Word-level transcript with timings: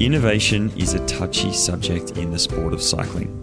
Innovation 0.00 0.70
is 0.76 0.94
a 0.94 1.04
touchy 1.06 1.52
subject 1.52 2.16
in 2.18 2.30
the 2.30 2.38
sport 2.38 2.72
of 2.72 2.80
cycling. 2.80 3.34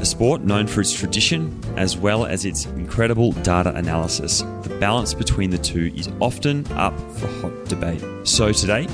A 0.00 0.06
sport 0.06 0.40
known 0.40 0.66
for 0.66 0.80
its 0.80 0.90
tradition 0.90 1.60
as 1.76 1.98
well 1.98 2.24
as 2.24 2.46
its 2.46 2.64
incredible 2.64 3.32
data 3.32 3.74
analysis, 3.74 4.40
the 4.62 4.74
balance 4.80 5.12
between 5.12 5.50
the 5.50 5.58
two 5.58 5.92
is 5.94 6.08
often 6.18 6.66
up 6.72 6.98
for 7.10 7.26
hot 7.26 7.66
debate. 7.66 8.02
So 8.24 8.52
today, 8.52 8.88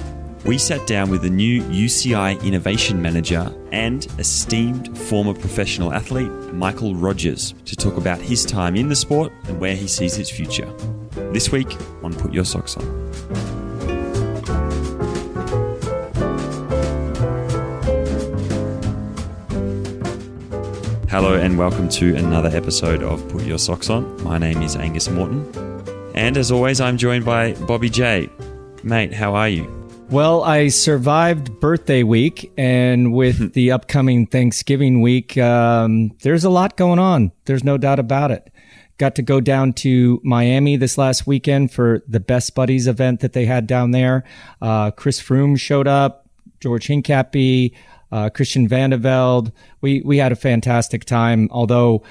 we 0.45 0.59
sat 0.59 0.84
down 0.89 1.09
with 1.09 1.23
the 1.23 1.30
new 1.30 1.62
UCI 1.62 2.43
Innovation 2.43 3.01
Manager 3.01 3.55
and 3.71 4.05
esteemed 4.19 4.99
former 4.99 5.35
professional 5.35 5.93
athlete, 5.93 6.33
Michael 6.53 6.96
Rogers, 6.96 7.55
to 7.64 7.77
talk 7.77 7.96
about 7.96 8.21
his 8.21 8.45
time 8.45 8.75
in 8.75 8.89
the 8.89 8.96
sport 8.96 9.33
and 9.46 9.61
where 9.61 9.77
he 9.77 9.87
sees 9.87 10.19
its 10.19 10.30
future. 10.30 10.69
This 11.33 11.53
week 11.53 11.77
on 12.02 12.12
Put 12.12 12.33
Your 12.33 12.45
Socks 12.45 12.77
On. 12.77 13.02
Hello 21.12 21.34
and 21.34 21.59
welcome 21.59 21.91
to 21.91 22.16
another 22.16 22.48
episode 22.57 23.02
of 23.02 23.29
Put 23.29 23.43
Your 23.43 23.59
Socks 23.59 23.91
On. 23.91 24.25
My 24.25 24.39
name 24.39 24.62
is 24.62 24.77
Angus 24.77 25.11
Morton. 25.11 25.45
And 26.15 26.39
as 26.39 26.51
always, 26.51 26.80
I'm 26.80 26.97
joined 26.97 27.27
by 27.27 27.53
Bobby 27.53 27.91
J. 27.91 28.30
Mate, 28.83 29.12
how 29.12 29.34
are 29.34 29.51
you? 29.51 29.70
Well, 30.09 30.43
I 30.43 30.69
survived 30.69 31.61
birthday 31.61 32.03
week, 32.03 32.51
and 32.56 33.12
with 33.12 33.53
the 33.53 33.73
upcoming 33.73 34.27
Thanksgiving 34.27 35.03
week, 35.03 35.37
um, 35.37 36.17
there's 36.23 36.45
a 36.45 36.51
lot 36.51 36.79
going 36.79 36.98
on. 36.98 37.31
There's 37.45 37.62
no 37.62 37.77
doubt 37.77 37.98
about 37.98 38.31
it. 38.31 38.51
Got 38.97 39.15
to 39.17 39.23
go 39.23 39.39
down 39.39 39.75
to 39.75 40.19
Miami 40.25 40.77
this 40.77 40.97
last 40.97 41.27
weekend 41.27 41.73
for 41.73 42.01
the 42.09 42.20
Best 42.20 42.55
Buddies 42.55 42.87
event 42.87 43.20
that 43.20 43.34
they 43.34 43.45
had 43.45 43.67
down 43.67 43.91
there. 43.91 44.25
Uh, 44.62 44.91
Chris 44.92 45.20
Froome 45.20 45.61
showed 45.61 45.86
up, 45.86 46.27
George 46.58 46.86
Hincapie, 46.89 47.75
uh, 48.12 48.30
Christian 48.30 48.68
Vande 48.68 49.00
Velde. 49.00 49.50
We 49.80 50.02
we 50.05 50.18
had 50.18 50.30
a 50.30 50.36
fantastic 50.36 51.05
time. 51.05 51.48
Although 51.50 52.05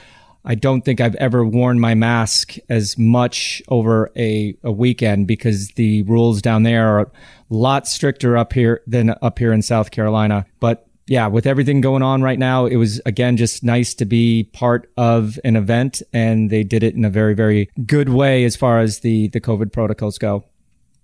I 0.44 0.56
don't 0.56 0.82
think 0.82 1.00
I've 1.00 1.16
ever 1.16 1.46
worn 1.46 1.80
my 1.80 1.94
mask 1.94 2.56
as 2.68 2.98
much 2.98 3.62
over 3.68 4.12
a, 4.18 4.58
a 4.64 4.72
weekend 4.72 5.28
because 5.28 5.70
the 5.76 6.02
rules 6.04 6.42
down 6.42 6.64
there 6.64 6.88
are 6.88 7.00
a 7.02 7.12
lot 7.50 7.88
stricter 7.88 8.36
up 8.36 8.54
here 8.54 8.82
than 8.88 9.14
up 9.22 9.38
here 9.38 9.54
in 9.54 9.62
South 9.62 9.92
Carolina. 9.92 10.46
But 10.60 10.88
yeah, 11.08 11.28
with 11.28 11.46
everything 11.46 11.82
going 11.82 12.02
on 12.02 12.22
right 12.22 12.40
now, 12.40 12.66
it 12.66 12.78
was 12.78 13.02
again 13.06 13.38
just 13.38 13.64
nice 13.64 13.94
to 13.96 14.06
be 14.06 14.50
part 14.54 14.92
of 14.98 15.40
an 15.44 15.56
event, 15.56 16.02
and 16.14 16.50
they 16.50 16.64
did 16.64 16.84
it 16.84 16.96
in 16.96 17.06
a 17.06 17.10
very, 17.10 17.34
very 17.34 17.70
good 17.86 18.10
way 18.10 18.44
as 18.46 18.56
far 18.56 18.80
as 18.80 19.00
the 19.00 19.28
the 19.30 19.42
COVID 19.42 19.72
protocols 19.72 20.18
go. 20.18 20.46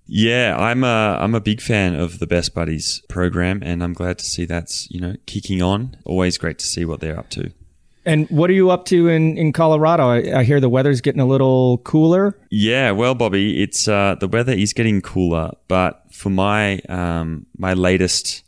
Yeah, 0.07 0.55
I'm 0.57 0.83
a 0.83 1.17
I'm 1.19 1.35
a 1.35 1.41
big 1.41 1.61
fan 1.61 1.95
of 1.95 2.19
the 2.19 2.27
Best 2.27 2.55
Buddies 2.55 3.01
program, 3.09 3.61
and 3.63 3.83
I'm 3.83 3.93
glad 3.93 4.17
to 4.19 4.25
see 4.25 4.45
that's 4.45 4.89
you 4.89 4.99
know 4.99 5.15
kicking 5.25 5.61
on. 5.61 5.97
Always 6.05 6.37
great 6.37 6.59
to 6.59 6.65
see 6.65 6.85
what 6.85 7.01
they're 7.01 7.19
up 7.19 7.29
to. 7.31 7.51
And 8.05 8.29
what 8.29 8.49
are 8.49 8.53
you 8.53 8.69
up 8.69 8.85
to 8.85 9.09
in, 9.09 9.37
in 9.37 9.51
Colorado? 9.51 10.07
I, 10.07 10.39
I 10.39 10.43
hear 10.45 10.61
the 10.61 10.69
weather's 10.69 11.01
getting 11.01 11.19
a 11.19 11.25
little 11.25 11.79
cooler. 11.79 12.39
Yeah, 12.49 12.91
well, 12.91 13.15
Bobby, 13.15 13.61
it's 13.61 13.85
uh, 13.85 14.15
the 14.17 14.29
weather 14.29 14.53
is 14.53 14.71
getting 14.71 15.01
cooler, 15.01 15.51
but 15.67 16.03
for 16.11 16.29
my 16.29 16.79
um, 16.87 17.45
my 17.57 17.73
latest 17.73 18.43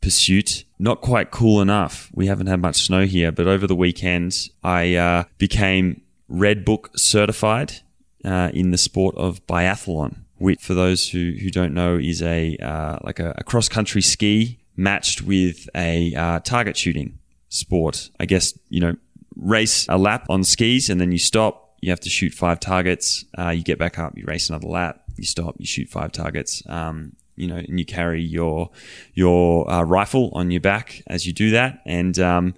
pursuit, 0.00 0.64
not 0.80 1.00
quite 1.00 1.30
cool 1.30 1.60
enough. 1.60 2.10
We 2.12 2.26
haven't 2.26 2.48
had 2.48 2.60
much 2.60 2.82
snow 2.82 3.06
here, 3.06 3.30
but 3.30 3.46
over 3.46 3.68
the 3.68 3.76
weekend, 3.76 4.48
I 4.64 4.96
uh, 4.96 5.24
became 5.38 6.02
Red 6.28 6.64
Book 6.64 6.90
certified 6.96 7.72
uh, 8.24 8.50
in 8.52 8.72
the 8.72 8.78
sport 8.78 9.14
of 9.16 9.46
biathlon 9.46 10.23
which 10.44 10.60
for 10.60 10.74
those 10.74 11.08
who, 11.08 11.32
who 11.40 11.50
don't 11.50 11.72
know 11.72 11.96
is 11.96 12.20
a 12.20 12.56
uh, 12.58 12.98
like 13.02 13.18
a, 13.18 13.34
a 13.38 13.44
cross 13.44 13.66
country 13.66 14.02
ski 14.02 14.58
matched 14.76 15.22
with 15.22 15.68
a 15.74 16.14
uh, 16.14 16.40
target 16.40 16.76
shooting 16.76 17.18
sport. 17.48 18.10
I 18.20 18.26
guess 18.26 18.56
you 18.68 18.80
know 18.80 18.94
race 19.36 19.86
a 19.88 19.96
lap 19.96 20.26
on 20.28 20.44
skis 20.44 20.90
and 20.90 21.00
then 21.00 21.12
you 21.12 21.18
stop. 21.18 21.76
You 21.80 21.90
have 21.90 22.00
to 22.00 22.10
shoot 22.10 22.34
five 22.34 22.60
targets. 22.60 23.24
Uh, 23.38 23.50
you 23.50 23.62
get 23.62 23.78
back 23.78 23.98
up. 23.98 24.16
You 24.16 24.24
race 24.26 24.50
another 24.50 24.68
lap. 24.68 25.02
You 25.16 25.24
stop. 25.24 25.56
You 25.58 25.66
shoot 25.66 25.88
five 25.88 26.12
targets. 26.12 26.62
Um, 26.68 27.16
you 27.36 27.46
know, 27.46 27.56
and 27.56 27.78
you 27.78 27.86
carry 27.86 28.22
your 28.22 28.70
your 29.14 29.70
uh, 29.70 29.82
rifle 29.82 30.30
on 30.34 30.50
your 30.50 30.60
back 30.60 31.02
as 31.06 31.26
you 31.26 31.32
do 31.32 31.52
that. 31.52 31.80
And 31.86 32.18
um, 32.18 32.54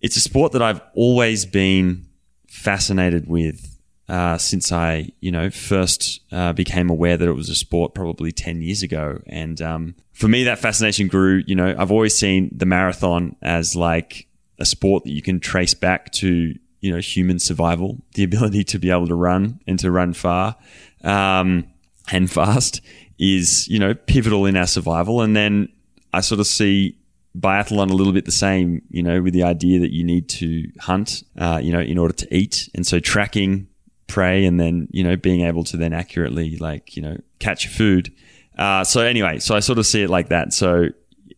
it's 0.00 0.16
a 0.16 0.20
sport 0.20 0.52
that 0.52 0.62
I've 0.62 0.80
always 0.94 1.46
been 1.46 2.06
fascinated 2.46 3.28
with 3.28 3.77
uh, 4.08 4.38
since 4.38 4.72
I, 4.72 5.10
you 5.20 5.30
know, 5.30 5.50
first 5.50 6.20
uh, 6.32 6.52
became 6.54 6.88
aware 6.88 7.16
that 7.16 7.28
it 7.28 7.34
was 7.34 7.50
a 7.50 7.54
sport 7.54 7.94
probably 7.94 8.32
10 8.32 8.62
years 8.62 8.82
ago. 8.82 9.20
And 9.26 9.60
um, 9.60 9.94
for 10.12 10.28
me, 10.28 10.44
that 10.44 10.58
fascination 10.58 11.08
grew. 11.08 11.42
You 11.46 11.54
know, 11.54 11.74
I've 11.78 11.92
always 11.92 12.16
seen 12.16 12.50
the 12.52 12.64
marathon 12.64 13.36
as 13.42 13.76
like 13.76 14.26
a 14.58 14.64
sport 14.64 15.04
that 15.04 15.10
you 15.10 15.20
can 15.20 15.40
trace 15.40 15.74
back 15.74 16.10
to, 16.12 16.54
you 16.80 16.92
know, 16.92 16.98
human 16.98 17.38
survival, 17.38 17.98
the 18.14 18.24
ability 18.24 18.64
to 18.64 18.78
be 18.78 18.90
able 18.90 19.08
to 19.08 19.14
run 19.14 19.60
and 19.66 19.78
to 19.80 19.90
run 19.90 20.14
far 20.14 20.56
um, 21.04 21.66
and 22.10 22.30
fast 22.30 22.80
is, 23.18 23.68
you 23.68 23.78
know, 23.78 23.92
pivotal 23.92 24.46
in 24.46 24.56
our 24.56 24.66
survival. 24.66 25.20
And 25.20 25.36
then 25.36 25.68
I 26.14 26.20
sort 26.20 26.40
of 26.40 26.46
see 26.46 26.96
biathlon 27.38 27.90
a 27.90 27.94
little 27.94 28.14
bit 28.14 28.24
the 28.24 28.32
same, 28.32 28.80
you 28.88 29.02
know, 29.02 29.20
with 29.20 29.34
the 29.34 29.42
idea 29.42 29.80
that 29.80 29.92
you 29.92 30.02
need 30.02 30.30
to 30.30 30.64
hunt, 30.80 31.24
uh, 31.36 31.60
you 31.62 31.72
know, 31.72 31.80
in 31.80 31.98
order 31.98 32.14
to 32.14 32.34
eat. 32.34 32.70
And 32.74 32.86
so 32.86 33.00
tracking 33.00 33.68
prey 34.08 34.44
and 34.44 34.58
then 34.58 34.88
you 34.90 35.04
know 35.04 35.16
being 35.16 35.42
able 35.42 35.62
to 35.62 35.76
then 35.76 35.92
accurately 35.92 36.56
like 36.56 36.96
you 36.96 37.02
know 37.02 37.16
catch 37.38 37.68
food. 37.68 38.12
Uh, 38.56 38.82
so 38.82 39.02
anyway 39.02 39.38
so 39.38 39.54
i 39.54 39.60
sort 39.60 39.78
of 39.78 39.86
see 39.86 40.02
it 40.02 40.10
like 40.10 40.28
that. 40.30 40.52
So 40.52 40.88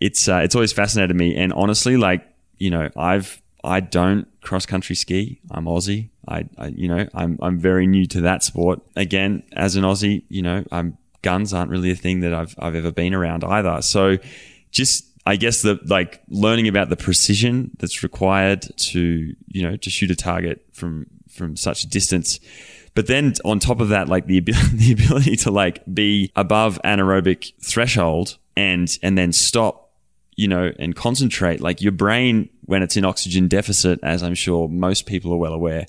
it's 0.00 0.28
uh, 0.28 0.36
it's 0.36 0.54
always 0.54 0.72
fascinated 0.72 1.14
me. 1.16 1.36
And 1.36 1.52
honestly 1.52 1.96
like 1.96 2.26
you 2.56 2.70
know 2.70 2.88
i've 2.96 3.42
i 3.62 3.80
don't 3.80 4.26
cross 4.40 4.64
country 4.64 4.96
ski. 4.96 5.40
I'm 5.50 5.66
aussie. 5.66 6.08
I, 6.26 6.48
I 6.56 6.68
you 6.68 6.88
know 6.88 7.06
i'm 7.12 7.38
i'm 7.42 7.58
very 7.58 7.86
new 7.86 8.06
to 8.06 8.22
that 8.22 8.42
sport. 8.42 8.80
Again 8.96 9.42
as 9.52 9.76
an 9.76 9.84
aussie 9.84 10.22
you 10.28 10.42
know 10.42 10.64
i'm 10.72 10.96
guns 11.22 11.52
aren't 11.52 11.70
really 11.70 11.90
a 11.90 11.96
thing 11.96 12.20
that 12.20 12.32
i've 12.32 12.54
i've 12.58 12.74
ever 12.74 12.92
been 12.92 13.14
around 13.14 13.44
either. 13.44 13.82
So 13.82 14.16
just 14.70 15.06
I 15.26 15.36
guess 15.36 15.62
the 15.62 15.78
like 15.86 16.22
learning 16.28 16.68
about 16.68 16.88
the 16.88 16.96
precision 16.96 17.72
that's 17.78 18.02
required 18.02 18.66
to 18.76 19.34
you 19.48 19.62
know 19.62 19.76
to 19.76 19.90
shoot 19.90 20.10
a 20.10 20.16
target 20.16 20.64
from 20.72 21.06
from 21.30 21.56
such 21.56 21.84
a 21.84 21.86
distance. 21.86 22.40
But 22.94 23.06
then 23.06 23.34
on 23.44 23.58
top 23.58 23.80
of 23.80 23.88
that, 23.90 24.08
like 24.08 24.26
the 24.26 24.38
ability, 24.38 24.68
the 24.74 24.92
ability 24.92 25.36
to 25.36 25.50
like 25.50 25.82
be 25.92 26.32
above 26.36 26.80
anaerobic 26.84 27.52
threshold 27.62 28.36
and 28.56 28.98
and 29.02 29.16
then 29.16 29.32
stop, 29.32 29.92
you 30.36 30.48
know, 30.48 30.72
and 30.78 30.94
concentrate. 30.94 31.60
Like 31.60 31.80
your 31.80 31.92
brain, 31.92 32.48
when 32.64 32.82
it's 32.82 32.96
in 32.96 33.04
oxygen 33.04 33.48
deficit, 33.48 34.00
as 34.02 34.22
I'm 34.22 34.34
sure 34.34 34.68
most 34.68 35.06
people 35.06 35.32
are 35.32 35.38
well 35.38 35.52
aware, 35.52 35.86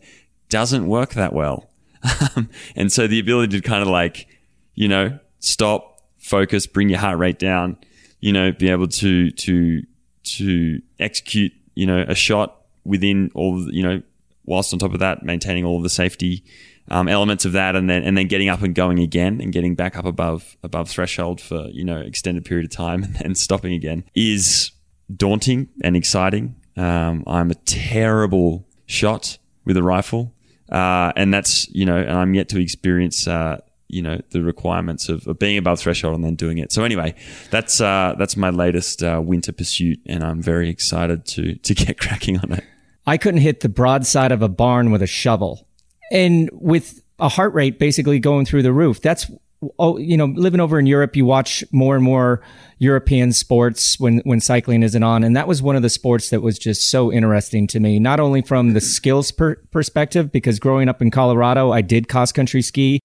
doesn't 0.49 0.87
work 0.87 1.13
that 1.13 1.33
well. 1.33 1.69
and 2.75 2.91
so 2.91 3.07
the 3.07 3.19
ability 3.19 3.59
to 3.59 3.67
kind 3.67 3.81
of 3.81 3.87
like, 3.87 4.27
you 4.73 4.87
know, 4.87 5.19
stop, 5.39 6.01
focus, 6.17 6.67
bring 6.67 6.89
your 6.89 6.99
heart 6.99 7.17
rate 7.17 7.39
down, 7.39 7.77
you 8.19 8.31
know, 8.31 8.51
be 8.51 8.69
able 8.69 8.87
to 8.87 9.31
to 9.31 9.81
to 10.23 10.81
execute, 10.99 11.51
you 11.75 11.85
know, 11.85 12.05
a 12.07 12.15
shot 12.15 12.61
within 12.83 13.31
all, 13.33 13.71
you 13.71 13.83
know, 13.83 14.01
whilst 14.51 14.73
on 14.73 14.79
top 14.79 14.93
of 14.93 14.99
that, 14.99 15.23
maintaining 15.23 15.63
all 15.63 15.77
of 15.77 15.83
the 15.83 15.89
safety 15.89 16.43
um, 16.89 17.07
elements 17.07 17.45
of 17.45 17.53
that, 17.53 17.75
and 17.75 17.89
then 17.89 18.03
and 18.03 18.17
then 18.17 18.27
getting 18.27 18.49
up 18.49 18.61
and 18.61 18.75
going 18.75 18.99
again, 18.99 19.39
and 19.41 19.53
getting 19.53 19.75
back 19.75 19.95
up 19.95 20.05
above 20.05 20.57
above 20.61 20.89
threshold 20.89 21.39
for 21.39 21.67
you 21.71 21.85
know 21.85 21.97
extended 21.97 22.45
period 22.45 22.65
of 22.65 22.71
time, 22.71 23.03
and 23.03 23.15
then 23.15 23.33
stopping 23.33 23.73
again 23.73 24.03
is 24.13 24.71
daunting 25.15 25.69
and 25.83 25.95
exciting. 25.95 26.55
Um, 26.77 27.23
I'm 27.25 27.49
a 27.49 27.55
terrible 27.55 28.67
shot 28.85 29.37
with 29.65 29.77
a 29.77 29.83
rifle, 29.83 30.33
uh, 30.69 31.13
and 31.15 31.33
that's 31.33 31.69
you 31.69 31.85
know, 31.85 31.97
and 31.97 32.11
I'm 32.11 32.33
yet 32.35 32.49
to 32.49 32.61
experience. 32.61 33.27
Uh, 33.27 33.61
you 33.93 34.01
know 34.01 34.21
the 34.29 34.41
requirements 34.41 35.09
of, 35.09 35.27
of, 35.27 35.37
being 35.37 35.57
above 35.57 35.77
threshold 35.77 36.15
and 36.15 36.23
then 36.23 36.35
doing 36.35 36.59
it. 36.59 36.71
So 36.71 36.85
anyway, 36.85 37.13
that's 37.49 37.81
uh, 37.81 38.15
that's 38.17 38.37
my 38.37 38.49
latest 38.49 39.03
uh, 39.03 39.21
winter 39.21 39.51
pursuit, 39.51 39.99
and 40.05 40.23
I'm 40.23 40.41
very 40.41 40.69
excited 40.69 41.25
to 41.25 41.55
to 41.55 41.75
get 41.83 41.99
cracking 41.99 42.39
on 42.39 42.53
it. 42.53 42.63
I 43.05 43.17
couldn't 43.17 43.41
hit 43.41 43.61
the 43.61 43.69
broadside 43.69 44.31
of 44.31 44.41
a 44.41 44.49
barn 44.49 44.91
with 44.91 45.01
a 45.01 45.07
shovel. 45.07 45.67
And 46.11 46.49
with 46.53 47.01
a 47.19 47.29
heart 47.29 47.53
rate 47.53 47.79
basically 47.79 48.19
going 48.19 48.45
through 48.45 48.63
the 48.63 48.73
roof, 48.73 49.01
that's 49.01 49.29
oh, 49.77 49.97
you 49.97 50.17
know, 50.17 50.25
living 50.25 50.59
over 50.59 50.79
in 50.79 50.85
Europe, 50.85 51.15
you 51.15 51.25
watch 51.25 51.63
more 51.71 51.95
and 51.95 52.03
more 52.03 52.41
European 52.79 53.31
sports 53.31 53.99
when, 53.99 54.19
when 54.19 54.39
cycling 54.39 54.83
isn't 54.83 55.03
on. 55.03 55.23
And 55.23 55.35
that 55.35 55.47
was 55.47 55.61
one 55.61 55.75
of 55.75 55.81
the 55.81 55.89
sports 55.89 56.29
that 56.29 56.41
was 56.41 56.57
just 56.57 56.89
so 56.89 57.11
interesting 57.11 57.67
to 57.67 57.79
me, 57.79 57.99
not 57.99 58.19
only 58.19 58.41
from 58.41 58.73
the 58.73 58.81
skills 58.81 59.31
per- 59.31 59.57
perspective, 59.71 60.31
because 60.31 60.59
growing 60.59 60.89
up 60.89 61.01
in 61.01 61.11
Colorado, 61.11 61.71
I 61.71 61.81
did 61.81 62.09
cross 62.09 62.31
country 62.31 62.61
ski. 62.61 62.99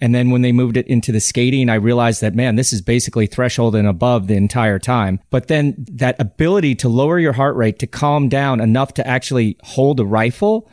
And 0.00 0.14
then 0.14 0.30
when 0.30 0.42
they 0.42 0.52
moved 0.52 0.76
it 0.76 0.86
into 0.86 1.12
the 1.12 1.20
skating, 1.20 1.68
I 1.68 1.74
realized 1.74 2.22
that, 2.22 2.34
man, 2.34 2.56
this 2.56 2.72
is 2.72 2.80
basically 2.80 3.26
threshold 3.26 3.74
and 3.76 3.86
above 3.86 4.26
the 4.26 4.34
entire 4.34 4.78
time. 4.78 5.20
But 5.30 5.48
then 5.48 5.74
that 5.92 6.18
ability 6.18 6.74
to 6.76 6.88
lower 6.88 7.18
your 7.18 7.34
heart 7.34 7.54
rate, 7.56 7.78
to 7.80 7.86
calm 7.86 8.28
down 8.28 8.60
enough 8.60 8.94
to 8.94 9.06
actually 9.06 9.58
hold 9.62 10.00
a 10.00 10.04
rifle, 10.04 10.70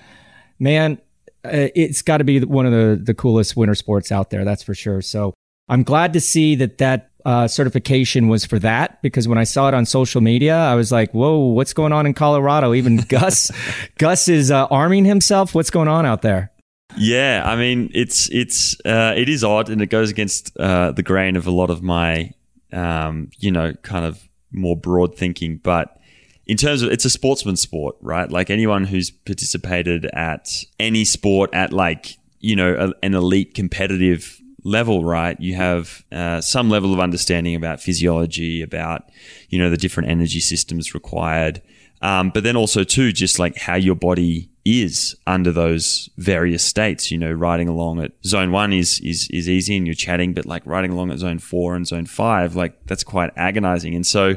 man, 0.59 0.99
uh, 1.43 1.69
it's 1.75 2.01
got 2.01 2.17
to 2.17 2.23
be 2.23 2.39
one 2.41 2.65
of 2.65 2.71
the, 2.71 2.99
the 3.01 3.13
coolest 3.13 3.57
winter 3.57 3.75
sports 3.75 4.11
out 4.11 4.29
there. 4.29 4.45
That's 4.45 4.63
for 4.63 4.73
sure. 4.73 5.01
So 5.01 5.33
I'm 5.69 5.83
glad 5.83 6.13
to 6.13 6.21
see 6.21 6.55
that 6.55 6.77
that 6.77 7.11
uh, 7.25 7.47
certification 7.47 8.29
was 8.29 8.45
for 8.45 8.57
that 8.59 9.01
because 9.01 9.27
when 9.27 9.37
I 9.37 9.43
saw 9.43 9.67
it 9.67 9.73
on 9.73 9.85
social 9.85 10.21
media, 10.21 10.55
I 10.55 10.75
was 10.75 10.93
like, 10.93 11.11
"Whoa, 11.11 11.39
what's 11.39 11.73
going 11.73 11.91
on 11.91 12.05
in 12.05 12.13
Colorado?" 12.13 12.73
Even 12.73 12.97
Gus, 13.09 13.51
Gus 13.97 14.29
is 14.29 14.49
uh, 14.49 14.65
arming 14.67 15.03
himself. 15.03 15.53
What's 15.53 15.69
going 15.69 15.89
on 15.89 16.05
out 16.05 16.21
there? 16.21 16.51
Yeah, 16.97 17.43
I 17.45 17.55
mean, 17.55 17.91
it's 17.93 18.29
it's 18.29 18.75
uh, 18.85 19.13
it 19.15 19.29
is 19.29 19.43
odd, 19.43 19.69
and 19.69 19.81
it 19.81 19.87
goes 19.87 20.09
against 20.09 20.57
uh, 20.57 20.91
the 20.91 21.03
grain 21.03 21.35
of 21.35 21.47
a 21.47 21.51
lot 21.51 21.69
of 21.69 21.83
my, 21.83 22.33
um, 22.73 23.29
you 23.37 23.51
know, 23.51 23.73
kind 23.83 24.05
of 24.05 24.27
more 24.51 24.75
broad 24.75 25.15
thinking. 25.15 25.57
But 25.57 25.99
in 26.45 26.57
terms 26.57 26.81
of 26.81 26.91
it's 26.91 27.05
a 27.05 27.09
sportsman 27.09 27.55
sport, 27.55 27.95
right? 28.01 28.31
Like 28.31 28.49
anyone 28.49 28.85
who's 28.85 29.11
participated 29.11 30.05
at 30.13 30.63
any 30.79 31.05
sport 31.05 31.49
at 31.53 31.71
like 31.73 32.17
you 32.39 32.55
know 32.55 32.73
a, 32.73 33.05
an 33.05 33.13
elite 33.13 33.53
competitive 33.53 34.41
level, 34.63 35.03
right? 35.03 35.39
You 35.39 35.55
have 35.55 36.03
uh, 36.11 36.41
some 36.41 36.69
level 36.69 36.93
of 36.93 36.99
understanding 36.99 37.55
about 37.55 37.81
physiology, 37.81 38.61
about 38.61 39.09
you 39.49 39.59
know 39.59 39.69
the 39.69 39.77
different 39.77 40.09
energy 40.09 40.39
systems 40.39 40.93
required, 40.93 41.61
um, 42.01 42.31
but 42.33 42.43
then 42.43 42.55
also 42.55 42.83
too 42.83 43.11
just 43.11 43.39
like 43.39 43.57
how 43.57 43.75
your 43.75 43.95
body 43.95 44.49
is 44.67 45.15
under 45.25 45.51
those 45.51 46.09
various 46.17 46.63
states. 46.63 47.11
You 47.11 47.17
know, 47.17 47.31
riding 47.31 47.67
along 47.67 48.01
at 48.01 48.11
zone 48.25 48.51
one 48.51 48.73
is 48.73 48.99
is 49.01 49.29
is 49.31 49.49
easy 49.49 49.77
and 49.77 49.87
you're 49.87 49.93
chatting, 49.93 50.33
but 50.33 50.45
like 50.45 50.65
riding 50.65 50.91
along 50.91 51.11
at 51.11 51.19
zone 51.19 51.39
four 51.39 51.75
and 51.75 51.87
zone 51.87 52.05
five, 52.05 52.55
like 52.55 52.85
that's 52.85 53.03
quite 53.03 53.31
agonizing. 53.35 53.95
And 53.95 54.05
so 54.05 54.35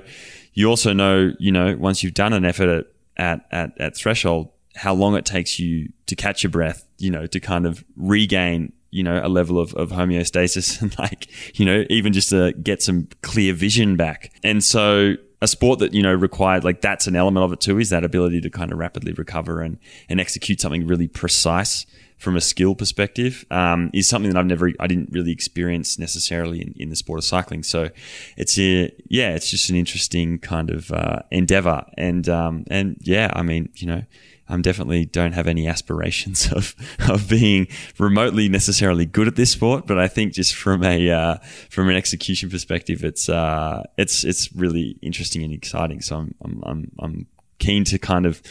you 0.55 0.69
also 0.69 0.93
know, 0.93 1.33
you 1.39 1.53
know, 1.53 1.77
once 1.79 2.03
you've 2.03 2.15
done 2.15 2.33
an 2.33 2.45
effort 2.45 2.87
at 3.17 3.41
at 3.51 3.73
at, 3.79 3.97
threshold, 3.97 4.51
how 4.77 4.95
long 4.95 5.17
it 5.17 5.25
takes 5.25 5.59
you 5.59 5.89
to 6.07 6.17
catch 6.17 6.43
your 6.43 6.51
breath, 6.51 6.87
you 6.99 7.11
know, 7.11 7.27
to 7.27 7.41
kind 7.41 7.67
of 7.67 7.85
regain 7.97 8.73
you 8.93 9.05
know, 9.05 9.21
a 9.25 9.29
level 9.29 9.61
of, 9.61 9.73
of 9.75 9.91
homeostasis 9.91 10.83
and 10.83 10.99
like, 10.99 11.29
you 11.59 11.65
know, 11.65 11.85
even 11.89 12.13
just 12.13 12.31
to 12.31 12.53
get 12.55 12.83
some 12.83 13.07
clear 13.23 13.55
vision 13.55 13.97
back. 13.97 14.33
And 14.43 14.65
so 14.65 15.15
a 15.43 15.49
sport 15.49 15.79
that, 15.79 15.95
you 15.95 16.03
know, 16.03 16.13
required 16.13 16.65
like 16.65 16.81
that's 16.81 17.07
an 17.07 17.17
element 17.17 17.45
of 17.45 17.53
it 17.53 17.61
too, 17.61 17.79
is 17.79 17.91
that 17.91 18.05
ability 18.05 18.41
to 18.41 18.51
kind 18.51 18.73
of 18.73 18.79
rapidly 18.79 19.13
recover 19.13 19.63
and, 19.63 19.79
and 20.09 20.21
execute 20.21 20.61
something 20.61 20.87
really 20.87 21.09
precise 21.09 21.87
from 22.19 22.37
a 22.37 22.41
skill 22.41 22.75
perspective 22.75 23.47
um, 23.51 23.91
is 23.95 24.07
something 24.07 24.31
that 24.31 24.39
I've 24.39 24.45
never, 24.45 24.71
I 24.79 24.87
didn't 24.87 25.09
really 25.11 25.33
experience 25.33 25.99
necessarily 25.99 26.61
in, 26.61 26.75
in 26.77 26.91
the 26.91 26.97
sport 26.97 27.19
of 27.19 27.25
cycling. 27.25 27.63
So 27.63 27.89
it's 28.37 28.59
a, 28.59 28.93
yeah, 29.09 29.31
it's 29.31 29.51
just 29.51 29.71
an 29.71 29.77
interesting 29.77 30.39
kind 30.39 30.69
of 30.69 30.93
uh, 30.93 31.21
endeavor. 31.31 31.87
And, 31.97 32.29
um, 32.29 32.65
and 32.71 32.99
yeah, 33.01 33.31
I 33.33 33.41
mean, 33.41 33.71
you 33.77 33.87
know, 33.87 34.03
I'm 34.51 34.63
definitely 34.63 35.07
don't 35.07 35.33
have 35.33 35.47
any 35.47 35.69
aspirations 35.69 36.53
of 36.53 36.75
of 37.09 37.29
being 37.29 37.69
remotely 37.99 38.49
necessarily 38.49 39.07
good 39.07 39.29
at 39.29 39.37
this 39.37 39.53
sport, 39.53 39.87
but 39.87 39.99
I 39.99 40.09
think 40.09 40.33
just 40.35 40.55
from 40.55 40.85
a 40.85 41.11
uh, 41.11 41.37
from 41.71 41.89
an 41.89 41.97
execution 41.97 42.51
perspective, 42.51 43.05
it's 43.05 43.29
uh, 43.29 43.85
it's 43.97 44.25
it's 44.25 44.53
really 44.53 44.99
interesting 45.03 45.43
and 45.45 45.53
exciting. 45.53 46.01
So 46.01 46.17
I'm 46.17 46.35
I'm 46.43 46.63
I'm, 46.65 46.93
I'm 46.99 47.27
keen 47.59 47.85
to 47.85 47.99
kind 47.99 48.27
of 48.27 48.43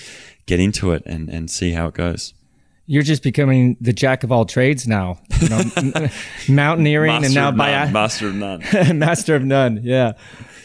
get 0.45 0.59
into 0.59 0.91
it 0.91 1.03
and 1.05 1.29
and 1.29 1.51
see 1.51 1.71
how 1.71 1.87
it 1.87 1.93
goes. 1.93 2.33
You're 2.91 3.03
just 3.03 3.21
becoming 3.21 3.77
the 3.79 3.93
jack 3.93 4.23
of 4.23 4.31
all 4.31 4.45
trades 4.45 4.87
now. 4.87 5.19
You 5.39 5.49
know, 5.49 6.09
mountaineering 6.49 7.11
master 7.11 7.25
and 7.27 7.35
now 7.35 7.51
by 7.51 7.71
none, 7.71 7.93
master 7.93 8.27
of 8.29 8.35
none. 8.35 8.63
master 8.97 9.35
of 9.35 9.43
none. 9.43 9.81
Yeah 9.83 10.13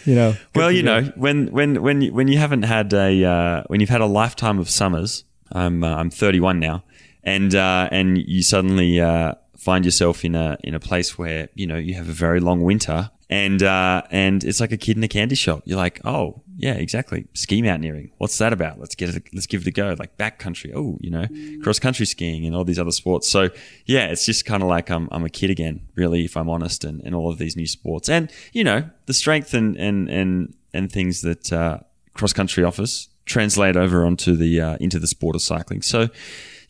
you 0.05 0.15
know. 0.15 0.35
Well, 0.55 0.71
you 0.71 0.83
know, 0.83 1.03
when 1.17 1.49
when 1.49 1.83
when 1.83 2.03
you, 2.03 2.13
when 2.13 2.29
you 2.29 2.39
haven't 2.39 2.63
had 2.63 2.93
a 2.93 3.25
uh, 3.25 3.63
when 3.67 3.81
you've 3.81 3.91
had 3.91 4.01
a 4.01 4.07
lifetime 4.07 4.59
of 4.59 4.71
summers, 4.71 5.25
I'm 5.53 5.83
uh, 5.83 5.95
I'm 5.95 6.11
31 6.11 6.61
now, 6.61 6.85
and 7.23 7.55
uh, 7.55 7.89
and 7.91 8.19
you 8.19 8.43
suddenly 8.43 9.01
uh, 9.01 9.35
find 9.57 9.85
yourself 9.85 10.25
in 10.25 10.35
a 10.35 10.59
in 10.63 10.75
a 10.75 10.81
place 10.81 11.19
where 11.19 11.49
you 11.55 11.67
know 11.67 11.77
you 11.77 11.95
have 11.95 12.09
a 12.09 12.13
very 12.13 12.41
long 12.41 12.63
winter, 12.63 13.11
and 13.31 13.63
uh, 13.63 14.03
and 14.11 14.45
it's 14.45 14.61
like 14.61 14.73
a 14.73 14.77
kid 14.77 14.97
in 14.97 15.05
a 15.05 15.09
candy 15.09 15.35
shop. 15.35 15.63
You're 15.65 15.79
like, 15.79 16.01
oh 16.05 16.43
yeah, 16.57 16.75
exactly. 16.75 17.27
Ski 17.35 17.63
mountaineering. 17.63 18.11
What's 18.19 18.39
that 18.39 18.53
about? 18.53 18.79
Let's 18.79 18.95
get 18.95 19.15
it. 19.15 19.25
Let's 19.33 19.47
give 19.47 19.63
it 19.63 19.67
a 19.67 19.71
go. 19.71 19.97
Like 19.99 20.17
backcountry. 20.19 20.73
Oh, 20.75 20.99
you 21.01 21.11
know, 21.11 21.27
cross 21.63 21.79
country 21.79 22.07
skiing 22.07 22.47
and 22.47 22.55
all 22.55 22.65
these 22.65 22.79
other 22.79 22.93
sports. 22.93 23.29
So 23.29 23.51
yeah, 23.87 24.07
it's 24.07 24.27
just 24.27 24.45
kind 24.45 24.63
of 24.63 24.69
like 24.69 24.91
I'm 24.91 25.09
I'm 25.11 25.25
a 25.25 25.31
kid 25.31 25.51
again, 25.51 25.87
really, 25.95 26.25
if 26.25 26.37
I'm 26.37 26.49
honest, 26.49 26.85
and, 26.85 27.01
and 27.03 27.15
all 27.15 27.31
of 27.31 27.39
these 27.39 27.57
new 27.57 27.67
sports, 27.67 28.09
and 28.09 28.31
you 28.53 28.65
know, 28.65 28.89
the 29.07 29.15
strength 29.15 29.55
and 29.55 29.77
and 29.77 30.09
and 30.09 30.55
and 30.73 30.93
things 30.93 31.23
that 31.23 31.53
uh, 31.53 31.79
cross 32.15 32.33
country 32.33 32.63
offers 32.65 33.09
translate 33.27 33.77
over 33.77 34.05
onto 34.05 34.37
the 34.37 34.61
uh, 34.61 34.77
into 34.81 34.99
the 34.99 35.07
sport 35.07 35.35
of 35.35 35.43
cycling. 35.43 35.83
So 35.83 36.09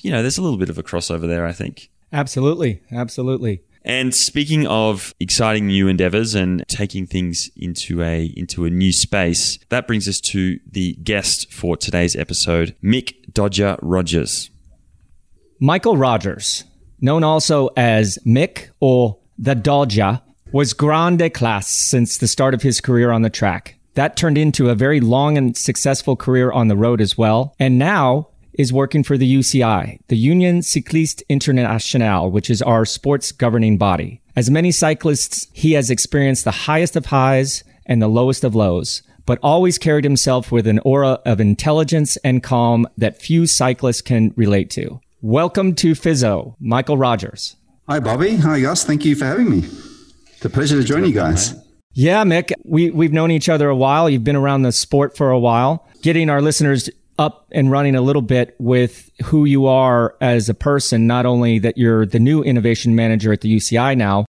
you 0.00 0.10
know, 0.10 0.22
there's 0.22 0.38
a 0.38 0.42
little 0.42 0.58
bit 0.58 0.68
of 0.68 0.78
a 0.78 0.82
crossover 0.82 1.26
there, 1.26 1.46
I 1.46 1.52
think. 1.52 1.90
Absolutely, 2.12 2.82
absolutely. 2.92 3.62
And 3.84 4.14
speaking 4.14 4.66
of 4.66 5.14
exciting 5.20 5.66
new 5.66 5.88
endeavors 5.88 6.34
and 6.34 6.64
taking 6.68 7.06
things 7.06 7.50
into 7.54 8.02
a 8.02 8.32
into 8.36 8.64
a 8.64 8.70
new 8.70 8.92
space, 8.92 9.58
that 9.68 9.86
brings 9.86 10.08
us 10.08 10.20
to 10.22 10.58
the 10.70 10.94
guest 10.94 11.52
for 11.52 11.76
today's 11.76 12.16
episode, 12.16 12.74
Mick 12.82 13.14
Dodger 13.32 13.76
Rogers. 13.82 14.50
Michael 15.60 15.98
Rogers, 15.98 16.64
known 17.00 17.22
also 17.24 17.68
as 17.76 18.18
Mick 18.26 18.70
or 18.80 19.18
the 19.38 19.54
Dodger, 19.54 20.22
was 20.52 20.72
grande 20.72 21.32
classe 21.34 21.68
since 21.68 22.16
the 22.16 22.28
start 22.28 22.54
of 22.54 22.62
his 22.62 22.80
career 22.80 23.10
on 23.10 23.22
the 23.22 23.30
track. 23.30 23.78
That 23.94 24.16
turned 24.16 24.38
into 24.38 24.70
a 24.70 24.74
very 24.74 25.00
long 25.00 25.36
and 25.36 25.56
successful 25.56 26.16
career 26.16 26.50
on 26.50 26.68
the 26.68 26.76
road 26.76 27.00
as 27.00 27.18
well. 27.18 27.54
And 27.58 27.78
now 27.78 28.28
is 28.54 28.72
working 28.72 29.02
for 29.02 29.18
the 29.18 29.32
UCI, 29.32 29.98
the 30.08 30.16
Union 30.16 30.60
Cycliste 30.60 31.22
Internationale, 31.28 32.30
which 32.30 32.48
is 32.48 32.62
our 32.62 32.84
sports 32.84 33.32
governing 33.32 33.78
body. 33.78 34.20
As 34.36 34.50
many 34.50 34.70
cyclists, 34.70 35.48
he 35.52 35.72
has 35.72 35.90
experienced 35.90 36.44
the 36.44 36.50
highest 36.50 36.96
of 36.96 37.06
highs 37.06 37.64
and 37.86 38.00
the 38.00 38.08
lowest 38.08 38.44
of 38.44 38.54
lows, 38.54 39.02
but 39.26 39.38
always 39.42 39.78
carried 39.78 40.04
himself 40.04 40.52
with 40.52 40.66
an 40.66 40.80
aura 40.84 41.20
of 41.24 41.40
intelligence 41.40 42.16
and 42.18 42.42
calm 42.42 42.86
that 42.96 43.20
few 43.20 43.46
cyclists 43.46 44.00
can 44.00 44.32
relate 44.36 44.70
to. 44.70 45.00
Welcome 45.20 45.74
to 45.76 45.92
Fizzo, 45.92 46.54
Michael 46.60 46.98
Rogers. 46.98 47.56
Hi, 47.88 48.00
Bobby. 48.00 48.36
Hi, 48.36 48.60
Gus. 48.60 48.84
Thank 48.84 49.04
you 49.04 49.14
for 49.16 49.24
having 49.24 49.50
me. 49.50 49.58
It's 50.32 50.44
a 50.44 50.50
pleasure 50.50 50.76
to 50.76 50.84
join 50.84 51.04
you 51.04 51.12
guys. 51.12 51.54
Yeah, 51.92 52.24
Mick, 52.24 52.52
we, 52.64 52.90
we've 52.90 53.12
known 53.12 53.30
each 53.30 53.48
other 53.48 53.68
a 53.68 53.76
while. 53.76 54.10
You've 54.10 54.24
been 54.24 54.36
around 54.36 54.62
the 54.62 54.72
sport 54.72 55.16
for 55.16 55.30
a 55.30 55.38
while. 55.38 55.88
Getting 56.02 56.28
our 56.28 56.42
listeners 56.42 56.90
up 57.18 57.46
and 57.52 57.70
running 57.70 57.94
a 57.94 58.00
little 58.00 58.22
bit 58.22 58.56
with 58.58 59.10
who 59.24 59.44
you 59.44 59.66
are 59.66 60.16
as 60.20 60.48
a 60.48 60.54
person, 60.54 61.06
not 61.06 61.26
only 61.26 61.58
that 61.60 61.78
you're 61.78 62.06
the 62.06 62.18
new 62.18 62.42
innovation 62.42 62.94
manager 62.94 63.32
at 63.32 63.40
the 63.40 63.54
UCI 63.54 63.96
now, 63.96 64.24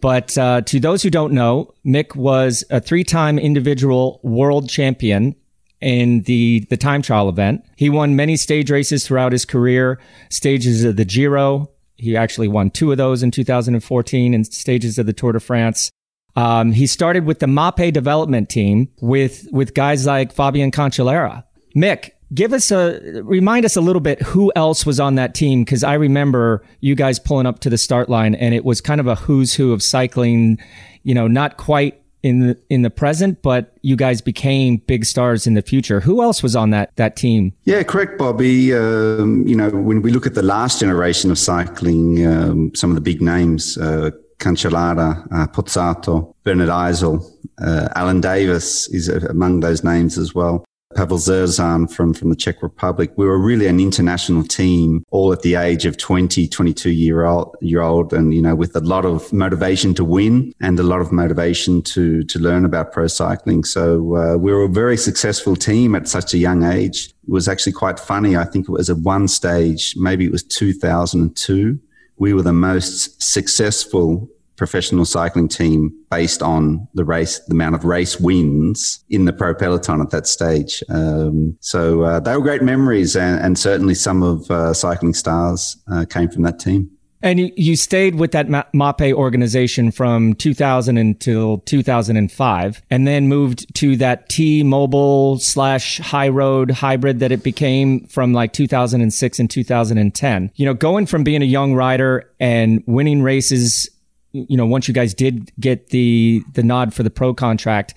but 0.00 0.36
uh, 0.38 0.60
to 0.62 0.80
those 0.80 1.02
who 1.02 1.10
don't 1.10 1.32
know, 1.32 1.74
Mick 1.84 2.14
was 2.14 2.64
a 2.70 2.80
three 2.80 3.04
time 3.04 3.38
individual 3.38 4.20
world 4.22 4.68
champion 4.68 5.34
in 5.80 6.22
the, 6.22 6.66
the 6.70 6.76
time 6.76 7.02
trial 7.02 7.28
event. 7.28 7.64
He 7.76 7.90
won 7.90 8.16
many 8.16 8.36
stage 8.36 8.70
races 8.70 9.06
throughout 9.06 9.32
his 9.32 9.44
career, 9.44 10.00
stages 10.30 10.84
of 10.84 10.96
the 10.96 11.04
Giro. 11.04 11.70
He 11.96 12.16
actually 12.16 12.48
won 12.48 12.70
two 12.70 12.92
of 12.92 12.98
those 12.98 13.22
in 13.22 13.30
2014 13.30 14.34
and 14.34 14.46
stages 14.46 14.98
of 14.98 15.06
the 15.06 15.12
Tour 15.12 15.32
de 15.32 15.40
France. 15.40 15.90
Um, 16.36 16.70
he 16.72 16.86
started 16.86 17.24
with 17.24 17.40
the 17.40 17.46
Mapei 17.46 17.92
development 17.92 18.48
team 18.48 18.88
with, 19.00 19.48
with 19.50 19.74
guys 19.74 20.06
like 20.06 20.32
Fabian 20.32 20.70
Cancellara. 20.70 21.42
Mick, 21.74 22.10
give 22.34 22.52
us 22.52 22.70
a 22.70 23.22
remind 23.24 23.64
us 23.64 23.76
a 23.76 23.80
little 23.80 24.00
bit 24.00 24.20
who 24.22 24.52
else 24.54 24.84
was 24.84 25.00
on 25.00 25.14
that 25.16 25.34
team 25.34 25.64
because 25.64 25.82
I 25.82 25.94
remember 25.94 26.62
you 26.80 26.94
guys 26.94 27.18
pulling 27.18 27.46
up 27.46 27.60
to 27.60 27.70
the 27.70 27.78
start 27.78 28.08
line 28.08 28.34
and 28.34 28.54
it 28.54 28.64
was 28.64 28.80
kind 28.80 29.00
of 29.00 29.06
a 29.06 29.14
who's 29.14 29.54
who 29.54 29.72
of 29.72 29.82
cycling, 29.82 30.58
you 31.02 31.14
know, 31.14 31.26
not 31.28 31.56
quite 31.56 32.02
in 32.22 32.40
the 32.40 32.58
in 32.68 32.82
the 32.82 32.90
present, 32.90 33.42
but 33.42 33.76
you 33.82 33.96
guys 33.96 34.20
became 34.20 34.78
big 34.78 35.04
stars 35.04 35.46
in 35.46 35.54
the 35.54 35.62
future. 35.62 36.00
Who 36.00 36.22
else 36.22 36.42
was 36.42 36.56
on 36.56 36.70
that 36.70 36.94
that 36.96 37.16
team? 37.16 37.52
Yeah, 37.64 37.82
correct, 37.82 38.18
Bobby. 38.18 38.74
Um, 38.74 39.46
you 39.46 39.56
know, 39.56 39.70
when 39.70 40.02
we 40.02 40.10
look 40.10 40.26
at 40.26 40.34
the 40.34 40.42
last 40.42 40.80
generation 40.80 41.30
of 41.30 41.38
cycling, 41.38 42.26
um, 42.26 42.74
some 42.74 42.90
of 42.90 42.94
the 42.94 43.02
big 43.02 43.22
names. 43.22 43.78
Uh, 43.78 44.10
Cancellara, 44.38 45.26
uh, 45.32 45.48
Pozzato, 45.48 46.32
Bernard 46.44 46.68
Eisel, 46.68 47.28
uh, 47.60 47.88
Allan 47.96 48.20
Davis 48.20 48.88
is 48.90 49.08
among 49.08 49.58
those 49.58 49.82
names 49.82 50.16
as 50.16 50.32
well. 50.32 50.64
Pavel 50.98 51.18
Zerzan 51.18 51.88
from, 51.88 52.12
from 52.12 52.28
the 52.28 52.34
Czech 52.34 52.60
Republic. 52.60 53.12
We 53.14 53.24
were 53.24 53.38
really 53.38 53.68
an 53.68 53.78
international 53.78 54.42
team, 54.42 55.04
all 55.12 55.32
at 55.32 55.42
the 55.42 55.54
age 55.54 55.86
of 55.86 55.96
20, 55.96 56.48
22 56.48 56.90
year 56.90 57.24
old, 57.24 57.54
year 57.60 57.82
old. 57.82 58.12
And, 58.12 58.34
you 58.34 58.42
know, 58.42 58.56
with 58.56 58.74
a 58.74 58.80
lot 58.80 59.04
of 59.04 59.32
motivation 59.32 59.94
to 59.94 60.04
win 60.04 60.52
and 60.60 60.76
a 60.80 60.82
lot 60.82 61.00
of 61.00 61.12
motivation 61.12 61.82
to, 61.82 62.24
to 62.24 62.40
learn 62.40 62.64
about 62.64 62.90
pro 62.90 63.06
cycling. 63.06 63.62
So, 63.62 64.16
uh, 64.16 64.38
we 64.38 64.52
were 64.52 64.64
a 64.64 64.68
very 64.68 64.96
successful 64.96 65.54
team 65.54 65.94
at 65.94 66.08
such 66.08 66.34
a 66.34 66.38
young 66.38 66.64
age. 66.64 67.14
It 67.28 67.30
was 67.30 67.46
actually 67.46 67.74
quite 67.74 68.00
funny. 68.00 68.36
I 68.36 68.44
think 68.44 68.68
it 68.68 68.72
was 68.72 68.90
at 68.90 68.98
one 68.98 69.28
stage, 69.28 69.94
maybe 69.96 70.24
it 70.24 70.32
was 70.32 70.42
2002. 70.42 71.78
We 72.16 72.34
were 72.34 72.42
the 72.42 72.52
most 72.52 73.22
successful 73.22 74.28
professional 74.58 75.06
cycling 75.06 75.48
team 75.48 75.90
based 76.10 76.42
on 76.42 76.86
the 76.92 77.04
race, 77.04 77.38
the 77.46 77.54
amount 77.54 77.76
of 77.76 77.84
race 77.84 78.20
wins 78.20 79.02
in 79.08 79.24
the 79.24 79.32
pro 79.32 79.54
peloton 79.54 80.02
at 80.02 80.10
that 80.10 80.26
stage. 80.26 80.82
Um, 80.90 81.56
so 81.60 82.02
uh, 82.02 82.20
they 82.20 82.36
were 82.36 82.42
great 82.42 82.62
memories, 82.62 83.16
and, 83.16 83.40
and 83.40 83.58
certainly 83.58 83.94
some 83.94 84.22
of 84.22 84.50
uh, 84.50 84.74
cycling 84.74 85.14
stars 85.14 85.78
uh, 85.90 86.04
came 86.04 86.28
from 86.28 86.42
that 86.42 86.58
team. 86.58 86.90
And 87.20 87.40
you, 87.40 87.50
you 87.56 87.76
stayed 87.76 88.14
with 88.14 88.30
that 88.32 88.46
Mapei 88.46 89.12
organization 89.12 89.90
from 89.90 90.34
2000 90.34 90.96
until 90.96 91.58
2005, 91.58 92.82
and 92.90 93.06
then 93.06 93.28
moved 93.28 93.74
to 93.76 93.96
that 93.96 94.28
T-Mobile 94.28 95.38
slash 95.38 95.98
high 95.98 96.28
road 96.28 96.70
hybrid 96.70 97.18
that 97.18 97.32
it 97.32 97.42
became 97.42 98.06
from 98.06 98.32
like 98.32 98.52
2006 98.52 99.38
and 99.38 99.50
2010. 99.50 100.52
You 100.54 100.66
know, 100.66 100.74
going 100.74 101.06
from 101.06 101.24
being 101.24 101.42
a 101.42 101.46
young 101.46 101.74
rider 101.74 102.30
and 102.38 102.84
winning 102.86 103.22
races, 103.22 103.90
you 104.32 104.56
know, 104.56 104.66
once 104.66 104.88
you 104.88 104.94
guys 104.94 105.14
did 105.14 105.50
get 105.58 105.88
the 105.88 106.42
the 106.54 106.62
nod 106.62 106.94
for 106.94 107.02
the 107.02 107.10
pro 107.10 107.34
contract, 107.34 107.94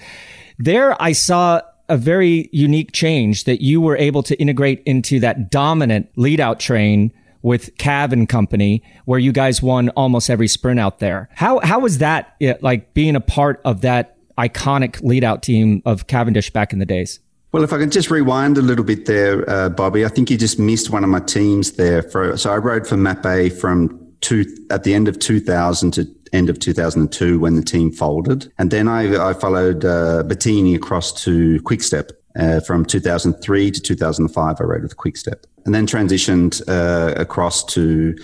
there 0.58 1.02
I 1.02 1.12
saw 1.12 1.62
a 1.90 1.98
very 1.98 2.50
unique 2.54 2.94
change 2.94 3.44
that 3.44 3.62
you 3.62 3.82
were 3.82 3.98
able 3.98 4.24
to 4.24 4.40
integrate 4.40 4.82
into 4.86 5.20
that 5.20 5.52
dominant 5.52 6.10
lead 6.16 6.40
out 6.40 6.60
train 6.60 7.12
with 7.42 7.76
Cav 7.78 8.14
and 8.14 8.30
company, 8.30 8.84
where 9.06 9.20
you 9.20 9.32
guys 9.32 9.62
won 9.62 9.90
almost 9.90 10.30
every 10.30 10.48
sprint 10.48 10.80
out 10.80 11.00
there. 11.00 11.28
How 11.34 11.60
how 11.60 11.80
was 11.80 11.98
that 11.98 12.36
like 12.62 12.94
being 12.94 13.16
a 13.16 13.22
part 13.22 13.62
of 13.66 13.82
that 13.82 14.18
iconic 14.38 15.02
lead 15.04 15.24
out 15.24 15.44
team 15.44 15.82
of 15.86 16.08
Cavendish 16.08 16.52
back 16.52 16.72
in 16.74 16.80
the 16.80 16.86
days? 16.86 17.20
Well, 17.52 17.64
if 17.64 17.74
I 17.74 17.80
can 17.80 17.92
just 17.92 18.10
rewind 18.10 18.58
a 18.58 18.62
little 18.62 18.86
bit 18.86 19.06
there, 19.06 19.50
uh, 19.50 19.68
Bobby, 19.68 20.06
I 20.06 20.08
think 20.08 20.32
you 20.32 20.38
just 20.38 20.58
missed 20.58 20.90
one 20.90 21.04
of 21.04 21.10
my 21.10 21.20
teams 21.20 21.74
there. 21.74 22.02
For, 22.02 22.38
so 22.38 22.50
I 22.50 22.58
rode 22.58 22.88
for 22.88 22.96
Mapei 22.96 23.52
from 23.52 24.00
two, 24.22 24.46
at 24.70 24.84
the 24.84 24.94
end 24.94 25.10
of 25.10 25.20
2000 25.20 25.92
to 25.92 26.06
end 26.34 26.50
of 26.50 26.60
2002 26.60 27.40
when 27.40 27.56
the 27.56 27.62
team 27.62 27.92
folded. 27.92 28.52
And 28.58 28.72
then 28.72 28.88
I, 28.88 29.30
I 29.30 29.34
followed 29.34 29.84
uh, 29.86 30.24
Bettini 30.24 30.76
across 30.76 31.12
to 31.24 31.62
Quickstep. 31.64 32.12
Uh, 32.34 32.62
from 32.62 32.86
2003 32.86 33.72
to 33.72 33.82
2005, 33.82 34.56
I 34.58 34.64
rode 34.64 34.84
with 34.84 34.96
Quickstep 34.96 35.44
and 35.66 35.76
then 35.76 35.86
transitioned 35.86 36.62
uh, 36.68 37.14
across 37.20 37.64
to 37.66 38.16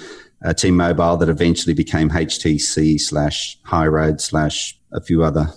uh, 0.45 0.53
T-Mobile 0.53 1.17
that 1.17 1.29
eventually 1.29 1.73
became 1.73 2.09
HTC 2.09 2.99
slash 2.99 3.57
High 3.63 3.87
Road 3.87 4.21
slash 4.21 4.79
a 4.93 5.01
few 5.01 5.23
other 5.23 5.51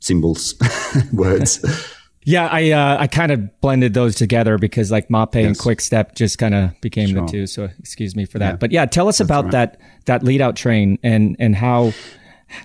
symbols 0.00 0.54
words. 1.12 1.64
Yeah, 2.24 2.48
I 2.50 2.70
uh, 2.70 2.96
I 3.00 3.06
kind 3.06 3.32
of 3.32 3.60
blended 3.60 3.94
those 3.94 4.14
together 4.14 4.58
because 4.58 4.90
like 4.90 5.08
Mapei 5.08 5.42
yes. 5.42 5.46
and 5.46 5.58
Quick 5.58 5.80
Step 5.80 6.14
just 6.14 6.38
kind 6.38 6.54
of 6.54 6.80
became 6.80 7.10
sure. 7.10 7.26
the 7.26 7.30
two. 7.30 7.46
So 7.46 7.68
excuse 7.78 8.16
me 8.16 8.24
for 8.24 8.38
that. 8.38 8.52
Yeah. 8.52 8.56
But 8.56 8.72
yeah, 8.72 8.86
tell 8.86 9.08
us 9.08 9.18
That's 9.18 9.28
about 9.28 9.44
right. 9.44 9.52
that 9.52 9.80
that 10.06 10.22
lead 10.22 10.40
out 10.40 10.56
train 10.56 10.98
and 11.02 11.36
and 11.38 11.54
how 11.54 11.92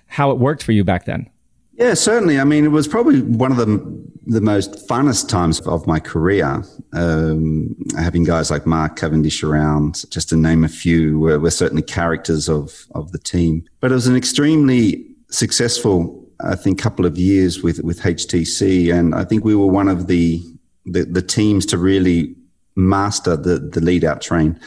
how 0.07 0.31
it 0.31 0.37
worked 0.37 0.63
for 0.63 0.71
you 0.71 0.83
back 0.83 1.05
then. 1.05 1.29
Yeah, 1.79 1.93
certainly. 1.93 2.39
I 2.39 2.43
mean, 2.43 2.65
it 2.65 2.71
was 2.71 2.89
probably 2.89 3.21
one 3.21 3.51
of 3.51 3.57
the 3.57 3.67
the 4.25 4.41
most 4.41 4.87
funnest 4.87 5.29
times 5.29 5.61
of 5.61 5.87
my 5.87 5.99
career. 5.99 6.63
Um, 6.91 7.75
having 7.97 8.25
guys 8.25 8.51
like 8.51 8.65
Mark 8.65 8.97
Cavendish 8.97 9.43
around, 9.43 10.03
just 10.11 10.29
to 10.29 10.35
name 10.35 10.65
a 10.65 10.67
few, 10.67 11.19
were, 11.19 11.39
were 11.39 11.51
certainly 11.51 11.81
characters 11.81 12.49
of 12.49 12.85
of 12.95 13.13
the 13.13 13.17
team. 13.17 13.63
But 13.79 13.91
it 13.91 13.95
was 13.95 14.07
an 14.07 14.15
extremely 14.17 15.05
successful, 15.29 16.28
I 16.41 16.55
think, 16.55 16.79
a 16.79 16.83
couple 16.83 17.05
of 17.05 17.17
years 17.17 17.61
with 17.61 17.79
with 17.83 18.01
HTC, 18.01 18.93
and 18.93 19.15
I 19.15 19.23
think 19.23 19.43
we 19.43 19.55
were 19.55 19.67
one 19.67 19.87
of 19.87 20.07
the 20.07 20.41
the, 20.85 21.05
the 21.05 21.21
teams 21.21 21.65
to 21.67 21.77
really 21.77 22.35
master 22.75 23.35
the 23.35 23.59
the 23.59 23.81
lead 23.81 24.03
out 24.03 24.21
train 24.21 24.59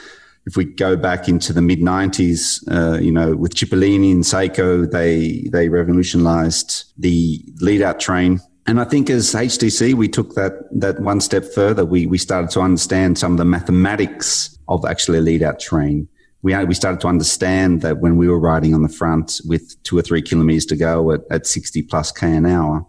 if 0.45 0.57
we 0.57 0.65
go 0.65 0.97
back 0.97 1.29
into 1.29 1.53
the 1.53 1.63
mid 1.63 1.79
90s, 1.79 2.65
uh, 2.69 2.99
you 2.99 3.13
know, 3.13 3.37
with 3.37 3.55
Cipollini 3.55 4.11
and 4.11 4.25
Saeco, 4.25 4.91
they, 4.91 5.49
they 5.53 5.69
revolutionized 5.69 6.93
the 6.99 7.41
lead 7.61 7.81
out 7.81 8.01
train 8.01 8.41
and 8.67 8.81
I 8.81 8.85
think 8.85 9.11
as 9.11 9.33
HTC, 9.33 9.95
we 9.95 10.09
took 10.09 10.35
that, 10.35 10.53
that 10.71 11.01
one 11.01 11.21
step 11.21 11.45
further. 11.45 11.85
We, 11.85 12.07
we 12.07 12.19
started 12.19 12.51
to 12.51 12.61
understand 12.61 13.19
some 13.19 13.33
of 13.33 13.39
the 13.39 13.45
mathematics 13.45 14.57
of 14.69 14.85
actually 14.85 15.19
a 15.19 15.23
lead 15.23 15.43
out 15.43 15.59
train. 15.59 16.09
We, 16.43 16.55
uh, 16.55 16.65
we 16.65 16.75
started 16.75 17.01
to 17.03 17.09
understand 17.09 17.83
that 17.83 17.99
when 17.99 18.17
we 18.17 18.29
were 18.29 18.39
riding 18.39 18.75
on 18.75 18.83
the 18.83 18.89
front 18.89 19.41
with 19.45 19.81
two 19.85 19.97
or 19.97 20.03
three 20.03 20.23
kilometers 20.23 20.67
to 20.67 20.77
go 20.77 21.13
at, 21.13 21.21
at 21.31 21.47
60 21.47 21.83
plus 21.83 22.11
K 22.13 22.35
an 22.35 22.47
hour, 22.47 22.85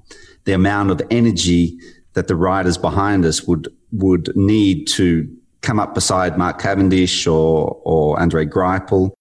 the 0.46 0.54
amount 0.54 0.92
of 0.92 1.02
energy 1.12 1.78
that 2.14 2.28
the 2.28 2.36
riders 2.36 2.78
behind 2.78 3.26
us 3.26 3.44
would, 3.44 3.68
would 3.92 4.36
need 4.36 4.88
to 4.88 5.28
come 5.62 5.80
up 5.80 5.94
beside 5.94 6.38
Mark 6.38 6.60
Cavendish 6.60 7.26
or, 7.26 7.80
or 7.84 8.20
Andre 8.20 8.46
Greipel 8.46 9.12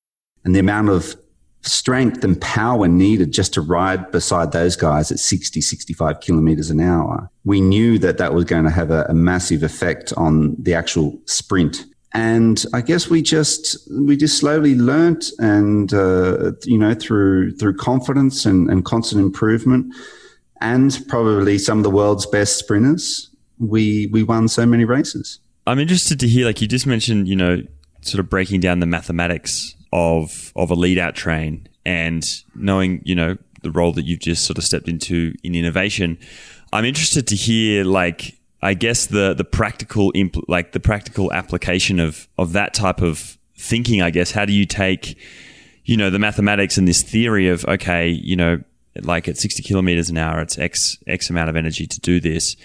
and 0.44 0.54
the 0.54 0.60
amount 0.60 0.88
of 0.88 1.16
strength 1.62 2.24
and 2.24 2.40
power 2.40 2.88
needed 2.88 3.32
just 3.32 3.54
to 3.54 3.60
ride 3.60 4.10
beside 4.10 4.52
those 4.52 4.76
guys 4.76 5.12
at 5.12 5.18
60, 5.18 5.60
65 5.60 6.20
kilometers 6.20 6.70
an 6.70 6.80
hour. 6.80 7.30
We 7.44 7.60
knew 7.60 7.98
that 8.00 8.18
that 8.18 8.34
was 8.34 8.44
going 8.44 8.64
to 8.64 8.70
have 8.70 8.90
a, 8.90 9.04
a 9.08 9.14
massive 9.14 9.62
effect 9.62 10.12
on 10.16 10.56
the 10.58 10.74
actual 10.74 11.18
sprint. 11.26 11.84
And 12.14 12.64
I 12.74 12.82
guess 12.82 13.08
we 13.08 13.22
just 13.22 13.90
we 13.90 14.16
just 14.16 14.38
slowly 14.38 14.74
learnt, 14.74 15.26
and 15.38 15.92
uh, 15.94 16.52
you 16.64 16.76
know 16.76 16.94
through 16.94 17.52
through 17.52 17.76
confidence 17.76 18.44
and, 18.44 18.68
and 18.70 18.84
constant 18.84 19.22
improvement, 19.22 19.94
and 20.60 21.02
probably 21.08 21.56
some 21.58 21.78
of 21.78 21.84
the 21.84 21.90
world's 21.90 22.26
best 22.26 22.58
sprinters, 22.58 23.30
we 23.58 24.08
we 24.12 24.22
won 24.22 24.48
so 24.48 24.66
many 24.66 24.84
races. 24.84 25.38
I'm 25.66 25.78
interested 25.78 26.20
to 26.20 26.28
hear, 26.28 26.44
like 26.44 26.60
you 26.60 26.68
just 26.68 26.86
mentioned, 26.86 27.28
you 27.28 27.36
know, 27.36 27.62
sort 28.02 28.20
of 28.20 28.28
breaking 28.28 28.60
down 28.60 28.80
the 28.80 28.86
mathematics 28.86 29.74
of 29.92 30.52
of 30.56 30.70
a 30.70 30.74
lead 30.74 30.98
out 30.98 31.14
train 31.14 31.66
and 31.84 32.42
knowing 32.54 33.00
you 33.04 33.14
know 33.14 33.36
the 33.62 33.70
role 33.70 33.92
that 33.92 34.04
you've 34.04 34.20
just 34.20 34.44
sort 34.44 34.58
of 34.58 34.64
stepped 34.64 34.88
into 34.88 35.34
in 35.42 35.54
innovation 35.54 36.18
i'm 36.72 36.84
interested 36.84 37.26
to 37.26 37.36
hear 37.36 37.84
like 37.84 38.38
i 38.62 38.74
guess 38.74 39.06
the 39.06 39.34
the 39.34 39.44
practical 39.44 40.12
impl- 40.12 40.44
like 40.48 40.72
the 40.72 40.80
practical 40.80 41.32
application 41.32 41.98
of 41.98 42.28
of 42.38 42.52
that 42.52 42.74
type 42.74 43.00
of 43.00 43.36
thinking 43.56 44.02
i 44.02 44.10
guess 44.10 44.32
how 44.32 44.44
do 44.44 44.52
you 44.52 44.66
take 44.66 45.16
you 45.84 45.96
know 45.96 46.10
the 46.10 46.18
mathematics 46.18 46.78
and 46.78 46.86
this 46.86 47.02
theory 47.02 47.48
of 47.48 47.64
okay 47.66 48.08
you 48.08 48.36
know 48.36 48.62
like 49.02 49.26
at 49.26 49.38
60 49.38 49.62
kilometers 49.62 50.10
an 50.10 50.18
hour 50.18 50.40
it's 50.40 50.58
x 50.58 50.98
x 51.06 51.30
amount 51.30 51.48
of 51.48 51.56
energy 51.56 51.86
to 51.86 52.00
do 52.00 52.20
this 52.20 52.56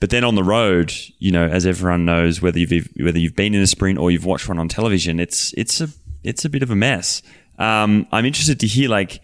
but 0.00 0.10
then 0.10 0.24
on 0.24 0.34
the 0.34 0.44
road, 0.44 0.92
you 1.18 1.32
know, 1.32 1.46
as 1.46 1.66
everyone 1.66 2.04
knows, 2.04 2.40
whether 2.40 2.58
you've 2.58 2.88
whether 3.00 3.18
you've 3.18 3.34
been 3.34 3.54
in 3.54 3.62
a 3.62 3.66
sprint 3.66 3.98
or 3.98 4.10
you've 4.10 4.24
watched 4.24 4.48
one 4.48 4.58
on 4.58 4.68
television, 4.68 5.18
it's 5.18 5.52
it's 5.56 5.80
a 5.80 5.88
it's 6.22 6.44
a 6.44 6.48
bit 6.48 6.62
of 6.62 6.70
a 6.70 6.76
mess. 6.76 7.22
Um, 7.58 8.06
I'm 8.12 8.24
interested 8.24 8.60
to 8.60 8.66
hear 8.66 8.88
like 8.88 9.20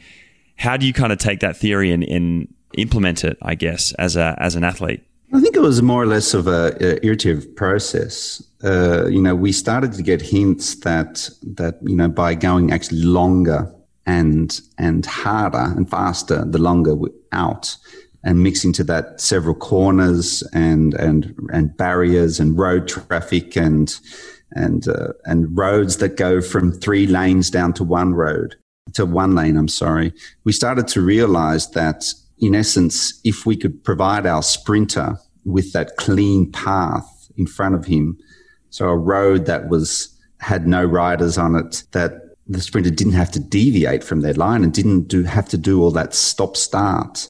how 0.56 0.76
do 0.76 0.86
you 0.86 0.92
kind 0.92 1.12
of 1.12 1.18
take 1.18 1.40
that 1.40 1.56
theory 1.56 1.92
and, 1.92 2.02
and 2.04 2.52
implement 2.76 3.22
it? 3.24 3.38
I 3.40 3.54
guess 3.54 3.92
as 3.92 4.16
a 4.16 4.34
as 4.38 4.56
an 4.56 4.64
athlete. 4.64 5.02
I 5.34 5.40
think 5.40 5.56
it 5.56 5.62
was 5.62 5.82
more 5.82 6.00
or 6.00 6.06
less 6.06 6.32
of 6.32 6.46
a, 6.46 6.76
a 6.80 7.04
iterative 7.04 7.56
process. 7.56 8.40
Uh, 8.62 9.08
you 9.08 9.20
know, 9.20 9.34
we 9.34 9.50
started 9.50 9.92
to 9.94 10.02
get 10.02 10.22
hints 10.22 10.76
that 10.76 11.28
that 11.42 11.80
you 11.82 11.96
know 11.96 12.08
by 12.08 12.36
going 12.36 12.72
actually 12.72 13.02
longer 13.02 13.68
and 14.06 14.60
and 14.78 15.04
harder 15.04 15.74
and 15.76 15.90
faster, 15.90 16.44
the 16.44 16.60
longer 16.60 16.94
out, 17.32 17.76
and 18.22 18.44
mixing 18.44 18.72
to 18.74 18.84
that 18.84 19.20
several 19.20 19.56
corners 19.56 20.44
and 20.52 20.94
and 20.94 21.34
and 21.52 21.76
barriers 21.76 22.38
and 22.38 22.56
road 22.56 22.86
traffic 22.86 23.56
and 23.56 23.98
and 24.52 24.86
uh, 24.86 25.14
and 25.24 25.58
roads 25.58 25.96
that 25.96 26.16
go 26.16 26.40
from 26.40 26.70
three 26.70 27.08
lanes 27.08 27.50
down 27.50 27.72
to 27.72 27.82
one 27.82 28.14
road 28.14 28.54
to 28.92 29.04
one 29.04 29.34
lane. 29.34 29.56
I'm 29.56 29.66
sorry. 29.66 30.12
We 30.44 30.52
started 30.52 30.86
to 30.88 31.00
realize 31.00 31.70
that 31.72 32.04
in 32.38 32.54
essence, 32.54 33.20
if 33.24 33.46
we 33.46 33.56
could 33.56 33.82
provide 33.84 34.26
our 34.26 34.42
sprinter 34.42 35.18
with 35.44 35.72
that 35.72 35.96
clean 35.96 36.50
path 36.52 37.30
in 37.36 37.46
front 37.46 37.74
of 37.74 37.84
him, 37.84 38.18
so 38.70 38.88
a 38.88 38.96
road 38.96 39.46
that 39.46 39.68
was 39.68 40.10
had 40.40 40.66
no 40.66 40.84
riders 40.84 41.38
on 41.38 41.56
it, 41.56 41.84
that 41.92 42.20
the 42.46 42.60
sprinter 42.60 42.90
didn't 42.90 43.14
have 43.14 43.30
to 43.30 43.40
deviate 43.40 44.04
from 44.04 44.20
their 44.20 44.34
line 44.34 44.62
and 44.62 44.74
didn't 44.74 45.08
do 45.08 45.22
have 45.24 45.48
to 45.48 45.56
do 45.56 45.82
all 45.82 45.90
that 45.90 46.14
stop 46.14 46.56
start 46.56 47.28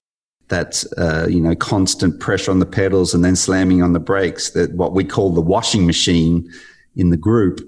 that 0.48 0.84
uh, 0.98 1.26
you 1.28 1.40
know 1.40 1.54
constant 1.54 2.20
pressure 2.20 2.50
on 2.50 2.58
the 2.58 2.66
pedals 2.66 3.14
and 3.14 3.24
then 3.24 3.36
slamming 3.36 3.82
on 3.82 3.92
the 3.92 4.00
brakes 4.00 4.50
that 4.50 4.72
what 4.74 4.92
we 4.92 5.04
call 5.04 5.30
the 5.30 5.40
washing 5.40 5.86
machine 5.86 6.48
in 6.96 7.10
the 7.10 7.16
group, 7.16 7.60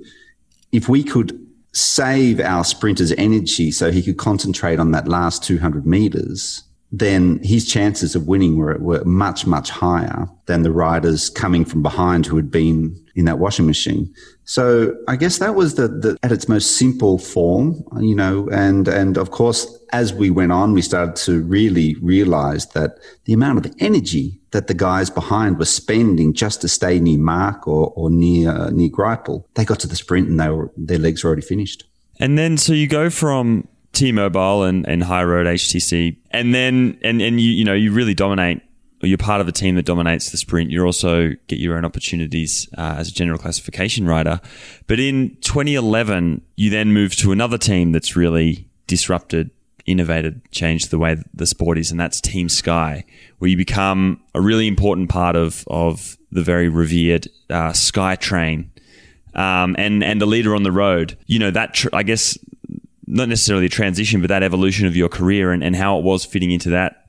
if 0.72 0.88
we 0.88 1.02
could 1.02 1.38
save 1.72 2.40
our 2.40 2.64
sprinter's 2.64 3.12
energy 3.12 3.70
so 3.70 3.90
he 3.90 4.02
could 4.02 4.16
concentrate 4.16 4.78
on 4.78 4.92
that 4.92 5.08
last 5.08 5.44
200 5.44 5.86
meters, 5.86 6.62
then 6.92 7.40
his 7.42 7.66
chances 7.66 8.14
of 8.14 8.26
winning 8.26 8.56
were, 8.56 8.78
were 8.78 9.04
much, 9.04 9.46
much 9.46 9.70
higher 9.70 10.28
than 10.46 10.62
the 10.62 10.70
riders 10.70 11.28
coming 11.28 11.64
from 11.64 11.82
behind 11.82 12.26
who 12.26 12.36
had 12.36 12.50
been 12.50 12.96
in 13.16 13.24
that 13.24 13.38
washing 13.38 13.66
machine. 13.66 14.12
So 14.44 14.94
I 15.08 15.16
guess 15.16 15.38
that 15.38 15.56
was 15.56 15.74
the, 15.74 15.88
the 15.88 16.16
at 16.22 16.30
its 16.30 16.48
most 16.48 16.76
simple 16.76 17.18
form, 17.18 17.82
you 17.98 18.14
know, 18.14 18.48
and 18.50 18.86
and 18.86 19.18
of 19.18 19.32
course 19.32 19.66
as 19.92 20.12
we 20.12 20.30
went 20.30 20.52
on, 20.52 20.72
we 20.72 20.82
started 20.82 21.16
to 21.16 21.42
really 21.42 21.96
realize 22.00 22.66
that 22.68 22.98
the 23.24 23.32
amount 23.32 23.64
of 23.64 23.74
energy 23.80 24.38
that 24.52 24.68
the 24.68 24.74
guys 24.74 25.10
behind 25.10 25.58
were 25.58 25.64
spending 25.64 26.32
just 26.32 26.60
to 26.60 26.68
stay 26.68 27.00
near 27.00 27.18
Mark 27.18 27.66
or, 27.66 27.92
or 27.96 28.10
near 28.10 28.70
near 28.70 28.88
Greipel, 28.88 29.44
they 29.54 29.64
got 29.64 29.80
to 29.80 29.88
the 29.88 29.96
sprint 29.96 30.28
and 30.28 30.38
they 30.38 30.48
were 30.48 30.70
their 30.76 30.98
legs 30.98 31.24
were 31.24 31.28
already 31.28 31.42
finished. 31.42 31.84
And 32.20 32.38
then 32.38 32.56
so 32.56 32.72
you 32.72 32.86
go 32.86 33.10
from 33.10 33.66
T-Mobile 33.96 34.64
and, 34.64 34.86
and 34.86 35.02
High 35.02 35.24
Road 35.24 35.46
HTC, 35.46 36.16
and 36.30 36.54
then 36.54 36.98
and 37.02 37.22
and 37.22 37.40
you 37.40 37.50
you 37.50 37.64
know 37.64 37.74
you 37.74 37.92
really 37.92 38.14
dominate 38.14 38.60
or 39.02 39.08
you're 39.08 39.18
part 39.18 39.40
of 39.40 39.48
a 39.48 39.52
team 39.52 39.74
that 39.74 39.84
dominates 39.84 40.30
the 40.30 40.36
sprint, 40.36 40.70
you 40.70 40.82
also 40.82 41.30
get 41.48 41.58
your 41.58 41.76
own 41.76 41.84
opportunities 41.84 42.68
uh, 42.78 42.94
as 42.98 43.08
a 43.08 43.12
general 43.12 43.38
classification 43.38 44.06
rider. 44.06 44.40
But 44.86 45.00
in 45.00 45.36
2011, 45.42 46.40
you 46.56 46.70
then 46.70 46.92
move 46.92 47.14
to 47.16 47.32
another 47.32 47.58
team 47.58 47.92
that's 47.92 48.16
really 48.16 48.68
disrupted, 48.86 49.50
innovated, 49.84 50.40
changed 50.50 50.90
the 50.90 50.98
way 50.98 51.22
the 51.34 51.46
sport 51.46 51.78
is, 51.78 51.90
and 51.90 52.00
that's 52.00 52.20
Team 52.20 52.48
Sky, 52.48 53.04
where 53.38 53.50
you 53.50 53.56
become 53.56 54.20
a 54.34 54.40
really 54.40 54.66
important 54.66 55.10
part 55.10 55.36
of 55.36 55.64
of 55.68 56.16
the 56.32 56.42
very 56.42 56.68
revered 56.68 57.28
uh, 57.50 57.72
Sky 57.72 58.16
Train. 58.16 58.70
Um, 59.34 59.76
and 59.78 60.02
and 60.02 60.20
the 60.20 60.26
leader 60.26 60.54
on 60.54 60.62
the 60.62 60.72
road, 60.72 61.18
you 61.26 61.38
know 61.38 61.50
that 61.50 61.74
tr- 61.74 61.90
I 61.92 62.02
guess 62.02 62.38
not 63.06 63.28
necessarily 63.28 63.66
a 63.66 63.70
transition, 63.70 64.20
but 64.20 64.28
that 64.28 64.42
evolution 64.42 64.86
of 64.86 64.96
your 64.96 65.08
career 65.08 65.52
and, 65.52 65.62
and 65.62 65.76
how 65.76 65.98
it 65.98 66.04
was 66.04 66.24
fitting 66.24 66.50
into 66.50 66.70
that 66.70 67.02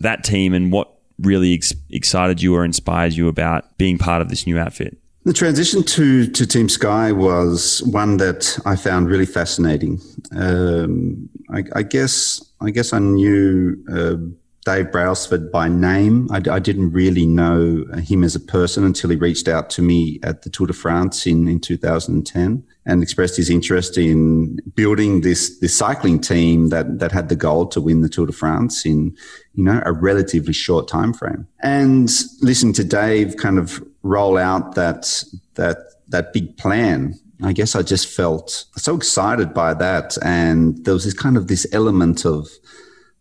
that 0.00 0.24
team 0.24 0.54
and 0.54 0.72
what 0.72 0.96
really 1.18 1.54
ex- 1.54 1.74
excited 1.90 2.40
you 2.40 2.54
or 2.54 2.64
inspired 2.64 3.12
you 3.12 3.28
about 3.28 3.76
being 3.76 3.98
part 3.98 4.22
of 4.22 4.28
this 4.30 4.46
new 4.46 4.58
outfit? 4.58 4.96
The 5.24 5.34
transition 5.34 5.82
to, 5.82 6.26
to 6.28 6.46
Team 6.46 6.70
Sky 6.70 7.12
was 7.12 7.82
one 7.82 8.16
that 8.16 8.58
I 8.64 8.76
found 8.76 9.10
really 9.10 9.26
fascinating. 9.26 10.00
Um, 10.34 11.28
I, 11.50 11.64
I, 11.74 11.82
guess 11.82 12.42
I 12.62 12.70
guess 12.70 12.94
I 12.94 13.00
knew 13.00 13.76
uh, 13.92 14.16
Dave 14.64 14.90
Brailsford 14.90 15.52
by 15.52 15.68
name. 15.68 16.26
I, 16.30 16.40
I, 16.50 16.58
didn't 16.58 16.92
really 16.92 17.26
know 17.26 17.84
him 17.98 18.24
as 18.24 18.34
a 18.34 18.40
person 18.40 18.82
until 18.82 19.10
he 19.10 19.16
reached 19.16 19.46
out 19.46 19.68
to 19.70 19.82
me 19.82 20.20
at 20.22 20.40
the 20.40 20.48
Tour 20.48 20.68
de 20.68 20.72
France 20.72 21.26
in, 21.26 21.48
in 21.48 21.60
2010 21.60 22.64
and 22.86 23.02
expressed 23.02 23.36
his 23.36 23.50
interest 23.50 23.98
in 23.98 24.58
building 24.74 25.20
this, 25.20 25.58
this 25.58 25.76
cycling 25.76 26.20
team 26.20 26.70
that, 26.70 26.98
that 26.98 27.12
had 27.12 27.28
the 27.28 27.36
goal 27.36 27.66
to 27.66 27.80
win 27.80 28.00
the 28.00 28.08
Tour 28.08 28.26
de 28.26 28.32
France 28.32 28.86
in, 28.86 29.14
you 29.54 29.64
know, 29.64 29.82
a 29.84 29.92
relatively 29.92 30.52
short 30.52 30.88
time 30.88 31.12
frame. 31.12 31.46
And 31.62 32.10
listening 32.40 32.72
to 32.74 32.84
Dave 32.84 33.36
kind 33.36 33.58
of 33.58 33.84
roll 34.02 34.38
out 34.38 34.74
that, 34.76 35.22
that, 35.54 35.78
that 36.08 36.32
big 36.32 36.56
plan 36.56 37.14
I 37.42 37.52
guess 37.52 37.74
I 37.74 37.82
just 37.82 38.06
felt 38.06 38.66
so 38.76 38.96
excited 38.96 39.54
by 39.54 39.74
that. 39.74 40.18
And 40.22 40.84
there 40.84 40.94
was 40.94 41.04
this 41.04 41.14
kind 41.14 41.36
of 41.36 41.48
this 41.48 41.66
element 41.72 42.26
of, 42.26 42.48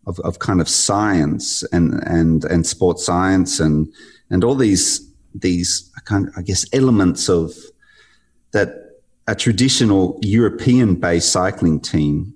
of, 0.05 0.19
of 0.21 0.39
kind 0.39 0.59
of 0.59 0.67
science 0.67 1.63
and, 1.71 2.03
and, 2.03 2.43
and 2.45 2.67
sports 2.67 3.05
science 3.05 3.59
and, 3.59 3.91
and 4.29 4.43
all 4.43 4.55
these, 4.55 5.09
these 5.33 5.91
kind 6.05 6.27
of, 6.27 6.33
I 6.35 6.41
guess, 6.41 6.65
elements 6.73 7.29
of 7.29 7.53
that 8.51 8.88
a 9.29 9.35
traditional 9.35 10.17
European 10.23 10.95
based 10.95 11.31
cycling 11.31 11.79
team 11.79 12.33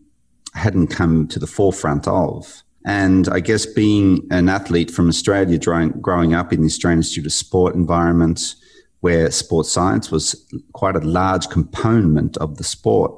hadn't 0.53 0.87
come 0.87 1.27
to 1.27 1.39
the 1.39 1.47
forefront 1.47 2.07
of. 2.07 2.61
And 2.85 3.27
I 3.29 3.39
guess 3.39 3.65
being 3.65 4.27
an 4.29 4.47
athlete 4.47 4.91
from 4.91 5.09
Australia, 5.09 5.57
growing 5.57 6.35
up 6.35 6.53
in 6.53 6.61
the 6.61 6.67
Australian 6.67 6.99
Institute 6.99 7.25
of 7.25 7.33
Sport 7.33 7.73
environment, 7.73 8.53
where 8.99 9.31
sports 9.31 9.71
science 9.71 10.11
was 10.11 10.45
quite 10.73 10.95
a 10.95 10.99
large 10.99 11.49
component 11.49 12.37
of 12.37 12.57
the 12.57 12.63
sport, 12.63 13.11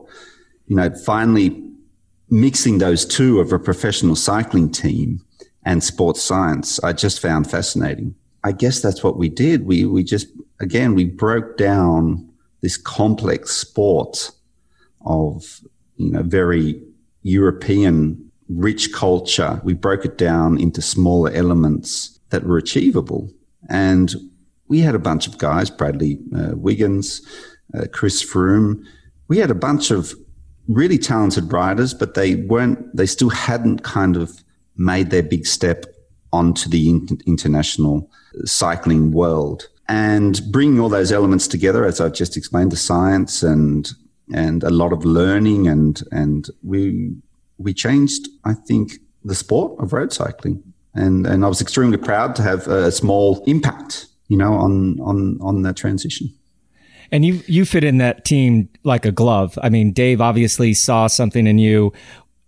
you 0.68 0.76
know, 0.78 0.90
finally 1.04 1.62
mixing 2.30 2.78
those 2.78 3.06
two 3.06 3.42
of 3.42 3.52
a 3.52 3.60
professional 3.60 4.16
cycling 4.16 4.72
team 4.72 5.22
and 5.66 5.84
sports 5.84 6.22
science, 6.22 6.80
I 6.82 6.94
just 6.94 7.20
found 7.20 7.52
fascinating. 7.52 8.16
I 8.46 8.54
guess 8.54 8.82
that's 8.82 9.04
what 9.04 9.18
we 9.18 9.28
did. 9.28 9.66
We, 9.66 9.84
we 9.84 10.04
just, 10.04 10.28
again, 10.62 10.96
we 10.96 11.04
broke 11.06 11.58
down 11.58 12.32
this 12.62 12.78
complex 12.78 13.52
sport 13.52 14.32
of, 15.06 15.62
you 15.98 16.12
know, 16.12 16.24
very 16.24 16.82
European 17.24 18.32
rich 18.50 18.94
culture. 18.94 19.62
We 19.64 19.74
broke 19.74 20.06
it 20.06 20.18
down 20.18 20.60
into 20.60 20.82
smaller 20.82 21.32
elements 21.32 22.20
that 22.30 22.44
were 22.44 22.58
achievable. 22.58 23.32
And 23.70 24.14
we 24.68 24.80
had 24.80 24.96
a 24.96 25.00
bunch 25.00 25.28
of 25.28 25.38
guys, 25.38 25.70
Bradley 25.70 26.20
uh, 26.36 26.52
Wiggins, 26.56 27.22
uh, 27.74 27.86
Chris 27.92 28.24
Froome. 28.24 28.84
We 29.28 29.38
had 29.38 29.52
a 29.52 29.56
bunch 29.56 29.92
of 29.92 30.14
really 30.68 30.98
talented 30.98 31.52
riders, 31.52 31.94
but 31.94 32.16
they 32.16 32.36
weren't, 32.36 32.96
they 32.96 33.06
still 33.06 33.30
hadn't 33.30 33.84
kind 33.84 34.18
of 34.18 34.44
made 34.78 35.10
their 35.10 35.24
big 35.24 35.46
step 35.46 35.86
onto 36.34 36.70
the 36.70 36.90
in- 36.90 37.22
international 37.26 38.10
cycling 38.44 39.12
world. 39.12 39.70
And 39.88 40.42
bringing 40.52 40.80
all 40.80 40.90
those 40.90 41.12
elements 41.12 41.48
together, 41.48 41.86
as 41.86 42.02
I've 42.02 42.14
just 42.14 42.36
explained, 42.38 42.72
the 42.72 42.78
science 42.78 43.44
and 43.44 43.90
and 44.34 44.64
a 44.64 44.72
lot 44.72 44.92
of 44.92 45.06
learning, 45.06 45.68
and 45.68 46.02
and 46.12 46.50
we 46.64 47.16
we 47.58 47.74
changed, 47.74 48.28
I 48.44 48.54
think, 48.54 48.94
the 49.24 49.36
sport 49.36 49.80
of 49.80 49.94
road 49.94 50.12
cycling. 50.12 50.64
And 50.94 51.28
and 51.28 51.46
I 51.46 51.48
was 51.48 51.62
extremely 51.62 51.98
proud 51.98 52.36
to 52.38 52.42
have 52.42 52.68
a 52.68 52.92
small 52.92 53.44
impact, 53.46 54.08
you 54.28 54.38
know, 54.38 54.54
on 54.54 55.00
on 55.02 55.38
on 55.42 55.62
that 55.64 55.76
transition. 55.76 56.34
And 57.12 57.24
you 57.24 57.42
you 57.46 57.66
fit 57.66 57.84
in 57.84 57.98
that 58.00 58.26
team 58.26 58.70
like 58.84 59.06
a 59.06 59.12
glove. 59.12 59.60
I 59.62 59.70
mean, 59.70 59.92
Dave 59.92 60.22
obviously 60.22 60.74
saw 60.74 61.08
something 61.08 61.46
in 61.46 61.60
you. 61.60 61.94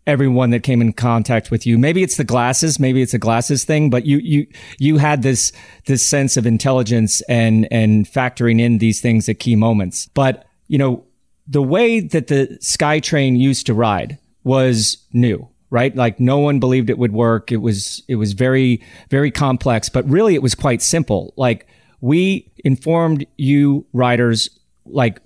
Everyone 0.07 0.49
that 0.49 0.63
came 0.63 0.81
in 0.81 0.93
contact 0.93 1.51
with 1.51 1.67
you, 1.67 1.77
maybe 1.77 2.01
it's 2.01 2.17
the 2.17 2.23
glasses, 2.23 2.79
maybe 2.79 3.01
it's 3.01 3.13
a 3.13 3.19
glasses 3.19 3.63
thing, 3.63 3.89
but 3.89 4.05
you 4.05 4.17
you 4.17 4.47
you 4.79 4.97
had 4.97 5.21
this 5.21 5.51
this 5.85 6.03
sense 6.03 6.37
of 6.37 6.47
intelligence 6.47 7.21
and 7.29 7.67
and 7.69 8.07
factoring 8.07 8.59
in 8.59 8.79
these 8.79 9.01
things 9.01 9.29
at 9.29 9.39
key 9.39 9.55
moments. 9.55 10.07
But 10.13 10.45
you 10.67 10.79
know, 10.79 11.03
the 11.47 11.61
way 11.61 11.99
that 11.99 12.27
the 12.27 12.57
SkyTrain 12.61 13.37
used 13.37 13.67
to 13.67 13.73
ride 13.73 14.17
was 14.43 14.97
new 15.13 15.47
right? 15.69 15.95
Like 15.95 16.19
no 16.19 16.39
one 16.39 16.59
believed 16.59 16.89
it 16.89 16.97
would 16.97 17.11
work. 17.11 17.51
It 17.51 17.57
was, 17.57 18.03
it 18.07 18.15
was 18.15 18.33
very, 18.33 18.81
very 19.09 19.31
complex, 19.31 19.89
but 19.89 20.09
really 20.09 20.33
it 20.33 20.41
was 20.41 20.55
quite 20.55 20.81
simple. 20.81 21.33
Like 21.35 21.67
we 22.01 22.51
informed 22.63 23.25
you 23.37 23.85
riders 23.93 24.49
like 24.85 25.19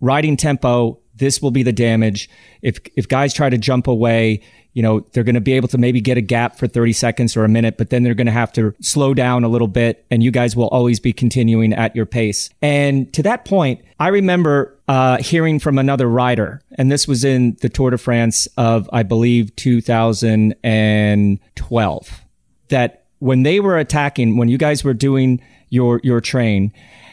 riding 0.00 0.36
tempo 0.36 0.97
this 1.18 1.42
will 1.42 1.50
be 1.50 1.62
the 1.62 1.72
damage. 1.72 2.30
If 2.62 2.78
if 2.96 3.08
guys 3.08 3.34
try 3.34 3.50
to 3.50 3.58
jump 3.58 3.86
away 3.86 4.42
you 4.78 4.82
know 4.82 5.00
they're 5.12 5.24
going 5.24 5.34
to 5.34 5.40
be 5.40 5.54
able 5.54 5.66
to 5.66 5.76
maybe 5.76 6.00
get 6.00 6.16
a 6.16 6.20
gap 6.20 6.56
for 6.56 6.68
30 6.68 6.92
seconds 6.92 7.36
or 7.36 7.44
a 7.44 7.48
minute 7.48 7.76
but 7.76 7.90
then 7.90 8.04
they're 8.04 8.14
going 8.14 8.28
to 8.28 8.32
have 8.32 8.52
to 8.52 8.72
slow 8.80 9.12
down 9.12 9.42
a 9.42 9.48
little 9.48 9.66
bit 9.66 10.06
and 10.08 10.22
you 10.22 10.30
guys 10.30 10.54
will 10.54 10.68
always 10.68 11.00
be 11.00 11.12
continuing 11.12 11.72
at 11.72 11.96
your 11.96 12.06
pace. 12.06 12.48
And 12.62 13.12
to 13.14 13.24
that 13.24 13.44
point 13.44 13.84
i 13.98 14.06
remember 14.06 14.78
uh, 14.86 15.18
hearing 15.18 15.58
from 15.58 15.78
another 15.78 16.08
rider 16.08 16.62
and 16.76 16.92
this 16.92 17.08
was 17.08 17.24
in 17.24 17.56
the 17.60 17.68
tour 17.68 17.90
de 17.90 17.98
france 17.98 18.46
of 18.56 18.88
i 18.92 19.02
believe 19.02 19.56
2012 19.56 22.24
that 22.68 23.04
when 23.18 23.42
they 23.42 23.58
were 23.58 23.76
attacking 23.76 24.36
when 24.36 24.48
you 24.48 24.58
guys 24.58 24.84
were 24.84 24.94
doing 24.94 25.42
your 25.70 26.00
your 26.04 26.20
train 26.20 26.72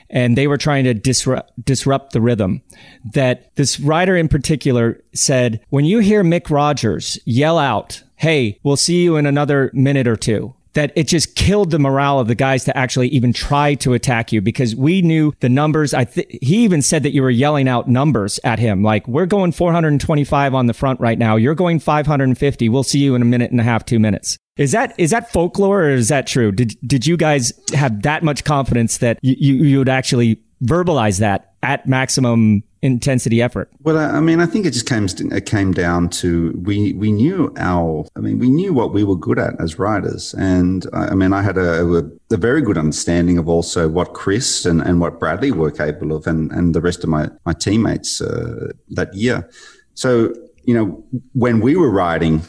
and 0.10 0.38
they 0.38 0.48
were 0.48 0.58
trying 0.58 0.84
to 0.84 0.94
disrupt 0.94 1.52
disrupt 1.64 2.14
the 2.14 2.22
rhythm 2.22 2.62
that 3.14 3.56
this 3.56 3.80
writer 3.80 4.16
in 4.16 4.28
particular 4.28 5.02
said 5.14 5.60
when 5.70 5.86
you 5.86 6.00
hear 6.00 6.24
Mick 6.24 6.50
Rogers 6.50 7.20
yell 7.26 7.58
out 7.58 8.04
hey 8.16 8.60
we'll 8.64 8.78
see 8.78 9.04
you 9.04 9.18
in 9.18 9.26
another 9.26 9.72
minute 9.74 10.08
or 10.08 10.16
two 10.16 10.56
that 10.76 10.92
it 10.96 11.08
just 11.08 11.36
killed 11.36 11.72
the 11.72 11.80
morale 11.80 12.20
of 12.20 12.28
the 12.28 12.36
guys 12.36 12.66
to 12.66 12.78
actually 12.78 13.08
even 13.08 13.34
try 13.34 13.74
to 13.74 13.94
attack 13.94 14.32
you 14.32 14.42
because 14.42 14.76
we 14.76 15.02
knew 15.02 15.34
the 15.40 15.50
numbers. 15.50 15.94
I 15.94 16.04
th- 16.04 16.28
he 16.42 16.64
even 16.64 16.82
said 16.82 17.04
that 17.04 17.14
you 17.14 17.24
were 17.24 17.30
yelling 17.30 17.68
out 17.68 17.90
numbers 17.90 18.40
at 18.44 18.60
him, 18.60 18.84
like 18.84 19.08
we're 19.08 19.26
going 19.26 19.54
425 19.54 20.54
on 20.54 20.68
the 20.68 20.74
front 20.74 21.00
right 21.00 21.18
now. 21.18 21.38
You're 21.38 21.56
going 21.56 21.80
550. 21.80 22.70
We'll 22.70 22.84
see 22.84 23.00
you 23.00 23.16
in 23.16 23.22
a 23.22 23.26
minute 23.26 23.52
and 23.52 23.60
a 23.60 23.64
half, 23.64 23.86
two 23.86 24.00
minutes. 24.00 24.38
Is 24.58 24.72
that 24.72 24.94
is 24.98 25.12
that 25.12 25.32
folklore 25.32 25.84
or 25.84 25.90
is 25.90 26.08
that 26.08 26.28
true? 26.28 26.52
Did 26.52 26.78
did 26.88 27.06
you 27.06 27.18
guys 27.18 27.52
have 27.74 28.04
that 28.04 28.24
much 28.24 28.46
confidence 28.46 29.00
that 29.00 29.20
you, 29.22 29.36
you, 29.38 29.64
you 29.66 29.78
would 29.80 29.90
actually 29.90 30.40
verbalize 30.64 31.20
that 31.20 31.54
at 31.62 31.86
maximum 31.88 32.64
intensity 32.82 33.42
effort? 33.42 33.70
Well, 33.82 33.98
I 33.98 34.22
mean, 34.22 34.40
I 34.40 34.46
think 34.46 34.66
it 34.66 34.72
just 34.72 34.88
came 34.88 35.08
it 35.30 35.46
came 35.46 35.74
down 35.74 36.08
to 36.22 36.58
we 36.64 36.94
we 36.94 37.12
knew 37.12 37.54
our 37.58 38.06
I 38.16 38.22
mean 38.22 38.40
we 38.40 38.50
knew 38.50 38.72
what 38.74 38.94
we 38.94 39.04
were 39.04 39.18
good 39.18 39.40
at 39.40 39.60
as 39.60 39.78
writers, 39.78 40.34
and 40.36 40.88
I 40.94 41.16
mean 41.16 41.34
I 41.34 41.42
had 41.42 41.58
a, 41.58 41.82
a, 41.82 42.04
a 42.34 42.38
very 42.38 42.62
good 42.62 42.78
understanding 42.78 43.38
of 43.38 43.50
also 43.50 43.90
what 43.90 44.14
Chris 44.14 44.66
and, 44.66 44.82
and 44.82 45.02
what 45.02 45.20
Bradley 45.20 45.52
were 45.52 45.70
capable 45.70 46.16
of, 46.16 46.28
and 46.28 46.50
and 46.54 46.74
the 46.74 46.80
rest 46.80 47.04
of 47.04 47.10
my 47.10 47.30
my 47.46 47.52
teammates 47.52 48.22
uh, 48.22 48.72
that 48.92 49.14
year. 49.14 49.50
So 49.96 50.34
you 50.64 50.74
know 50.74 51.04
when 51.34 51.60
we 51.60 51.76
were 51.76 51.92
writing, 51.92 52.42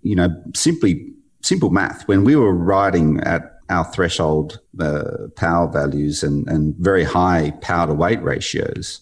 you 0.00 0.16
know 0.16 0.30
simply 0.54 1.06
simple 1.42 1.70
math. 1.70 2.06
When 2.08 2.24
we 2.24 2.36
were 2.36 2.54
riding 2.54 3.20
at 3.20 3.58
our 3.68 3.84
threshold 3.84 4.60
uh, 4.80 5.28
power 5.36 5.70
values 5.70 6.22
and, 6.22 6.48
and 6.48 6.74
very 6.76 7.04
high 7.04 7.52
power 7.62 7.86
to 7.86 7.94
weight 7.94 8.22
ratios, 8.22 9.00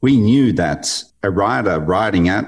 we 0.00 0.16
knew 0.16 0.52
that 0.52 1.02
a 1.22 1.30
rider 1.30 1.78
riding 1.78 2.28
at 2.28 2.44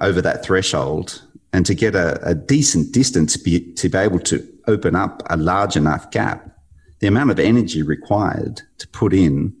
over 0.00 0.20
that 0.22 0.44
threshold 0.44 1.22
and 1.52 1.64
to 1.66 1.74
get 1.74 1.94
a, 1.94 2.20
a 2.28 2.34
decent 2.34 2.92
distance 2.92 3.36
be, 3.36 3.72
to 3.74 3.88
be 3.88 3.98
able 3.98 4.18
to 4.18 4.46
open 4.66 4.96
up 4.96 5.22
a 5.30 5.36
large 5.36 5.76
enough 5.76 6.10
gap, 6.10 6.50
the 6.98 7.06
amount 7.06 7.30
of 7.30 7.38
energy 7.38 7.82
required 7.82 8.62
to 8.78 8.88
put 8.88 9.14
in 9.14 9.54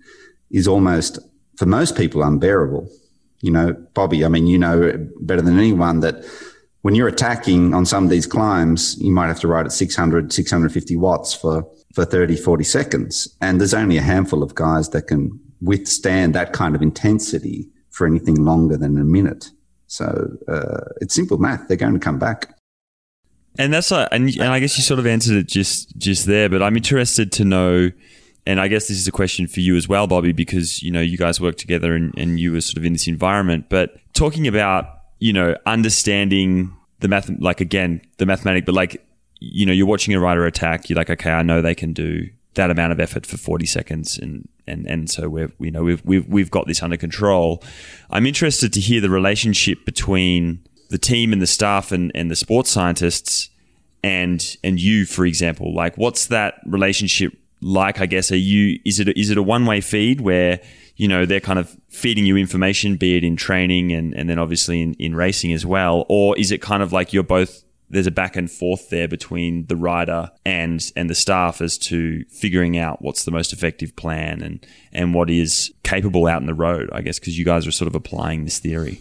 is 0.50 0.66
almost, 0.66 1.18
for 1.56 1.66
most 1.66 1.96
people, 1.96 2.22
unbearable. 2.22 2.88
You 3.42 3.52
know, 3.52 3.72
Bobby, 3.94 4.24
I 4.24 4.28
mean, 4.28 4.46
you 4.46 4.58
know 4.58 4.92
better 5.20 5.42
than 5.42 5.58
anyone 5.58 6.00
that 6.00 6.24
when 6.84 6.94
you're 6.94 7.08
attacking 7.08 7.72
on 7.72 7.86
some 7.86 8.04
of 8.04 8.10
these 8.10 8.26
climbs, 8.26 9.00
you 9.00 9.10
might 9.10 9.28
have 9.28 9.40
to 9.40 9.48
ride 9.48 9.64
at 9.64 9.72
600, 9.72 10.30
650 10.30 10.96
watts 10.96 11.32
for, 11.32 11.66
for 11.94 12.04
30, 12.04 12.36
40 12.36 12.62
seconds. 12.62 13.34
And 13.40 13.58
there's 13.58 13.72
only 13.72 13.96
a 13.96 14.02
handful 14.02 14.42
of 14.42 14.54
guys 14.54 14.90
that 14.90 15.06
can 15.06 15.40
withstand 15.62 16.34
that 16.34 16.52
kind 16.52 16.74
of 16.74 16.82
intensity 16.82 17.70
for 17.88 18.06
anything 18.06 18.44
longer 18.44 18.76
than 18.76 18.98
a 18.98 19.04
minute. 19.04 19.50
So 19.86 20.28
uh, 20.46 20.90
it's 21.00 21.14
simple 21.14 21.38
math. 21.38 21.68
They're 21.68 21.78
going 21.78 21.94
to 21.94 21.98
come 21.98 22.18
back. 22.18 22.54
And 23.58 23.72
that's 23.72 23.90
a, 23.90 24.06
and, 24.12 24.28
and 24.28 24.48
I 24.48 24.60
guess 24.60 24.76
you 24.76 24.84
sort 24.84 25.00
of 25.00 25.06
answered 25.06 25.36
it 25.36 25.46
just 25.46 25.96
just 25.96 26.26
there, 26.26 26.50
but 26.50 26.62
I'm 26.62 26.76
interested 26.76 27.32
to 27.32 27.46
know, 27.46 27.92
and 28.44 28.60
I 28.60 28.68
guess 28.68 28.88
this 28.88 28.98
is 28.98 29.08
a 29.08 29.12
question 29.12 29.46
for 29.46 29.60
you 29.60 29.76
as 29.76 29.88
well, 29.88 30.06
Bobby, 30.06 30.32
because 30.32 30.82
you 30.82 30.90
know 30.90 31.00
you 31.00 31.16
guys 31.16 31.40
work 31.40 31.56
together 31.56 31.94
and, 31.94 32.12
and 32.18 32.38
you 32.38 32.52
were 32.52 32.60
sort 32.60 32.76
of 32.76 32.84
in 32.84 32.92
this 32.92 33.06
environment. 33.06 33.70
But 33.70 33.96
talking 34.12 34.46
about 34.46 34.93
you 35.18 35.32
know, 35.32 35.56
understanding 35.66 36.74
the 37.00 37.08
math, 37.08 37.30
like 37.38 37.60
again, 37.60 38.00
the 38.18 38.26
mathematic, 38.26 38.64
but 38.64 38.74
like, 38.74 39.04
you 39.40 39.66
know, 39.66 39.72
you're 39.72 39.86
watching 39.86 40.14
a 40.14 40.20
rider 40.20 40.46
attack, 40.46 40.88
you're 40.88 40.96
like, 40.96 41.10
okay, 41.10 41.30
I 41.30 41.42
know 41.42 41.60
they 41.60 41.74
can 41.74 41.92
do 41.92 42.28
that 42.54 42.70
amount 42.70 42.92
of 42.92 43.00
effort 43.00 43.26
for 43.26 43.36
40 43.36 43.66
seconds 43.66 44.16
and 44.16 44.48
and 44.66 44.86
and 44.86 45.10
so 45.10 45.28
we're 45.28 45.52
you 45.58 45.70
know 45.70 45.82
we've 45.82 46.04
we've 46.04 46.26
we've 46.26 46.50
got 46.50 46.66
this 46.66 46.82
under 46.82 46.96
control. 46.96 47.62
I'm 48.10 48.26
interested 48.26 48.72
to 48.72 48.80
hear 48.80 49.00
the 49.00 49.10
relationship 49.10 49.84
between 49.84 50.64
the 50.90 50.98
team 50.98 51.32
and 51.32 51.42
the 51.42 51.46
staff 51.46 51.92
and 51.92 52.12
and 52.14 52.30
the 52.30 52.36
sports 52.36 52.70
scientists 52.70 53.50
and 54.02 54.56
and 54.62 54.80
you 54.80 55.04
for 55.04 55.26
example. 55.26 55.74
Like 55.74 55.96
what's 55.96 56.26
that 56.26 56.60
relationship 56.66 57.36
like 57.60 58.00
i 58.00 58.06
guess? 58.06 58.30
Are 58.30 58.36
you 58.36 58.78
is 58.84 59.00
it 59.00 59.08
is 59.16 59.30
it 59.30 59.38
a 59.38 59.42
one 59.42 59.66
way 59.66 59.80
feed 59.80 60.20
where 60.20 60.60
you 60.96 61.08
know, 61.08 61.26
they're 61.26 61.40
kind 61.40 61.58
of 61.58 61.76
feeding 61.88 62.26
you 62.26 62.36
information, 62.36 62.96
be 62.96 63.16
it 63.16 63.24
in 63.24 63.36
training 63.36 63.92
and, 63.92 64.14
and 64.14 64.28
then 64.28 64.38
obviously 64.38 64.80
in, 64.80 64.94
in 64.94 65.14
racing 65.14 65.52
as 65.52 65.66
well? 65.66 66.06
Or 66.08 66.38
is 66.38 66.50
it 66.50 66.62
kind 66.62 66.82
of 66.82 66.92
like 66.92 67.12
you're 67.12 67.22
both 67.22 67.64
there's 67.90 68.06
a 68.06 68.10
back 68.10 68.34
and 68.34 68.50
forth 68.50 68.90
there 68.90 69.06
between 69.06 69.66
the 69.66 69.76
rider 69.76 70.30
and 70.44 70.90
and 70.96 71.08
the 71.08 71.14
staff 71.14 71.60
as 71.60 71.78
to 71.78 72.24
figuring 72.24 72.76
out 72.78 73.02
what's 73.02 73.24
the 73.24 73.30
most 73.30 73.52
effective 73.52 73.94
plan 73.94 74.42
and 74.42 74.66
and 74.92 75.14
what 75.14 75.30
is 75.30 75.72
capable 75.82 76.26
out 76.26 76.40
in 76.40 76.46
the 76.46 76.54
road, 76.54 76.90
I 76.92 77.02
guess, 77.02 77.18
because 77.18 77.38
you 77.38 77.44
guys 77.44 77.66
are 77.66 77.72
sort 77.72 77.88
of 77.88 77.94
applying 77.94 78.44
this 78.44 78.58
theory. 78.58 79.00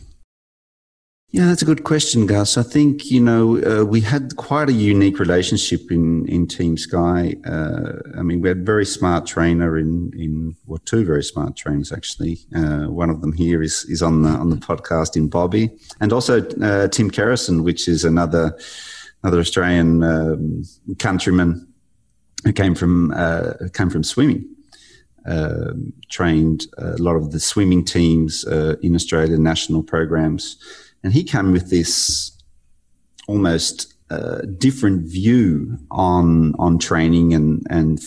Yeah, 1.34 1.48
that's 1.48 1.64
a 1.64 1.66
good 1.66 1.84
question, 1.84 2.28
Gus. 2.28 2.60
I 2.60 2.62
think 2.62 3.10
you 3.10 3.20
know 3.20 3.58
uh, 3.64 3.84
we 3.84 4.02
had 4.02 4.36
quite 4.36 4.70
a 4.70 4.72
unique 4.72 5.18
relationship 5.18 5.92
in 5.92 6.28
in 6.28 6.46
Team 6.48 6.78
Sky. 6.78 7.36
Uh, 7.44 7.94
I 8.16 8.22
mean, 8.22 8.40
we 8.40 8.50
had 8.50 8.60
a 8.60 8.64
very 8.64 8.86
smart 8.86 9.26
trainer 9.26 9.76
in 9.76 10.12
in 10.16 10.56
well, 10.68 10.78
two 10.86 11.04
very 11.04 11.24
smart 11.24 11.56
trainers 11.56 11.92
actually. 11.92 12.38
Uh, 12.56 12.86
one 12.86 13.10
of 13.10 13.22
them 13.22 13.34
here 13.34 13.64
is 13.64 13.84
is 13.86 14.04
on 14.04 14.22
the 14.22 14.30
on 14.30 14.52
the 14.52 14.58
podcast 14.58 15.16
in 15.16 15.28
Bobby, 15.28 15.72
and 16.00 16.14
also 16.14 16.38
uh, 16.62 16.88
Tim 16.90 17.10
Kerrison, 17.10 17.64
which 17.64 17.88
is 17.88 18.06
another 18.06 18.56
another 19.24 19.40
Australian 19.40 20.04
um, 20.04 20.64
countryman 21.00 21.68
who 22.44 22.54
came 22.54 22.76
from 22.76 23.12
uh, 23.12 23.54
came 23.74 23.90
from 23.90 24.04
swimming. 24.04 24.46
Um, 25.26 25.94
trained 26.10 26.68
a 26.78 26.98
lot 26.98 27.16
of 27.16 27.32
the 27.32 27.40
swimming 27.40 27.86
teams 27.86 28.46
uh, 28.46 28.76
in 28.84 28.94
Australia, 28.94 29.38
national 29.38 29.82
programs 29.82 30.58
and 31.04 31.14
he 31.14 31.24
came 31.24 31.52
with 31.52 31.70
this 31.70 32.32
almost 33.28 33.94
uh, 34.10 34.42
different 34.58 35.04
view 35.04 35.78
on 35.92 36.54
on 36.60 36.78
training 36.78 37.34
and 37.34 37.66
and 37.70 38.00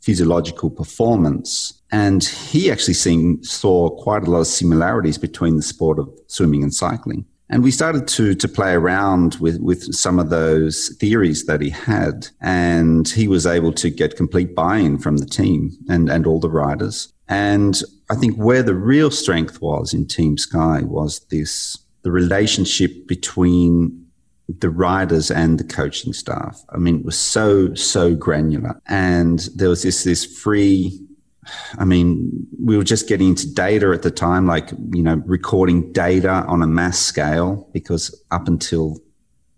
physiological 0.00 0.70
performance. 0.70 1.74
And 1.92 2.24
he 2.24 2.70
actually 2.70 2.94
seen, 2.94 3.42
saw 3.42 3.90
quite 3.90 4.26
a 4.26 4.30
lot 4.30 4.40
of 4.40 4.46
similarities 4.46 5.18
between 5.18 5.56
the 5.56 5.62
sport 5.62 5.98
of 5.98 6.08
swimming 6.26 6.62
and 6.62 6.72
cycling. 6.72 7.26
And 7.50 7.64
we 7.64 7.72
started 7.72 8.06
to 8.08 8.34
to 8.34 8.48
play 8.48 8.72
around 8.72 9.34
with 9.40 9.58
with 9.60 9.92
some 9.92 10.20
of 10.20 10.30
those 10.30 10.96
theories 11.00 11.46
that 11.46 11.60
he 11.60 11.70
had, 11.70 12.28
and 12.40 13.08
he 13.08 13.26
was 13.26 13.44
able 13.44 13.72
to 13.72 13.90
get 13.90 14.16
complete 14.16 14.54
buy-in 14.54 14.98
from 14.98 15.16
the 15.16 15.26
team 15.26 15.72
and 15.88 16.08
and 16.08 16.26
all 16.26 16.38
the 16.38 16.48
riders. 16.48 17.12
And 17.26 17.82
I 18.08 18.14
think 18.14 18.36
where 18.36 18.62
the 18.62 18.74
real 18.74 19.10
strength 19.10 19.60
was 19.60 19.92
in 19.92 20.06
Team 20.06 20.38
Sky 20.38 20.82
was 20.82 21.20
this 21.30 21.76
the 22.02 22.10
relationship 22.10 23.06
between 23.06 24.06
the 24.58 24.70
riders 24.70 25.30
and 25.30 25.58
the 25.58 25.64
coaching 25.64 26.12
staff. 26.12 26.64
I 26.70 26.76
mean, 26.76 27.00
it 27.00 27.04
was 27.04 27.18
so, 27.18 27.74
so 27.74 28.14
granular. 28.14 28.80
And 28.86 29.40
there 29.54 29.68
was 29.68 29.82
this, 29.82 30.04
this 30.04 30.24
free, 30.24 31.00
I 31.78 31.84
mean, 31.84 32.46
we 32.62 32.76
were 32.76 32.84
just 32.84 33.08
getting 33.08 33.28
into 33.28 33.52
data 33.52 33.92
at 33.92 34.02
the 34.02 34.10
time, 34.10 34.46
like, 34.46 34.70
you 34.92 35.02
know, 35.02 35.22
recording 35.26 35.92
data 35.92 36.44
on 36.48 36.62
a 36.62 36.66
mass 36.66 36.98
scale, 36.98 37.68
because 37.72 38.12
up 38.30 38.48
until, 38.48 38.98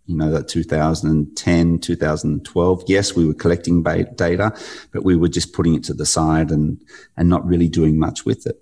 you 0.06 0.16
know, 0.16 0.30
that 0.30 0.48
2010, 0.48 1.78
2012, 1.78 2.84
yes, 2.86 3.16
we 3.16 3.26
were 3.26 3.34
collecting 3.34 3.82
data, 3.82 4.52
but 4.92 5.04
we 5.04 5.16
were 5.16 5.28
just 5.28 5.52
putting 5.54 5.74
it 5.74 5.84
to 5.84 5.94
the 5.94 6.06
side 6.06 6.50
and, 6.50 6.82
and 7.16 7.28
not 7.28 7.46
really 7.46 7.68
doing 7.68 7.98
much 7.98 8.26
with 8.26 8.46
it. 8.46 8.60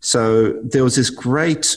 So 0.00 0.60
there 0.62 0.84
was 0.84 0.96
this 0.96 1.10
great 1.10 1.76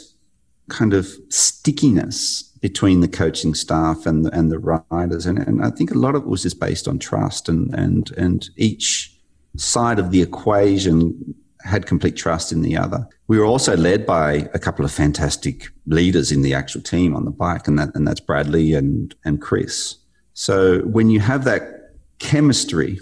kind 0.70 0.94
of 0.94 1.08
stickiness 1.30 2.44
between 2.62 3.00
the 3.02 3.08
coaching 3.08 3.54
staff 3.54 4.06
and 4.06 4.26
the, 4.26 4.38
and 4.38 4.52
the 4.52 4.60
riders. 4.60 5.26
And, 5.26 5.38
and 5.40 5.64
I 5.64 5.70
think 5.70 5.92
a 5.92 5.98
lot 5.98 6.16
of 6.16 6.24
it 6.24 6.28
was 6.28 6.44
just 6.44 6.60
based 6.60 6.88
on 6.88 6.98
trust 6.98 7.48
and, 7.48 7.74
and, 7.76 8.12
and 8.18 8.50
each 8.56 9.16
side 9.58 10.00
of 10.00 10.12
the 10.12 10.22
equation 10.22 11.36
had 11.66 11.88
complete 11.88 12.16
trust 12.16 12.52
in 12.52 12.62
the 12.62 12.78
other. 12.78 13.08
We 13.28 13.40
were 13.40 13.46
also 13.46 13.76
led 13.76 14.06
by 14.06 14.50
a 14.54 14.60
couple 14.60 14.86
of 14.86 14.92
fantastic 14.92 15.70
leaders 15.88 16.32
in 16.32 16.44
the 16.44 16.54
actual 16.54 16.82
team 16.82 17.16
on 17.16 17.26
the 17.26 17.32
bike, 17.32 17.68
and 17.68 17.78
that 17.80 17.90
and 17.96 18.08
that's 18.08 18.20
Bradley 18.20 18.74
and 18.74 19.14
and 19.26 19.42
Chris. 19.42 19.96
So 20.34 20.82
when 20.82 21.10
you 21.10 21.20
have 21.22 21.44
that 21.46 21.96
chemistry, 22.20 23.00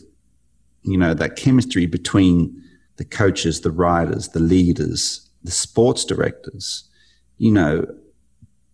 you 0.83 0.97
know 0.97 1.13
that 1.13 1.35
chemistry 1.35 1.85
between 1.85 2.63
the 2.97 3.05
coaches, 3.05 3.61
the 3.61 3.71
riders, 3.71 4.29
the 4.29 4.39
leaders, 4.39 5.29
the 5.43 5.51
sports 5.51 6.05
directors, 6.05 6.89
you 7.37 7.51
know, 7.51 7.85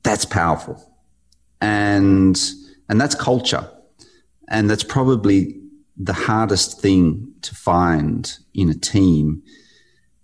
that's 0.04 0.26
powerful. 0.26 0.91
And, 1.62 2.39
and 2.88 3.00
that's 3.00 3.15
culture. 3.15 3.69
And 4.50 4.69
that's 4.69 4.84
probably 4.84 5.60
the 5.98 6.13
hardest 6.13 6.82
thing 6.82 7.34
to 7.41 7.54
find 7.56 8.38
in 8.54 8.69
a 8.69 8.74
team 8.74 9.43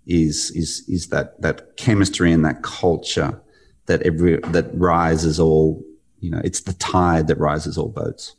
is, 0.06 0.50
is, 0.52 0.84
is 0.88 1.08
that, 1.08 1.40
that 1.42 1.76
chemistry 1.76 2.32
and 2.32 2.44
that 2.44 2.62
culture 2.62 3.40
that 3.86 4.02
every, 4.02 4.38
that 4.38 4.70
rises 4.74 5.38
all, 5.38 5.84
you 6.20 6.30
know, 6.30 6.40
it's 6.42 6.62
the 6.62 6.72
tide 6.74 7.28
that 7.28 7.38
rises 7.38 7.76
all 7.78 7.88
boats. 7.88 8.34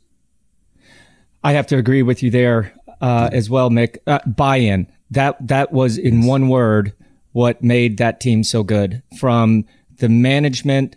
I 1.44 1.52
have 1.52 1.66
to 1.68 1.76
agree 1.76 2.02
with 2.02 2.22
you 2.22 2.30
there, 2.30 2.74
uh, 3.00 3.30
as 3.32 3.48
well, 3.48 3.70
Mick. 3.70 3.98
Uh, 4.06 4.18
buy-in. 4.26 4.88
That, 5.10 5.46
that 5.46 5.72
was 5.72 5.96
in 5.96 6.26
one 6.26 6.48
word 6.48 6.92
what 7.32 7.62
made 7.62 7.98
that 7.98 8.20
team 8.20 8.42
so 8.42 8.62
good 8.62 9.02
from 9.18 9.64
the 9.98 10.08
management 10.08 10.96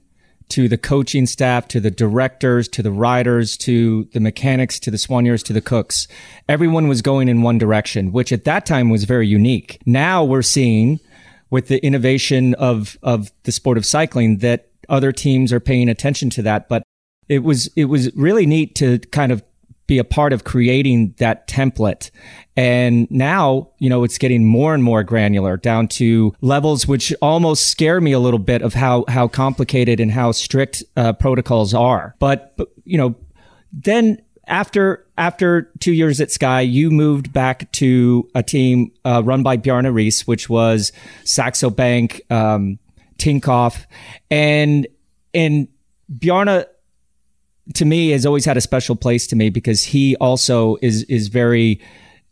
to 0.50 0.68
the 0.68 0.78
coaching 0.78 1.26
staff, 1.26 1.68
to 1.70 1.80
the 1.80 1.92
directors, 1.92 2.68
to 2.68 2.84
the 2.84 2.92
riders, 2.92 3.56
to 3.56 4.04
the 4.14 4.20
mechanics, 4.20 4.80
to 4.80 4.92
the 4.92 4.98
soigneurs, 4.98 5.44
to 5.44 5.54
the 5.54 5.62
cooks. 5.62 6.08
Everyone 6.50 6.90
was 6.90 7.02
going 7.02 7.30
in 7.30 7.42
one 7.42 7.58
direction, 7.58 8.12
which 8.12 8.34
at 8.34 8.44
that 8.44 8.66
time 8.66 8.90
was 8.90 9.06
very 9.06 9.28
unique. 9.28 9.82
Now 9.86 10.26
we're 10.26 10.42
seeing 10.42 11.00
with 11.50 11.68
the 11.68 11.84
innovation 11.86 12.54
of, 12.56 12.98
of 13.02 13.32
the 13.44 13.52
sport 13.52 13.78
of 13.78 13.86
cycling 13.86 14.40
that 14.40 14.70
other 14.90 15.14
teams 15.14 15.54
are 15.54 15.60
paying 15.62 15.88
attention 15.88 16.30
to 16.32 16.42
that. 16.42 16.68
But 16.68 16.84
it 17.30 17.40
was, 17.40 17.70
it 17.78 17.86
was 17.86 18.14
really 18.16 18.46
neat 18.46 18.76
to 18.76 19.00
kind 19.00 19.32
of 19.32 19.44
be 19.88 19.98
a 19.98 20.04
part 20.04 20.34
of 20.34 20.44
creating 20.44 21.14
that 21.18 21.48
template. 21.48 22.12
And 22.56 23.10
now, 23.12 23.72
you 23.80 23.90
know, 23.90 24.04
it's 24.04 24.18
getting 24.18 24.46
more 24.46 24.74
and 24.74 24.84
more 24.84 25.04
granular 25.04 25.58
down 25.58 25.88
to 25.90 26.34
levels 26.42 26.88
which 26.88 27.14
almost 27.22 27.68
scare 27.68 28.00
me 28.00 28.12
a 28.12 28.20
little 28.20 28.40
bit 28.40 28.62
of 28.62 28.74
how, 28.74 29.06
how 29.08 29.28
complicated 29.28 30.00
and 30.00 30.12
how 30.12 30.32
strict 30.32 30.84
uh, 30.96 31.14
protocols 31.14 31.74
are. 31.74 32.16
But, 32.20 32.56
but, 32.58 32.70
you 32.86 32.98
know, 32.98 33.16
then 33.74 34.22
after 34.48 35.06
after 35.18 35.72
two 35.80 35.94
years 35.94 36.20
at 36.20 36.32
Sky, 36.32 36.62
you 36.62 36.92
moved 36.92 37.32
back 37.32 37.72
to 37.74 38.30
a 38.36 38.44
team 38.44 38.92
uh, 39.06 39.22
run 39.24 39.44
by 39.44 39.56
Bjarne 39.56 39.86
Riis, 39.86 40.28
which 40.28 40.50
was 40.50 40.92
Saxo 41.24 41.70
Bank, 41.70 42.22
um, 42.30 42.80
Tinkoff, 43.18 43.86
and 44.30 44.88
and 45.34 45.68
Bjarne 46.10 46.66
to 47.76 47.86
me 47.86 48.10
has 48.10 48.26
always 48.26 48.46
had 48.46 48.58
a 48.58 48.62
special 48.62 48.96
place 48.96 49.28
to 49.28 49.36
me 49.36 49.50
because 49.50 49.84
he 49.84 50.16
also 50.18 50.78
is 50.82 51.04
is 51.04 51.28
very 51.28 51.82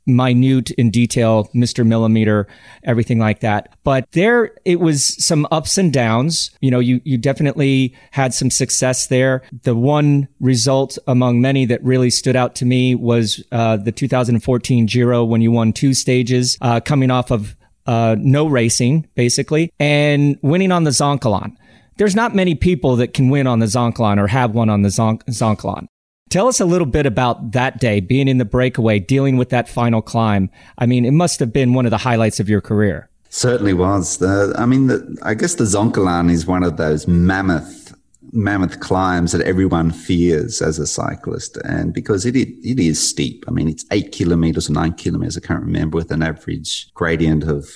minute 0.09 0.71
in 0.71 0.89
detail, 0.89 1.49
Mr. 1.55 1.85
Millimeter, 1.85 2.47
everything 2.83 3.19
like 3.19 3.39
that. 3.41 3.75
But 3.83 4.11
there, 4.11 4.51
it 4.65 4.79
was 4.79 5.23
some 5.23 5.47
ups 5.51 5.77
and 5.77 5.93
downs. 5.93 6.51
You 6.61 6.71
know, 6.71 6.79
you, 6.79 7.01
you 7.03 7.17
definitely 7.17 7.95
had 8.11 8.33
some 8.33 8.49
success 8.49 9.07
there. 9.07 9.43
The 9.63 9.75
one 9.75 10.27
result 10.39 10.97
among 11.07 11.41
many 11.41 11.65
that 11.65 11.83
really 11.83 12.09
stood 12.09 12.35
out 12.35 12.55
to 12.55 12.65
me 12.65 12.95
was 12.95 13.43
uh, 13.51 13.77
the 13.77 13.91
2014 13.91 14.85
Giro 14.87 15.23
when 15.23 15.41
you 15.41 15.51
won 15.51 15.73
two 15.73 15.93
stages, 15.93 16.57
uh, 16.61 16.79
coming 16.79 17.11
off 17.11 17.31
of 17.31 17.55
uh, 17.85 18.15
no 18.19 18.47
racing, 18.47 19.07
basically, 19.15 19.71
and 19.79 20.37
winning 20.41 20.71
on 20.71 20.83
the 20.83 20.91
Zoncolan 20.91 21.55
there's 21.99 22.15
not 22.15 22.33
many 22.33 22.55
people 22.55 22.95
that 22.95 23.13
can 23.13 23.29
win 23.29 23.45
on 23.45 23.59
the 23.59 23.65
Zoncolan 23.67 24.17
or 24.17 24.27
have 24.27 24.55
one 24.55 24.69
on 24.69 24.81
the 24.81 24.89
Zon- 24.89 25.19
Zoncolan. 25.29 25.85
Tell 26.29 26.47
us 26.47 26.59
a 26.59 26.65
little 26.65 26.87
bit 26.87 27.05
about 27.05 27.51
that 27.51 27.79
day, 27.79 27.99
being 27.99 28.27
in 28.27 28.37
the 28.37 28.45
breakaway, 28.45 28.99
dealing 28.99 29.35
with 29.35 29.49
that 29.49 29.67
final 29.67 30.01
climb. 30.01 30.49
I 30.77 30.85
mean, 30.85 31.03
it 31.03 31.11
must 31.11 31.39
have 31.39 31.51
been 31.51 31.73
one 31.73 31.85
of 31.85 31.89
the 31.89 31.97
highlights 31.97 32.39
of 32.39 32.47
your 32.47 32.61
career. 32.61 33.09
Certainly 33.29 33.73
was. 33.73 34.17
The, 34.17 34.55
I 34.57 34.65
mean, 34.65 34.87
the, 34.87 35.17
I 35.23 35.33
guess 35.33 35.55
the 35.55 35.65
Zoncolan 35.65 36.31
is 36.31 36.45
one 36.45 36.63
of 36.63 36.77
those 36.77 37.05
mammoth, 37.07 37.93
mammoth 38.31 38.79
climbs 38.79 39.33
that 39.33 39.41
everyone 39.41 39.91
fears 39.91 40.61
as 40.61 40.79
a 40.79 40.87
cyclist, 40.87 41.57
and 41.65 41.93
because 41.93 42.25
it 42.25 42.35
it 42.35 42.79
is 42.79 43.05
steep. 43.05 43.43
I 43.47 43.51
mean, 43.51 43.67
it's 43.67 43.85
eight 43.91 44.11
kilometers 44.13 44.69
or 44.69 44.73
nine 44.73 44.93
kilometers. 44.93 45.35
I 45.35 45.41
can't 45.41 45.61
remember 45.63 45.97
with 45.97 46.11
an 46.11 46.23
average 46.23 46.91
gradient 46.93 47.43
of, 47.43 47.67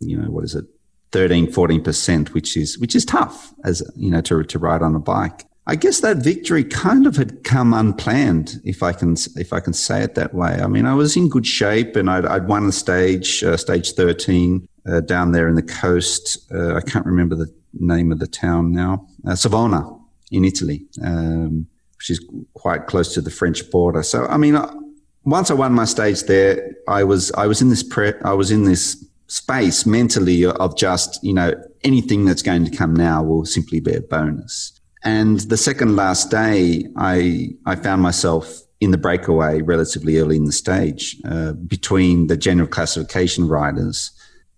you 0.00 0.18
know, 0.18 0.30
what 0.30 0.44
is 0.44 0.54
it, 0.54 0.66
13, 1.14 1.46
14%, 1.46 2.34
which 2.34 2.56
is, 2.56 2.76
which 2.78 2.96
is 2.96 3.04
tough 3.04 3.54
as, 3.64 3.88
you 3.94 4.10
know, 4.10 4.20
to, 4.20 4.42
to 4.42 4.58
ride 4.58 4.82
on 4.82 4.96
a 4.96 4.98
bike. 4.98 5.46
I 5.66 5.76
guess 5.76 6.00
that 6.00 6.16
victory 6.18 6.64
kind 6.64 7.06
of 7.06 7.16
had 7.16 7.44
come 7.44 7.72
unplanned, 7.72 8.60
if 8.64 8.82
I 8.82 8.92
can 8.92 9.16
if 9.36 9.52
I 9.52 9.60
can 9.60 9.72
say 9.72 10.02
it 10.02 10.14
that 10.16 10.34
way. 10.34 10.58
I 10.60 10.66
mean, 10.66 10.84
I 10.84 10.94
was 10.94 11.16
in 11.16 11.30
good 11.30 11.46
shape, 11.46 11.96
and 11.96 12.10
I'd, 12.10 12.26
I'd 12.26 12.48
won 12.48 12.66
the 12.66 12.72
stage, 12.72 13.42
uh, 13.42 13.56
stage 13.56 13.92
thirteen, 13.92 14.68
uh, 14.86 15.00
down 15.00 15.32
there 15.32 15.48
in 15.48 15.54
the 15.54 15.62
coast. 15.62 16.38
Uh, 16.52 16.74
I 16.74 16.82
can't 16.82 17.06
remember 17.06 17.34
the 17.34 17.50
name 17.72 18.12
of 18.12 18.18
the 18.18 18.26
town 18.26 18.72
now. 18.72 19.06
Uh, 19.26 19.36
Savona 19.36 19.90
in 20.30 20.44
Italy, 20.44 20.84
um, 21.02 21.66
which 21.96 22.10
is 22.10 22.22
quite 22.52 22.86
close 22.86 23.14
to 23.14 23.22
the 23.22 23.30
French 23.30 23.70
border. 23.70 24.02
So, 24.02 24.26
I 24.26 24.36
mean, 24.36 24.56
uh, 24.56 24.70
once 25.24 25.50
I 25.50 25.54
won 25.54 25.72
my 25.72 25.86
stage 25.86 26.24
there, 26.24 26.74
I 26.88 27.04
was 27.04 27.32
I 27.32 27.46
was 27.46 27.62
in 27.62 27.70
this 27.70 27.82
pre- 27.82 28.20
I 28.22 28.34
was 28.34 28.50
in 28.50 28.64
this 28.64 29.02
space 29.26 29.86
mentally 29.86 30.44
of 30.44 30.76
just 30.76 31.22
you 31.22 31.34
know 31.34 31.54
anything 31.82 32.24
that's 32.24 32.42
going 32.42 32.64
to 32.64 32.76
come 32.76 32.94
now 32.94 33.22
will 33.22 33.44
simply 33.44 33.80
be 33.80 33.94
a 33.94 34.00
bonus. 34.00 34.80
And 35.04 35.40
the 35.40 35.58
second 35.58 35.96
last 35.96 36.30
day, 36.30 36.86
I, 36.96 37.50
I 37.66 37.76
found 37.76 38.00
myself 38.00 38.62
in 38.80 38.90
the 38.90 38.98
breakaway 38.98 39.60
relatively 39.60 40.18
early 40.18 40.36
in 40.36 40.44
the 40.44 40.52
stage 40.52 41.16
uh, 41.26 41.52
between 41.52 42.26
the 42.26 42.38
general 42.38 42.66
classification 42.66 43.46
riders. 43.46 44.10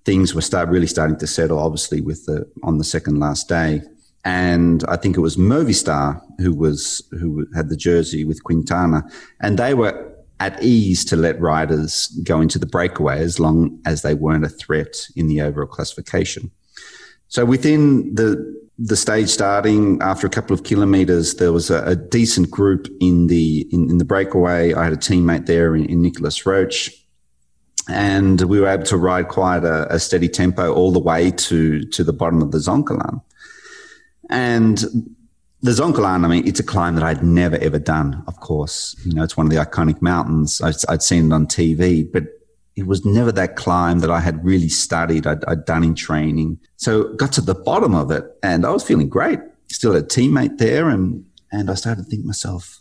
Things 0.05 0.35
were 0.35 0.41
start 0.41 0.69
really 0.69 0.87
starting 0.87 1.19
to 1.19 1.27
settle, 1.27 1.59
obviously, 1.59 2.01
with 2.01 2.27
the 2.27 2.49
on 2.63 2.79
the 2.79 2.85
second 2.85 3.19
last 3.19 3.49
day. 3.49 3.83
And 4.25 4.85
I 4.89 4.97
think 4.97 5.17
it 5.17 5.21
was 5.21 5.37
Movistar 5.37 6.21
who 6.39 6.55
was 6.55 7.03
who 7.11 7.47
had 7.55 7.69
the 7.69 7.77
jersey 7.77 8.25
with 8.25 8.43
Quintana, 8.45 9.05
and 9.41 9.59
they 9.59 9.75
were 9.75 10.16
at 10.41 10.63
ease 10.63 11.05
to 11.07 11.17
let 11.17 11.41
riders 11.41 12.09
go 12.23 12.41
into 12.41 12.59
the 12.59 12.67
breakaway 12.67 13.21
as 13.21 13.41
long 13.41 13.81
as 13.87 14.03
they 14.03 14.15
weren't 14.15 14.45
a 14.45 14.51
threat 14.51 15.07
in 15.17 15.29
the 15.29 15.41
overall 15.41 15.67
classification. 15.67 16.51
So 17.29 17.45
within 17.45 18.15
the 18.15 18.57
the 18.79 18.97
stage 18.97 19.31
starting 19.31 19.99
after 20.03 20.27
a 20.27 20.31
couple 20.31 20.53
of 20.53 20.63
kilometers, 20.63 21.37
there 21.37 21.53
was 21.53 21.71
a, 21.71 21.83
a 21.85 21.97
decent 21.97 22.51
group 22.51 22.89
in 23.01 23.27
the 23.27 23.67
in, 23.73 23.89
in, 23.89 23.99
the 23.99 24.05
breakaway. 24.05 24.75
I 24.75 24.85
had 24.85 24.93
a 24.93 24.99
teammate 24.99 25.47
there 25.47 25.75
in, 25.75 25.87
in 25.87 26.03
Nicolas 26.03 26.45
Roche, 26.45 26.91
and 27.89 28.43
we 28.43 28.61
were 28.61 28.69
able 28.69 28.85
to 28.85 28.99
ride 28.99 29.29
quite 29.29 29.65
a, 29.65 29.95
a, 29.95 29.99
steady 29.99 30.29
tempo 30.29 30.75
all 30.75 30.93
the 30.93 31.01
way 31.01 31.31
to 31.31 31.87
to 31.87 32.05
the 32.05 32.13
bottom 32.13 32.43
of 32.43 32.53
the 32.53 32.59
Zoncolan. 32.59 33.23
And 34.29 34.85
the 35.67 35.73
Zoncolan, 35.73 36.25
I 36.25 36.29
mean, 36.29 36.47
it's 36.47 36.61
a 36.61 36.65
climb 36.65 36.95
that 36.95 37.05
I'd 37.05 37.25
never 37.25 37.57
ever 37.57 37.79
done. 37.79 38.23
Of 38.27 38.41
course, 38.41 38.95
you 39.05 39.13
know, 39.13 39.25
it's 39.25 39.37
one 39.37 39.47
of 39.47 39.53
the 39.53 39.59
iconic 39.59 40.01
mountains. 40.01 40.61
I'd, 40.63 40.77
I'd 40.89 41.03
seen 41.03 41.27
it 41.27 41.35
on 41.35 41.47
TV, 41.47 42.11
but 42.11 42.25
it 42.77 42.87
was 42.87 43.05
never 43.05 43.33
that 43.33 43.57
climb 43.57 44.01
that 44.01 44.11
I 44.11 44.21
had 44.21 44.45
really 44.45 44.69
studied, 44.69 45.27
I'd, 45.27 45.45
I'd, 45.47 45.65
done 45.65 45.83
in 45.83 45.95
training. 45.95 46.61
So 46.77 47.15
got 47.15 47.33
to 47.33 47.41
the 47.41 47.55
bottom 47.55 47.95
of 47.95 48.11
it 48.11 48.25
and 48.43 48.65
I 48.67 48.71
was 48.71 48.85
feeling 48.85 49.09
great. 49.09 49.41
Still 49.69 49.95
had 49.95 50.05
a 50.05 50.07
teammate 50.07 50.59
there 50.59 50.89
and, 50.89 51.25
and 51.51 51.71
I 51.71 51.75
started 51.75 52.05
to 52.05 52.11
think 52.11 52.25
myself, 52.25 52.81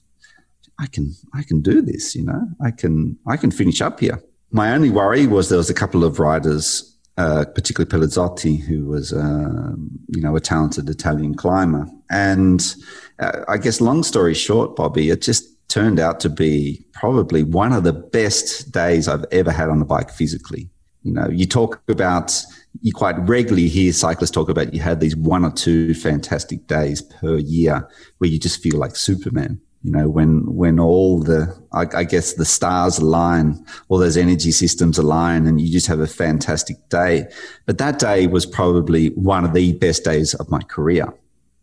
I 0.77 0.87
can, 0.87 1.13
I 1.33 1.43
can 1.43 1.61
do 1.61 1.81
this, 1.81 2.13
you 2.13 2.25
know, 2.25 2.41
I 2.63 2.71
can, 2.71 3.17
I 3.25 3.37
can 3.37 3.51
finish 3.51 3.81
up 3.81 4.01
here. 4.01 4.21
My 4.51 4.73
only 4.73 4.89
worry 4.89 5.27
was 5.27 5.49
there 5.49 5.57
was 5.57 5.69
a 5.69 5.73
couple 5.73 6.03
of 6.03 6.19
riders, 6.19 6.94
uh, 7.17 7.45
particularly 7.53 7.89
Pellizotti, 7.89 8.59
who 8.59 8.85
was, 8.85 9.13
uh, 9.13 9.73
you 10.09 10.21
know, 10.21 10.35
a 10.35 10.41
talented 10.41 10.89
Italian 10.89 11.35
climber. 11.35 11.87
And 12.09 12.75
uh, 13.19 13.41
I 13.47 13.57
guess 13.57 13.79
long 13.79 14.03
story 14.03 14.33
short, 14.33 14.75
Bobby, 14.75 15.09
it 15.09 15.21
just 15.21 15.45
turned 15.69 15.99
out 15.99 16.19
to 16.21 16.29
be 16.29 16.85
probably 16.93 17.43
one 17.43 17.73
of 17.73 17.83
the 17.83 17.93
best 17.93 18.71
days 18.71 19.07
I've 19.07 19.25
ever 19.31 19.51
had 19.51 19.69
on 19.69 19.79
the 19.79 19.85
bike 19.85 20.11
physically. 20.11 20.69
You 21.03 21.13
know, 21.13 21.29
you 21.29 21.45
talk 21.45 21.81
about, 21.87 22.43
you 22.81 22.91
quite 22.91 23.17
regularly 23.19 23.67
hear 23.67 23.93
cyclists 23.93 24.31
talk 24.31 24.49
about 24.49 24.73
you 24.73 24.81
had 24.81 24.99
these 24.99 25.15
one 25.15 25.45
or 25.45 25.51
two 25.51 25.93
fantastic 25.93 26.67
days 26.67 27.01
per 27.01 27.37
year 27.37 27.87
where 28.17 28.29
you 28.29 28.39
just 28.39 28.61
feel 28.61 28.77
like 28.77 28.95
Superman. 28.95 29.61
You 29.85 29.91
know, 29.91 30.09
when, 30.09 30.43
when 30.47 30.79
all 30.79 31.19
the, 31.19 31.55
I, 31.71 31.85
I 31.99 32.03
guess 32.05 32.33
the 32.33 32.43
stars 32.43 32.97
align, 32.97 33.63
all 33.87 33.99
those 33.99 34.17
energy 34.17 34.51
systems 34.51 34.97
align 34.97 35.45
and 35.45 35.61
you 35.61 35.71
just 35.71 35.85
have 35.85 35.99
a 35.99 36.07
fantastic 36.07 36.77
day. 36.89 37.27
But 37.67 37.77
that 37.77 37.99
day 37.99 38.25
was 38.25 38.47
probably 38.47 39.09
one 39.09 39.45
of 39.45 39.53
the 39.53 39.73
best 39.73 40.03
days 40.03 40.33
of 40.33 40.49
my 40.49 40.61
career 40.63 41.13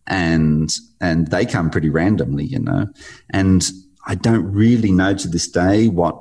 and 0.06 0.72
and 1.00 1.28
they 1.28 1.46
come 1.46 1.70
pretty 1.70 1.88
randomly, 1.88 2.44
you 2.44 2.58
know. 2.58 2.86
And 3.30 3.68
I 4.06 4.14
don't 4.14 4.50
really 4.52 4.92
know 4.92 5.14
to 5.14 5.28
this 5.28 5.48
day 5.48 5.88
what 5.88 6.16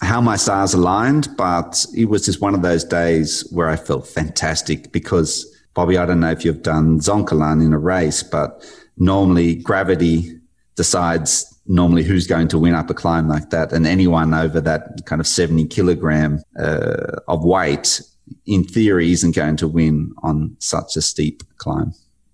how 0.00 0.20
my 0.20 0.36
stars 0.36 0.74
aligned, 0.74 1.28
but 1.36 1.86
it 1.96 2.06
was 2.06 2.24
just 2.24 2.40
one 2.40 2.54
of 2.54 2.62
those 2.62 2.84
days 2.84 3.46
where 3.50 3.68
I 3.68 3.76
felt 3.76 4.06
fantastic 4.06 4.92
because 4.92 5.46
Bobby, 5.74 5.96
I 5.96 6.06
don't 6.06 6.20
know 6.20 6.30
if 6.30 6.44
you've 6.44 6.62
done 6.62 7.00
Zoncolan 7.00 7.64
in 7.64 7.72
a 7.72 7.78
race, 7.78 8.22
but 8.22 8.64
normally 8.98 9.54
gravity 9.56 10.38
decides 10.76 11.52
normally 11.66 12.04
who's 12.04 12.26
going 12.26 12.48
to 12.48 12.58
win 12.58 12.74
up 12.74 12.90
a 12.90 12.94
climb 12.94 13.28
like 13.28 13.50
that, 13.50 13.72
and 13.72 13.86
anyone 13.86 14.32
over 14.32 14.60
that 14.60 15.04
kind 15.06 15.20
of 15.20 15.26
seventy 15.26 15.66
kilogram 15.66 16.42
uh, 16.58 17.18
of 17.28 17.44
weight, 17.44 18.00
in 18.46 18.64
theory, 18.64 19.12
isn't 19.12 19.34
going 19.34 19.56
to 19.56 19.66
win 19.66 20.12
on 20.22 20.56
such 20.60 20.96
a 20.96 21.02
steep 21.02 21.42
climb. 21.58 21.92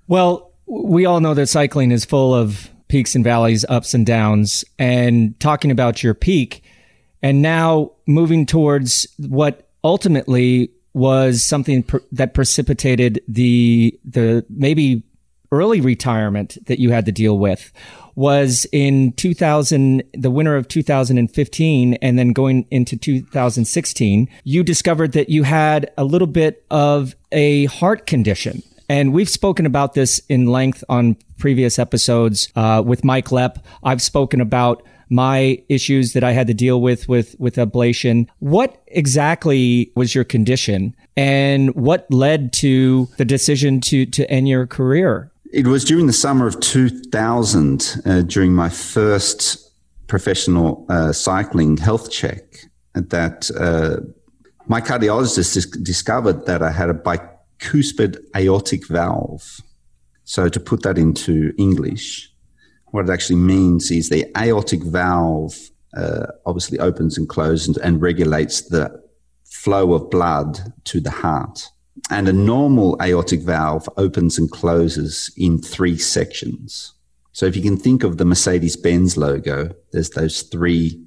Well, 0.09 0.52
we 0.66 1.07
all 1.07 1.20
know 1.20 1.35
that 1.35 1.46
cycling 1.46 1.90
is 1.90 2.05
full 2.05 2.35
of 2.35 2.70
peaks 2.88 3.14
and 3.14 3.24
valleys, 3.24 3.64
ups 3.68 3.94
and 3.94 4.05
downs, 4.05 4.64
and 4.78 5.38
talking 5.40 5.70
about 5.70 6.02
your 6.02 6.14
peak, 6.14 6.62
and 7.22 7.40
now 7.40 7.92
moving 8.07 8.44
towards 8.44 9.07
what 9.18 9.70
ultimately 9.83 10.70
was 10.94 11.42
something 11.42 11.83
per- 11.83 12.02
that 12.12 12.35
precipitated 12.35 13.22
the 13.26 13.98
the 14.05 14.44
maybe 14.50 15.02
early 15.50 15.81
retirement 15.81 16.59
that 16.66 16.78
you 16.78 16.90
had 16.90 17.07
to 17.07 17.12
deal 17.12 17.38
with 17.38 17.72
was 18.14 18.66
in 18.72 19.12
2000 19.12 20.03
the 20.12 20.31
winter 20.31 20.57
of 20.57 20.68
2015 20.68 21.94
and 21.94 22.18
then 22.18 22.33
going 22.33 22.66
into 22.70 22.96
2016 22.96 24.29
you 24.44 24.62
discovered 24.62 25.12
that 25.12 25.29
you 25.29 25.42
had 25.42 25.90
a 25.96 26.05
little 26.05 26.27
bit 26.27 26.64
of 26.70 27.14
a 27.33 27.64
heart 27.66 28.07
condition 28.07 28.62
and 28.88 29.14
we've 29.14 29.29
spoken 29.29 29.64
about 29.64 29.94
this 29.94 30.20
in 30.29 30.46
length 30.46 30.85
on 30.88 31.16
previous 31.38 31.79
episodes 31.79 32.53
uh, 32.57 32.83
with 32.85 33.05
Mike 33.05 33.29
Lepp. 33.29 33.57
I've 33.83 34.03
spoken 34.03 34.40
about 34.40 34.83
my 35.09 35.62
issues 35.68 36.12
that 36.12 36.22
I 36.22 36.33
had 36.33 36.46
to 36.46 36.55
deal 36.55 36.81
with 36.81 37.09
with 37.09 37.35
with 37.38 37.57
ablation. 37.57 38.29
What 38.38 38.83
exactly 38.87 39.90
was 39.96 40.14
your 40.14 40.25
condition, 40.25 40.94
and 41.16 41.75
what 41.75 42.07
led 42.12 42.53
to 42.55 43.09
the 43.16 43.25
decision 43.25 43.81
to 43.83 44.07
to 44.07 44.31
end 44.31 44.46
your 44.46 44.66
career? 44.66 45.32
It 45.52 45.66
was 45.66 45.84
during 45.84 46.06
the 46.06 46.14
summer 46.14 46.46
of 46.46 46.60
2000, 46.60 48.02
uh, 48.06 48.22
during 48.22 48.54
my 48.54 48.70
first 48.70 49.70
professional 50.06 50.86
uh, 50.88 51.12
cycling 51.12 51.76
health 51.76 52.10
check, 52.10 52.56
that 52.94 53.50
uh, 53.60 54.00
my 54.66 54.80
cardiologist 54.80 55.52
dis- 55.52 55.66
discovered 55.66 56.46
that 56.46 56.62
I 56.62 56.70
had 56.70 56.88
a 56.88 56.94
bicuspid 56.94 58.16
aortic 58.34 58.88
valve. 58.88 59.60
So 60.24 60.48
to 60.48 60.58
put 60.58 60.84
that 60.84 60.96
into 60.96 61.52
English, 61.58 62.32
what 62.86 63.04
it 63.04 63.12
actually 63.12 63.36
means 63.36 63.90
is 63.90 64.08
the 64.08 64.24
aortic 64.38 64.82
valve 64.82 65.54
uh, 65.94 66.28
obviously 66.46 66.78
opens 66.78 67.18
and 67.18 67.28
closes 67.28 67.68
and, 67.68 67.76
and 67.78 68.00
regulates 68.00 68.62
the 68.62 69.02
flow 69.44 69.92
of 69.92 70.08
blood 70.08 70.72
to 70.84 70.98
the 70.98 71.10
heart. 71.10 71.68
And 72.11 72.28
a 72.28 72.33
normal 72.33 72.96
aortic 73.02 73.40
valve 73.40 73.88
opens 73.96 74.38
and 74.38 74.50
closes 74.50 75.31
in 75.37 75.59
three 75.59 75.98
sections. 75.98 76.94
So 77.33 77.46
if 77.46 77.57
you 77.57 77.62
can 77.62 77.76
think 77.76 78.02
of 78.02 78.18
the 78.18 78.24
Mercedes 78.24 78.76
Benz 78.76 79.16
logo, 79.16 79.74
there's 79.92 80.11
those 80.11 80.42
three 80.42 81.02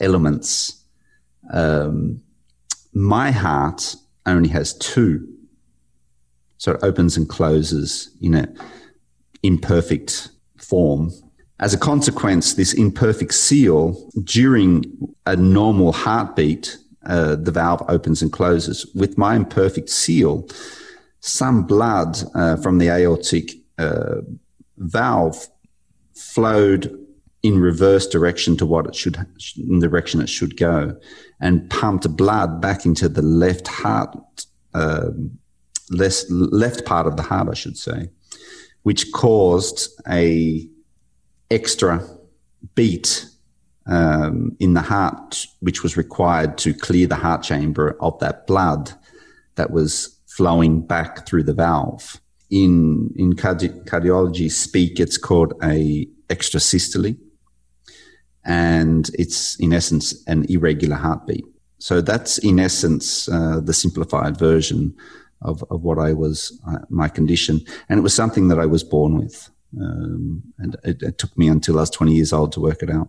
elements. 0.00 0.84
Um, 1.52 2.22
my 2.92 3.30
heart 3.30 3.96
only 4.26 4.48
has 4.50 4.74
two. 4.74 5.26
So 6.58 6.72
it 6.72 6.80
opens 6.82 7.16
and 7.16 7.28
closes 7.28 8.16
in 8.20 8.34
an 8.34 8.58
imperfect 9.42 10.30
form. 10.56 11.10
As 11.58 11.72
a 11.72 11.78
consequence, 11.78 12.54
this 12.54 12.74
imperfect 12.74 13.32
seal 13.34 14.10
during 14.24 14.84
a 15.24 15.36
normal 15.36 15.92
heartbeat, 15.92 16.78
uh, 17.06 17.36
the 17.36 17.52
valve 17.52 17.82
opens 17.88 18.22
and 18.22 18.32
closes. 18.32 18.86
With 18.94 19.16
my 19.16 19.36
imperfect 19.36 19.88
seal, 19.88 20.48
some 21.20 21.66
blood 21.66 22.18
uh, 22.34 22.56
from 22.56 22.78
the 22.78 22.88
aortic 22.88 23.52
uh, 23.78 24.16
valve 24.78 25.48
flowed 26.14 26.98
in 27.42 27.60
reverse 27.60 28.06
direction 28.06 28.56
to 28.56 28.66
what 28.66 28.86
it 28.86 28.94
should, 28.94 29.16
in 29.56 29.78
direction 29.78 30.20
it 30.20 30.28
should 30.28 30.56
go, 30.56 30.96
and 31.40 31.68
pumped 31.70 32.16
blood 32.16 32.60
back 32.60 32.84
into 32.84 33.08
the 33.08 33.22
left 33.22 33.68
heart, 33.68 34.46
um, 34.74 35.38
less, 35.90 36.28
left 36.30 36.84
part 36.84 37.06
of 37.06 37.16
the 37.16 37.22
heart, 37.22 37.48
I 37.48 37.54
should 37.54 37.76
say, 37.76 38.10
which 38.82 39.12
caused 39.12 39.88
a 40.08 40.68
extra 41.50 42.04
beat 42.74 43.26
um, 43.86 44.56
in 44.58 44.74
the 44.74 44.82
heart, 44.82 45.46
which 45.60 45.82
was 45.82 45.96
required 45.96 46.58
to 46.58 46.74
clear 46.74 47.06
the 47.06 47.16
heart 47.16 47.42
chamber 47.42 47.96
of 48.00 48.18
that 48.18 48.46
blood 48.46 48.92
that 49.54 49.70
was 49.70 50.18
flowing 50.26 50.86
back 50.86 51.26
through 51.26 51.44
the 51.44 51.54
valve. 51.54 52.20
In 52.50 53.10
in 53.16 53.34
cardi- 53.34 53.80
cardiology 53.90 54.50
speak, 54.50 55.00
it's 55.00 55.18
called 55.18 55.52
a 55.62 56.06
extrasystole, 56.28 57.16
and 58.44 59.10
it's 59.14 59.56
in 59.58 59.72
essence 59.72 60.24
an 60.26 60.44
irregular 60.48 60.96
heartbeat. 60.96 61.44
So 61.78 62.00
that's 62.00 62.38
in 62.38 62.60
essence 62.60 63.28
uh, 63.28 63.60
the 63.60 63.72
simplified 63.74 64.38
version 64.38 64.94
of, 65.42 65.64
of 65.70 65.82
what 65.82 65.98
I 65.98 66.12
was 66.12 66.58
uh, 66.68 66.78
my 66.88 67.08
condition, 67.08 67.60
and 67.88 67.98
it 67.98 68.02
was 68.02 68.14
something 68.14 68.48
that 68.48 68.58
I 68.58 68.66
was 68.66 68.84
born 68.84 69.18
with, 69.18 69.50
um, 69.80 70.42
and 70.58 70.76
it, 70.84 71.02
it 71.02 71.18
took 71.18 71.36
me 71.36 71.48
until 71.48 71.78
I 71.78 71.80
was 71.80 71.90
twenty 71.90 72.14
years 72.14 72.32
old 72.32 72.52
to 72.52 72.60
work 72.60 72.82
it 72.82 72.90
out. 72.90 73.08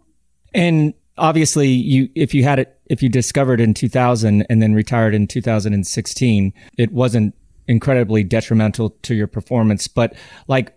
And 0.58 0.96
obviously 1.17 1.67
you 1.67 2.10
if 2.15 2.34
you 2.34 2.43
had 2.43 2.60
it 2.60 2.80
if 2.88 3.02
you 3.02 3.10
discovered 3.10 3.60
in 3.60 3.74
2000 3.74 4.46
and 4.50 4.62
then 4.62 4.74
retired 4.74 5.13
in 5.13 5.28
2016 5.28 6.54
it 6.78 6.91
wasn't 6.91 7.36
incredibly 7.67 8.24
detrimental 8.24 8.91
to 9.02 9.15
your 9.15 9.28
performance. 9.28 9.88
But 9.88 10.15
like 10.48 10.74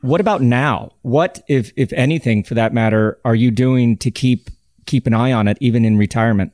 what 0.00 0.20
about 0.20 0.42
now? 0.42 0.92
What 1.02 1.42
if 1.48 1.72
if 1.76 1.92
anything 1.92 2.42
for 2.42 2.54
that 2.54 2.74
matter 2.74 3.18
are 3.24 3.34
you 3.34 3.50
doing 3.50 3.96
to 3.98 4.10
keep 4.10 4.50
keep 4.86 5.06
an 5.06 5.14
eye 5.14 5.32
on 5.32 5.48
it 5.48 5.56
even 5.60 5.84
in 5.84 5.96
retirement? 5.96 6.52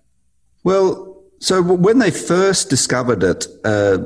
Well 0.64 1.22
so 1.40 1.62
when 1.62 1.98
they 1.98 2.10
first 2.10 2.68
discovered 2.68 3.22
it 3.22 3.46
uh, 3.64 3.98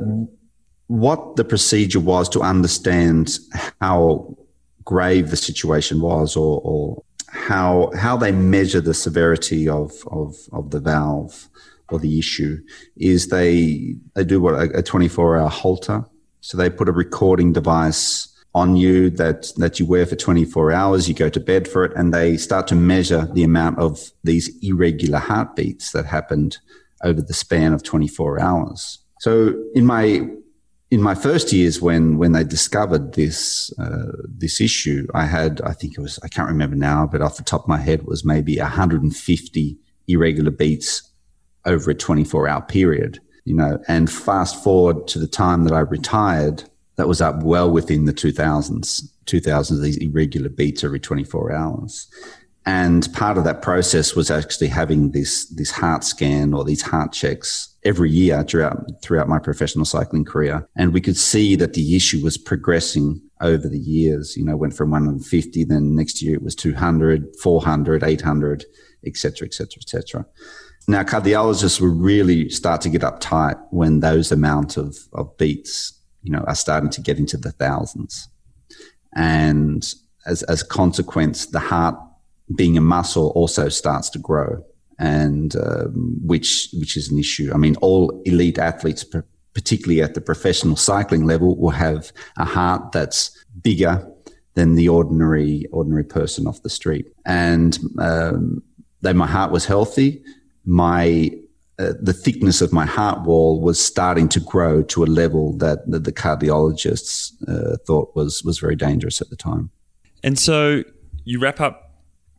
what 0.88 1.36
the 1.36 1.44
procedure 1.44 2.00
was 2.00 2.28
to 2.28 2.40
understand 2.40 3.38
how 3.80 4.36
grave 4.84 5.30
the 5.30 5.36
situation 5.36 6.00
was 6.00 6.36
or, 6.36 6.60
or 6.64 7.02
how 7.32 7.90
how 7.96 8.16
they 8.16 8.30
measure 8.30 8.80
the 8.80 8.94
severity 8.94 9.68
of 9.68 9.92
of 10.08 10.36
of 10.52 10.70
the 10.70 10.80
valve 10.80 11.48
or 11.90 11.98
the 11.98 12.18
issue 12.18 12.58
is 12.96 13.28
they 13.28 13.96
they 14.14 14.24
do 14.24 14.40
what 14.40 14.74
a 14.74 14.82
24 14.82 15.38
hour 15.38 15.48
Holter. 15.48 16.04
So 16.40 16.56
they 16.56 16.68
put 16.68 16.88
a 16.88 16.92
recording 16.92 17.52
device 17.52 18.28
on 18.54 18.76
you 18.76 19.08
that 19.10 19.50
that 19.56 19.80
you 19.80 19.86
wear 19.86 20.04
for 20.04 20.16
24 20.16 20.72
hours. 20.72 21.08
You 21.08 21.14
go 21.14 21.30
to 21.30 21.40
bed 21.40 21.66
for 21.66 21.84
it, 21.84 21.92
and 21.96 22.12
they 22.12 22.36
start 22.36 22.66
to 22.68 22.74
measure 22.74 23.26
the 23.32 23.44
amount 23.44 23.78
of 23.78 24.10
these 24.24 24.50
irregular 24.62 25.18
heartbeats 25.18 25.92
that 25.92 26.04
happened 26.04 26.58
over 27.02 27.22
the 27.22 27.34
span 27.34 27.72
of 27.72 27.82
24 27.82 28.40
hours. 28.40 28.98
So 29.20 29.54
in 29.74 29.86
my 29.86 30.28
in 30.92 31.00
my 31.00 31.14
first 31.14 31.54
years 31.54 31.80
when 31.80 32.18
when 32.18 32.32
they 32.32 32.44
discovered 32.44 33.14
this 33.14 33.72
uh, 33.78 34.12
this 34.28 34.60
issue, 34.60 35.06
I 35.14 35.24
had 35.24 35.62
I 35.62 35.72
think 35.72 35.96
it 35.96 36.02
was 36.02 36.18
I 36.22 36.28
can't 36.28 36.50
remember 36.50 36.76
now, 36.76 37.08
but 37.10 37.22
off 37.22 37.38
the 37.38 37.42
top 37.42 37.62
of 37.62 37.68
my 37.68 37.78
head 37.78 38.02
was 38.02 38.26
maybe 38.26 38.58
150 38.58 39.78
irregular 40.06 40.50
beats 40.50 41.10
over 41.64 41.90
a 41.90 41.94
24 41.94 42.46
hour 42.46 42.60
period. 42.60 43.20
You 43.44 43.54
know, 43.56 43.78
and 43.88 44.12
fast 44.12 44.62
forward 44.62 45.08
to 45.08 45.18
the 45.18 45.26
time 45.26 45.64
that 45.64 45.72
I 45.72 45.80
retired, 45.80 46.64
that 46.96 47.08
was 47.08 47.22
up 47.22 47.42
well 47.42 47.70
within 47.70 48.04
the 48.04 48.12
2000s. 48.12 49.02
2000s, 49.24 49.82
these 49.82 49.96
irregular 49.96 50.50
beats 50.50 50.84
every 50.84 51.00
24 51.00 51.52
hours. 51.52 52.06
And 52.64 53.12
part 53.12 53.38
of 53.38 53.44
that 53.44 53.60
process 53.60 54.14
was 54.14 54.30
actually 54.30 54.68
having 54.68 55.10
this, 55.10 55.46
this 55.56 55.70
heart 55.70 56.04
scan 56.04 56.54
or 56.54 56.64
these 56.64 56.82
heart 56.82 57.12
checks 57.12 57.76
every 57.84 58.10
year 58.10 58.44
throughout, 58.44 58.84
throughout 59.02 59.28
my 59.28 59.40
professional 59.40 59.84
cycling 59.84 60.24
career. 60.24 60.68
And 60.76 60.92
we 60.92 61.00
could 61.00 61.16
see 61.16 61.56
that 61.56 61.74
the 61.74 61.96
issue 61.96 62.22
was 62.22 62.38
progressing 62.38 63.20
over 63.40 63.68
the 63.68 63.78
years, 63.78 64.36
you 64.36 64.44
know, 64.44 64.56
went 64.56 64.74
from 64.74 64.92
150, 64.92 65.64
then 65.64 65.96
next 65.96 66.22
year 66.22 66.34
it 66.34 66.42
was 66.42 66.54
200, 66.54 67.34
400, 67.42 68.04
800, 68.04 68.64
et 69.04 69.16
cetera, 69.16 69.46
et 69.46 69.54
cetera, 69.54 69.80
et 69.80 69.88
cetera. 69.88 70.26
Now, 70.86 71.02
cardiologists 71.02 71.80
will 71.80 71.94
really 71.94 72.48
start 72.48 72.80
to 72.82 72.88
get 72.88 73.02
uptight 73.02 73.60
when 73.70 74.00
those 74.00 74.30
amount 74.30 74.76
of, 74.76 74.96
of 75.12 75.36
beats, 75.36 75.98
you 76.22 76.30
know, 76.30 76.44
are 76.46 76.54
starting 76.54 76.90
to 76.90 77.00
get 77.00 77.18
into 77.18 77.36
the 77.36 77.52
thousands. 77.52 78.28
And 79.14 79.84
as, 80.26 80.42
as 80.44 80.62
a 80.62 80.66
consequence, 80.66 81.46
the 81.46 81.60
heart 81.60 81.96
being 82.54 82.76
a 82.76 82.80
muscle 82.80 83.32
also 83.34 83.68
starts 83.68 84.10
to 84.10 84.18
grow, 84.18 84.64
and 84.98 85.54
um, 85.56 86.18
which 86.24 86.68
which 86.74 86.96
is 86.96 87.10
an 87.10 87.18
issue. 87.18 87.50
I 87.54 87.56
mean, 87.56 87.76
all 87.76 88.22
elite 88.24 88.58
athletes, 88.58 89.04
particularly 89.54 90.02
at 90.02 90.14
the 90.14 90.20
professional 90.20 90.76
cycling 90.76 91.26
level, 91.26 91.56
will 91.56 91.70
have 91.70 92.12
a 92.36 92.44
heart 92.44 92.92
that's 92.92 93.30
bigger 93.62 94.06
than 94.54 94.74
the 94.74 94.88
ordinary 94.88 95.66
ordinary 95.72 96.04
person 96.04 96.46
off 96.46 96.62
the 96.62 96.70
street. 96.70 97.06
And 97.24 97.78
um, 97.98 98.62
though 99.00 99.14
my 99.14 99.26
heart 99.26 99.50
was 99.50 99.64
healthy, 99.64 100.22
my 100.64 101.30
uh, 101.78 101.94
the 102.00 102.12
thickness 102.12 102.60
of 102.60 102.72
my 102.72 102.84
heart 102.84 103.22
wall 103.22 103.60
was 103.60 103.82
starting 103.82 104.28
to 104.28 104.40
grow 104.40 104.82
to 104.82 105.02
a 105.02 105.06
level 105.06 105.56
that, 105.56 105.90
that 105.90 106.04
the 106.04 106.12
cardiologists 106.12 107.32
uh, 107.48 107.76
thought 107.86 108.14
was 108.14 108.44
was 108.44 108.58
very 108.58 108.76
dangerous 108.76 109.20
at 109.20 109.30
the 109.30 109.36
time. 109.36 109.70
And 110.22 110.38
so 110.38 110.84
you 111.24 111.40
wrap 111.40 111.60
up 111.60 111.91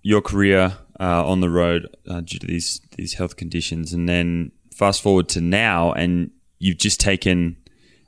your 0.03 0.21
career 0.21 0.77
uh, 0.99 1.25
on 1.25 1.41
the 1.41 1.49
road 1.49 1.87
uh, 2.07 2.21
due 2.21 2.37
to 2.39 2.45
these 2.45 2.79
these 2.97 3.15
health 3.15 3.35
conditions, 3.35 3.93
and 3.93 4.07
then 4.07 4.51
fast 4.73 5.01
forward 5.01 5.27
to 5.29 5.41
now, 5.41 5.91
and 5.93 6.29
you've 6.59 6.77
just 6.77 6.99
taken 6.99 7.57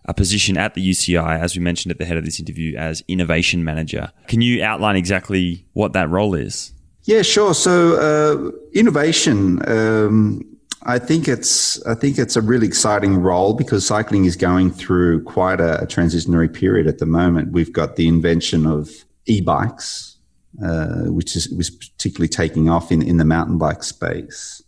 a 0.08 0.14
position 0.14 0.56
at 0.56 0.76
the 0.76 0.88
UCI, 0.88 1.40
as 1.40 1.56
we 1.56 1.62
mentioned 1.62 1.92
at 1.92 1.98
the 1.98 2.06
head 2.06 2.18
of 2.18 2.26
this 2.26 2.40
interview, 2.40 2.78
as 2.78 3.04
innovation 3.08 3.64
manager. 3.64 4.12
Can 4.28 4.42
you 4.42 4.64
outline 4.64 4.96
exactly 4.96 5.66
what 5.74 5.94
that 5.94 6.10
role 6.10 6.36
is? 6.36 6.74
Yeah, 7.06 7.24
sure. 7.24 7.54
So 7.54 7.96
uh, 7.96 8.52
innovation. 8.74 9.68
Um, 9.68 10.56
I 10.88 11.00
think 11.00 11.28
it's 11.28 11.84
I 11.86 11.96
think 11.96 12.20
it's 12.20 12.36
a 12.36 12.42
really 12.42 12.68
exciting 12.68 13.18
role 13.18 13.54
because 13.54 13.86
cycling 13.86 14.26
is 14.26 14.36
going 14.36 14.70
through 14.72 15.24
quite 15.24 15.60
a, 15.60 15.82
a 15.82 15.88
transitionary 15.88 16.52
period 16.52 16.86
at 16.86 17.00
the 17.00 17.08
moment. 17.08 17.52
We've 17.52 17.74
got 17.74 17.96
the 17.96 18.08
invention 18.08 18.68
of 18.68 18.92
e-bikes, 19.26 20.15
uh, 20.64 21.12
which 21.12 21.36
is 21.36 21.50
was 21.50 21.70
particularly 21.70 22.30
taking 22.30 22.70
off 22.70 22.92
in, 22.92 23.02
in 23.02 23.18
the 23.18 23.26
mountain 23.26 23.58
bike 23.58 23.84
space. 23.84 24.62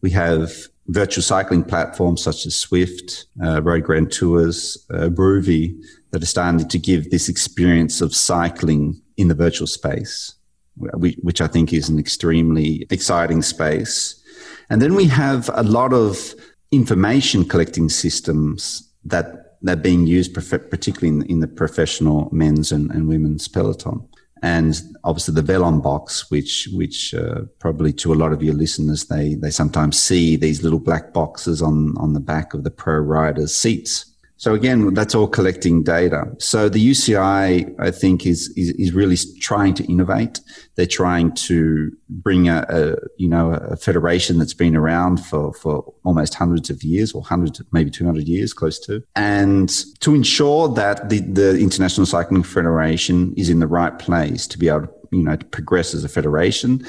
We 0.00 0.10
have 0.10 0.52
virtual 0.88 1.22
cycling 1.22 1.64
platforms 1.64 2.22
such 2.22 2.46
as 2.46 2.54
Zwift, 2.54 3.24
uh, 3.42 3.62
Road 3.62 3.84
Grand 3.84 4.12
Tours, 4.12 4.76
uh, 4.92 5.08
that 5.08 6.22
are 6.22 6.26
starting 6.26 6.68
to 6.68 6.78
give 6.78 7.10
this 7.10 7.28
experience 7.28 8.00
of 8.00 8.14
cycling 8.14 9.00
in 9.16 9.28
the 9.28 9.34
virtual 9.34 9.66
space, 9.66 10.34
which 10.76 11.40
I 11.40 11.46
think 11.46 11.72
is 11.72 11.88
an 11.88 11.98
extremely 11.98 12.86
exciting 12.90 13.42
space. 13.42 14.22
And 14.68 14.82
then 14.82 14.94
we 14.94 15.06
have 15.06 15.50
a 15.54 15.62
lot 15.62 15.92
of 15.92 16.34
information 16.70 17.44
collecting 17.44 17.88
systems 17.88 18.88
that 19.04 19.58
that 19.64 19.78
are 19.78 19.82
being 19.82 20.08
used, 20.08 20.34
particularly 20.34 21.08
in, 21.08 21.22
in 21.30 21.38
the 21.38 21.46
professional 21.46 22.28
men's 22.32 22.72
and, 22.72 22.90
and 22.90 23.06
women's 23.06 23.46
peloton 23.46 24.08
and 24.42 24.82
obviously 25.04 25.34
the 25.34 25.52
Velon 25.52 25.80
box, 25.80 26.30
which 26.30 26.68
which 26.72 27.14
uh, 27.14 27.42
probably 27.60 27.92
to 27.94 28.12
a 28.12 28.16
lot 28.16 28.32
of 28.32 28.42
your 28.42 28.54
listeners 28.54 29.06
they 29.06 29.34
they 29.34 29.50
sometimes 29.50 29.98
see 29.98 30.36
these 30.36 30.62
little 30.62 30.80
black 30.80 31.12
boxes 31.12 31.62
on 31.62 31.96
on 31.96 32.12
the 32.12 32.20
back 32.20 32.52
of 32.52 32.64
the 32.64 32.70
pro 32.70 32.98
riders' 32.98 33.54
seats. 33.54 34.11
So 34.42 34.54
again, 34.54 34.92
that's 34.92 35.14
all 35.14 35.28
collecting 35.28 35.84
data. 35.84 36.24
So 36.38 36.68
the 36.68 36.84
UCI, 36.84 37.72
I 37.78 37.90
think, 37.92 38.26
is, 38.26 38.52
is, 38.56 38.70
is 38.70 38.92
really 38.92 39.16
trying 39.40 39.72
to 39.74 39.84
innovate. 39.84 40.40
They're 40.74 40.84
trying 40.84 41.32
to 41.46 41.92
bring 42.08 42.48
a, 42.48 42.66
a, 42.68 42.96
you 43.18 43.28
know, 43.28 43.52
a 43.52 43.76
federation 43.76 44.40
that's 44.40 44.52
been 44.52 44.74
around 44.74 45.18
for, 45.24 45.54
for 45.54 45.94
almost 46.02 46.34
hundreds 46.34 46.70
of 46.70 46.82
years 46.82 47.12
or 47.12 47.22
hundreds, 47.22 47.62
maybe 47.70 47.88
200 47.88 48.26
years, 48.26 48.52
close 48.52 48.80
to, 48.80 49.04
and 49.14 49.68
to 50.00 50.12
ensure 50.12 50.66
that 50.70 51.08
the, 51.08 51.20
the 51.20 51.56
International 51.60 52.04
Cycling 52.04 52.42
Federation 52.42 53.34
is 53.36 53.48
in 53.48 53.60
the 53.60 53.68
right 53.68 53.96
place 54.00 54.48
to 54.48 54.58
be 54.58 54.68
able 54.68 54.88
to, 54.88 54.92
you 55.12 55.22
know, 55.22 55.36
to 55.36 55.46
progress 55.46 55.94
as 55.94 56.02
a 56.02 56.08
federation 56.08 56.84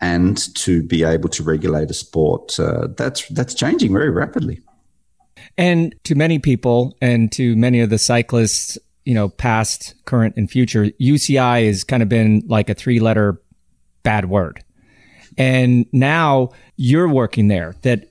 and 0.00 0.52
to 0.56 0.82
be 0.82 1.04
able 1.04 1.28
to 1.28 1.44
regulate 1.44 1.88
a 1.88 1.94
sport. 1.94 2.58
Uh, 2.58 2.88
that's, 2.96 3.28
that's 3.28 3.54
changing 3.54 3.92
very 3.92 4.10
rapidly. 4.10 4.60
And 5.56 5.94
to 6.04 6.14
many 6.14 6.38
people 6.38 6.96
and 7.00 7.30
to 7.32 7.56
many 7.56 7.80
of 7.80 7.90
the 7.90 7.98
cyclists, 7.98 8.78
you 9.04 9.14
know, 9.14 9.28
past, 9.28 9.94
current, 10.04 10.36
and 10.36 10.50
future, 10.50 10.86
UCI 11.00 11.66
has 11.66 11.84
kind 11.84 12.02
of 12.02 12.08
been 12.08 12.42
like 12.46 12.68
a 12.68 12.74
three 12.74 13.00
letter 13.00 13.40
bad 14.02 14.28
word. 14.28 14.62
And 15.38 15.86
now 15.92 16.50
you're 16.76 17.08
working 17.08 17.48
there 17.48 17.74
that 17.82 18.10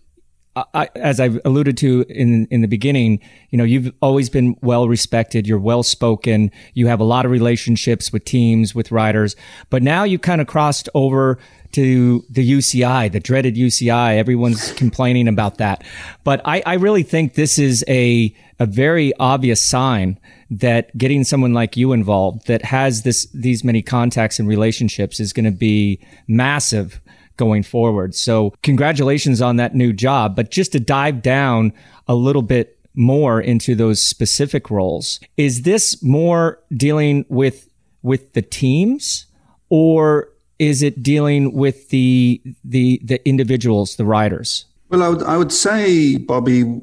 I, 0.56 0.90
as 0.96 1.20
I've 1.20 1.40
alluded 1.44 1.78
to 1.78 2.06
in 2.08 2.48
in 2.50 2.62
the 2.62 2.68
beginning, 2.68 3.20
you 3.50 3.58
know, 3.58 3.64
you've 3.64 3.92
always 4.02 4.30
been 4.30 4.56
well 4.62 4.88
respected. 4.88 5.48
You're 5.48 5.60
well 5.60 5.84
spoken. 5.84 6.52
You 6.74 6.88
have 6.88 7.00
a 7.00 7.04
lot 7.04 7.26
of 7.26 7.32
relationships 7.32 8.14
with 8.14 8.24
teams, 8.24 8.74
with 8.74 8.92
riders. 8.92 9.36
But 9.70 9.84
now 9.84 10.04
you 10.04 10.18
kind 10.18 10.40
of 10.40 10.48
crossed 10.48 10.88
over 10.94 11.38
to 11.74 12.24
the 12.30 12.50
UCI, 12.50 13.12
the 13.12 13.20
dreaded 13.20 13.56
UCI. 13.56 14.18
Everyone's 14.18 14.72
complaining 14.84 15.28
about 15.28 15.58
that. 15.58 15.84
But 16.24 16.42
I, 16.46 16.64
I 16.66 16.76
really 16.76 17.04
think 17.04 17.34
this 17.34 17.60
is 17.60 17.84
a 17.90 18.34
a 18.58 18.66
very 18.66 19.14
obvious 19.20 19.62
sign 19.62 20.18
that 20.50 20.96
getting 20.98 21.26
someone 21.26 21.54
like 21.54 21.76
you 21.76 21.92
involved 21.92 22.48
that 22.48 22.62
has 22.62 23.02
this 23.02 23.28
these 23.34 23.64
many 23.64 23.82
contacts 23.82 24.40
and 24.40 24.48
relationships 24.48 25.20
is 25.20 25.34
going 25.34 25.46
to 25.46 25.52
be 25.52 26.00
massive 26.28 27.02
going 27.38 27.64
forward. 27.64 28.16
So 28.16 28.54
congratulations 28.64 29.42
on 29.42 29.58
that 29.58 29.76
new 29.76 29.94
job. 29.94 30.36
But 30.36 30.52
just 30.52 30.72
to 30.74 30.80
dive 30.80 31.22
down 31.22 31.74
a 32.08 32.16
little 32.16 32.42
bit 32.42 32.80
more 32.94 33.42
into 33.42 33.76
those 33.76 34.02
specific 34.02 34.70
roles, 34.70 35.20
is 35.38 35.64
this 35.64 36.02
more 36.04 36.60
dealing 36.76 37.26
with 37.30 37.70
with 38.02 38.34
the 38.34 38.42
teams 38.42 39.26
or 39.70 40.30
is 40.60 40.82
it 40.82 41.04
dealing 41.04 41.54
with 41.54 41.90
the 41.90 42.42
the 42.64 43.02
the 43.04 43.28
individuals, 43.28 43.96
the 43.96 44.06
riders? 44.06 44.66
Well, 44.90 45.04
I 45.04 45.10
would, 45.10 45.24
I 45.24 45.38
would 45.38 45.52
say, 45.52 46.18
Bobby, 46.18 46.80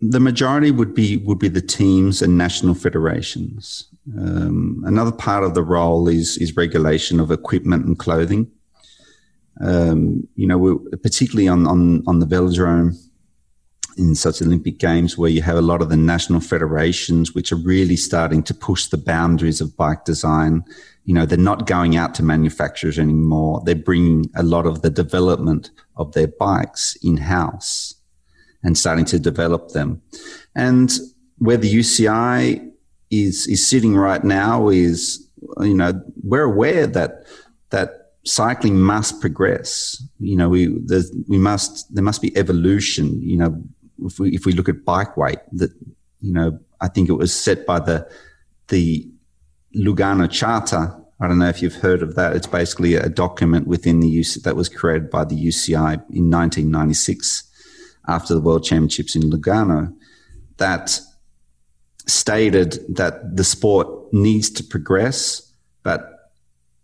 the 0.00 0.20
majority 0.20 0.70
would 0.70 0.94
be 0.94 1.16
would 1.18 1.38
be 1.38 1.48
the 1.48 1.62
teams 1.62 2.20
and 2.20 2.36
national 2.36 2.74
federations. 2.74 3.86
Um, 4.18 4.82
another 4.86 5.12
part 5.12 5.44
of 5.44 5.54
the 5.54 5.62
role 5.62 6.08
is 6.08 6.36
is 6.38 6.56
regulation 6.56 7.20
of 7.20 7.30
equipment 7.30 7.86
and 7.86 7.98
clothing. 7.98 8.50
Um, 9.60 10.26
you 10.36 10.46
know, 10.46 10.78
particularly 11.02 11.48
on, 11.48 11.66
on, 11.66 12.02
on 12.06 12.18
the 12.18 12.26
velodrome 12.26 12.96
in 13.96 14.14
such 14.14 14.40
Olympic 14.40 14.78
Games 14.78 15.18
where 15.18 15.30
you 15.30 15.42
have 15.42 15.56
a 15.56 15.62
lot 15.62 15.82
of 15.82 15.90
the 15.90 15.96
national 15.96 16.40
federations 16.40 17.34
which 17.34 17.52
are 17.52 17.56
really 17.56 17.96
starting 17.96 18.42
to 18.44 18.54
push 18.54 18.86
the 18.86 18.96
boundaries 18.96 19.60
of 19.60 19.76
bike 19.76 20.04
design. 20.04 20.64
You 21.04 21.14
know, 21.14 21.26
they're 21.26 21.38
not 21.38 21.66
going 21.66 21.96
out 21.96 22.14
to 22.16 22.22
manufacturers 22.22 22.98
anymore. 22.98 23.62
They're 23.64 23.74
bringing 23.74 24.30
a 24.34 24.42
lot 24.42 24.66
of 24.66 24.82
the 24.82 24.90
development 24.90 25.70
of 25.96 26.12
their 26.12 26.28
bikes 26.28 26.96
in 27.02 27.18
house 27.18 27.94
and 28.62 28.76
starting 28.76 29.04
to 29.06 29.18
develop 29.18 29.70
them. 29.70 30.02
And 30.54 30.92
where 31.38 31.56
the 31.56 31.72
UCI 31.72 32.70
is, 33.10 33.46
is 33.48 33.68
sitting 33.68 33.96
right 33.96 34.22
now 34.22 34.68
is, 34.68 35.26
you 35.60 35.74
know, 35.74 36.00
we're 36.22 36.44
aware 36.44 36.86
that, 36.86 37.24
that 37.70 37.99
cycling 38.30 38.80
must 38.80 39.20
progress. 39.20 40.02
You 40.18 40.36
know, 40.36 40.48
we 40.48 40.68
we 41.28 41.38
must 41.38 41.92
there 41.94 42.04
must 42.04 42.22
be 42.22 42.36
evolution. 42.36 43.20
You 43.20 43.38
know, 43.38 43.62
if 44.04 44.18
we 44.18 44.30
if 44.30 44.46
we 44.46 44.52
look 44.52 44.68
at 44.68 44.84
bike 44.84 45.16
weight, 45.16 45.40
that 45.52 45.72
you 46.20 46.32
know, 46.32 46.58
I 46.80 46.88
think 46.88 47.08
it 47.08 47.14
was 47.14 47.34
set 47.34 47.66
by 47.66 47.80
the 47.80 48.08
the 48.68 49.10
Lugano 49.74 50.30
Charter. 50.30 50.96
I 51.20 51.28
don't 51.28 51.38
know 51.38 51.48
if 51.48 51.60
you've 51.60 51.74
heard 51.74 52.02
of 52.02 52.14
that. 52.14 52.34
It's 52.34 52.46
basically 52.46 52.94
a 52.94 53.08
document 53.08 53.66
within 53.66 54.00
the 54.00 54.20
UC 54.20 54.42
that 54.44 54.56
was 54.56 54.68
created 54.68 55.10
by 55.10 55.24
the 55.24 55.36
UCI 55.36 55.94
in 56.10 56.30
1996 56.30 57.44
after 58.08 58.32
the 58.32 58.40
World 58.40 58.64
Championships 58.64 59.14
in 59.14 59.22
Lugano 59.22 59.94
that 60.56 60.98
stated 62.06 62.78
that 62.96 63.36
the 63.36 63.44
sport 63.44 64.12
needs 64.12 64.48
to 64.50 64.64
progress, 64.64 65.52
but 65.82 66.19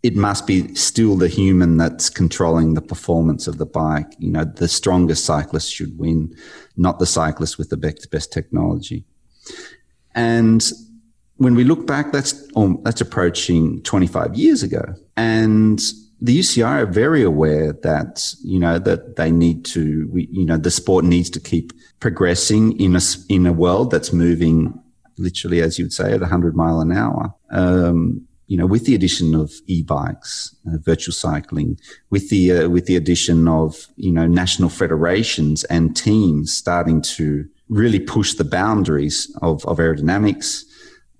it 0.07 0.15
must 0.15 0.47
be 0.47 0.73
still 0.73 1.17
the 1.17 1.27
human 1.27 1.75
that's 1.75 2.09
controlling 2.09 2.75
the 2.75 2.81
performance 2.81 3.45
of 3.45 3.57
the 3.57 3.65
bike. 3.65 4.13
You 4.19 4.31
know, 4.31 4.45
the 4.45 4.69
strongest 4.69 5.25
cyclist 5.25 5.69
should 5.69 5.99
win, 5.99 6.33
not 6.77 6.99
the 6.99 7.05
cyclist 7.05 7.57
with 7.57 7.69
the 7.69 7.75
best, 7.75 8.09
best 8.09 8.31
technology. 8.31 9.03
And 10.15 10.63
when 11.35 11.55
we 11.55 11.65
look 11.65 11.85
back, 11.85 12.13
that's 12.13 12.47
um, 12.55 12.79
that's 12.85 13.01
approaching 13.01 13.83
25 13.83 14.35
years 14.35 14.63
ago, 14.63 14.95
and 15.17 15.77
the 16.21 16.39
UCI 16.39 16.83
are 16.83 16.85
very 16.85 17.21
aware 17.21 17.73
that 17.73 18.33
you 18.45 18.59
know 18.59 18.79
that 18.79 19.17
they 19.17 19.29
need 19.29 19.65
to, 19.65 20.09
we, 20.09 20.29
you 20.31 20.45
know, 20.45 20.57
the 20.57 20.71
sport 20.71 21.03
needs 21.03 21.29
to 21.31 21.41
keep 21.41 21.73
progressing 21.99 22.79
in 22.79 22.95
a 22.95 23.01
in 23.27 23.45
a 23.45 23.51
world 23.51 23.91
that's 23.91 24.13
moving 24.13 24.81
literally, 25.17 25.61
as 25.61 25.77
you 25.77 25.85
would 25.85 25.93
say, 25.93 26.13
at 26.13 26.21
100 26.21 26.55
mile 26.55 26.79
an 26.79 26.93
hour. 26.93 27.33
Um, 27.51 28.26
you 28.47 28.57
know, 28.57 28.65
with 28.65 28.85
the 28.85 28.95
addition 28.95 29.35
of 29.35 29.51
e-bikes, 29.67 30.55
uh, 30.67 30.77
virtual 30.77 31.13
cycling, 31.13 31.77
with 32.09 32.29
the 32.29 32.51
uh, 32.51 32.69
with 32.69 32.85
the 32.85 32.95
addition 32.95 33.47
of 33.47 33.87
you 33.97 34.11
know 34.11 34.25
national 34.25 34.69
federations 34.69 35.63
and 35.65 35.95
teams 35.95 36.53
starting 36.53 37.01
to 37.01 37.45
really 37.69 37.99
push 37.99 38.33
the 38.35 38.45
boundaries 38.45 39.35
of, 39.41 39.65
of 39.65 39.77
aerodynamics, 39.77 40.63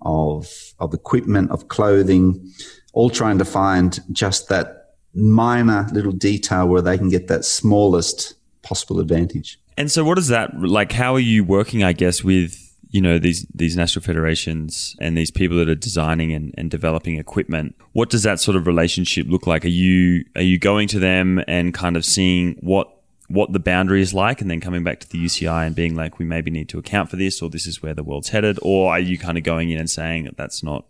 of 0.00 0.48
of 0.80 0.94
equipment, 0.94 1.50
of 1.50 1.68
clothing, 1.68 2.50
all 2.94 3.10
trying 3.10 3.38
to 3.38 3.44
find 3.44 4.00
just 4.10 4.48
that 4.48 4.94
minor 5.14 5.86
little 5.92 6.12
detail 6.12 6.66
where 6.66 6.82
they 6.82 6.96
can 6.96 7.10
get 7.10 7.28
that 7.28 7.44
smallest 7.44 8.34
possible 8.62 9.00
advantage. 9.00 9.60
And 9.76 9.90
so, 9.90 10.02
what 10.02 10.18
is 10.18 10.28
that 10.28 10.58
like? 10.58 10.92
How 10.92 11.14
are 11.14 11.20
you 11.20 11.44
working? 11.44 11.84
I 11.84 11.92
guess 11.92 12.24
with 12.24 12.67
you 12.90 13.00
know 13.00 13.18
these 13.18 13.46
these 13.54 13.76
national 13.76 14.02
federations 14.02 14.96
and 15.00 15.16
these 15.16 15.30
people 15.30 15.56
that 15.58 15.68
are 15.68 15.74
designing 15.74 16.32
and, 16.32 16.54
and 16.56 16.70
developing 16.70 17.18
equipment 17.18 17.74
what 17.98 18.10
does 18.10 18.22
that 18.22 18.38
sort 18.38 18.56
of 18.56 18.68
relationship 18.68 19.26
look 19.28 19.48
like? 19.48 19.64
Are 19.64 19.68
you 19.68 20.24
are 20.36 20.42
you 20.42 20.56
going 20.56 20.86
to 20.88 21.00
them 21.00 21.42
and 21.48 21.74
kind 21.74 21.96
of 21.96 22.04
seeing 22.04 22.54
what 22.60 22.94
what 23.26 23.52
the 23.52 23.58
boundary 23.58 24.00
is 24.00 24.14
like 24.14 24.40
and 24.40 24.48
then 24.48 24.60
coming 24.60 24.84
back 24.84 25.00
to 25.00 25.08
the 25.08 25.18
UCI 25.18 25.66
and 25.66 25.74
being 25.74 25.96
like 25.96 26.20
we 26.20 26.24
maybe 26.24 26.48
need 26.48 26.68
to 26.68 26.78
account 26.78 27.10
for 27.10 27.16
this 27.16 27.42
or 27.42 27.50
this 27.50 27.66
is 27.66 27.82
where 27.82 27.94
the 27.94 28.04
world's 28.04 28.28
headed 28.28 28.56
or 28.62 28.92
are 28.92 29.00
you 29.00 29.18
kind 29.18 29.36
of 29.36 29.42
going 29.42 29.70
in 29.70 29.80
and 29.80 29.90
saying 29.90 30.26
that 30.26 30.36
that's 30.36 30.62
not 30.62 30.86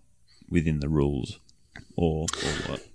within 0.51 0.81
the 0.81 0.89
rules 0.89 1.41
or, 1.97 2.27
or 2.45 2.71
what 2.71 2.88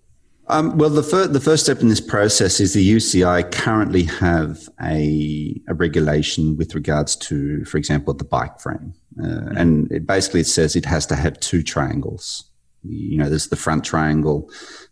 um, 0.47 0.77
well, 0.77 0.89
the, 0.89 1.03
fir- 1.03 1.27
the 1.27 1.39
first 1.39 1.63
step 1.63 1.79
in 1.79 1.87
this 1.87 2.01
process 2.01 2.59
is 2.59 2.73
the 2.73 2.95
UCI 2.95 3.49
currently 3.51 4.03
have 4.03 4.67
a, 4.81 5.61
a 5.67 5.73
regulation 5.73 6.57
with 6.57 6.75
regards 6.75 7.15
to, 7.15 7.63
for 7.65 7.77
example, 7.77 8.13
the 8.13 8.25
bike 8.25 8.59
frame. 8.59 8.93
Uh, 9.19 9.23
mm-hmm. 9.25 9.57
and 9.57 9.91
it 9.91 10.05
basically 10.05 10.41
it 10.41 10.47
says 10.47 10.75
it 10.75 10.85
has 10.85 11.05
to 11.05 11.15
have 11.15 11.39
two 11.39 11.63
triangles. 11.63 12.45
You 12.83 13.17
know, 13.17 13.29
there's 13.29 13.47
the 13.47 13.55
front 13.55 13.85
triangle, 13.85 14.49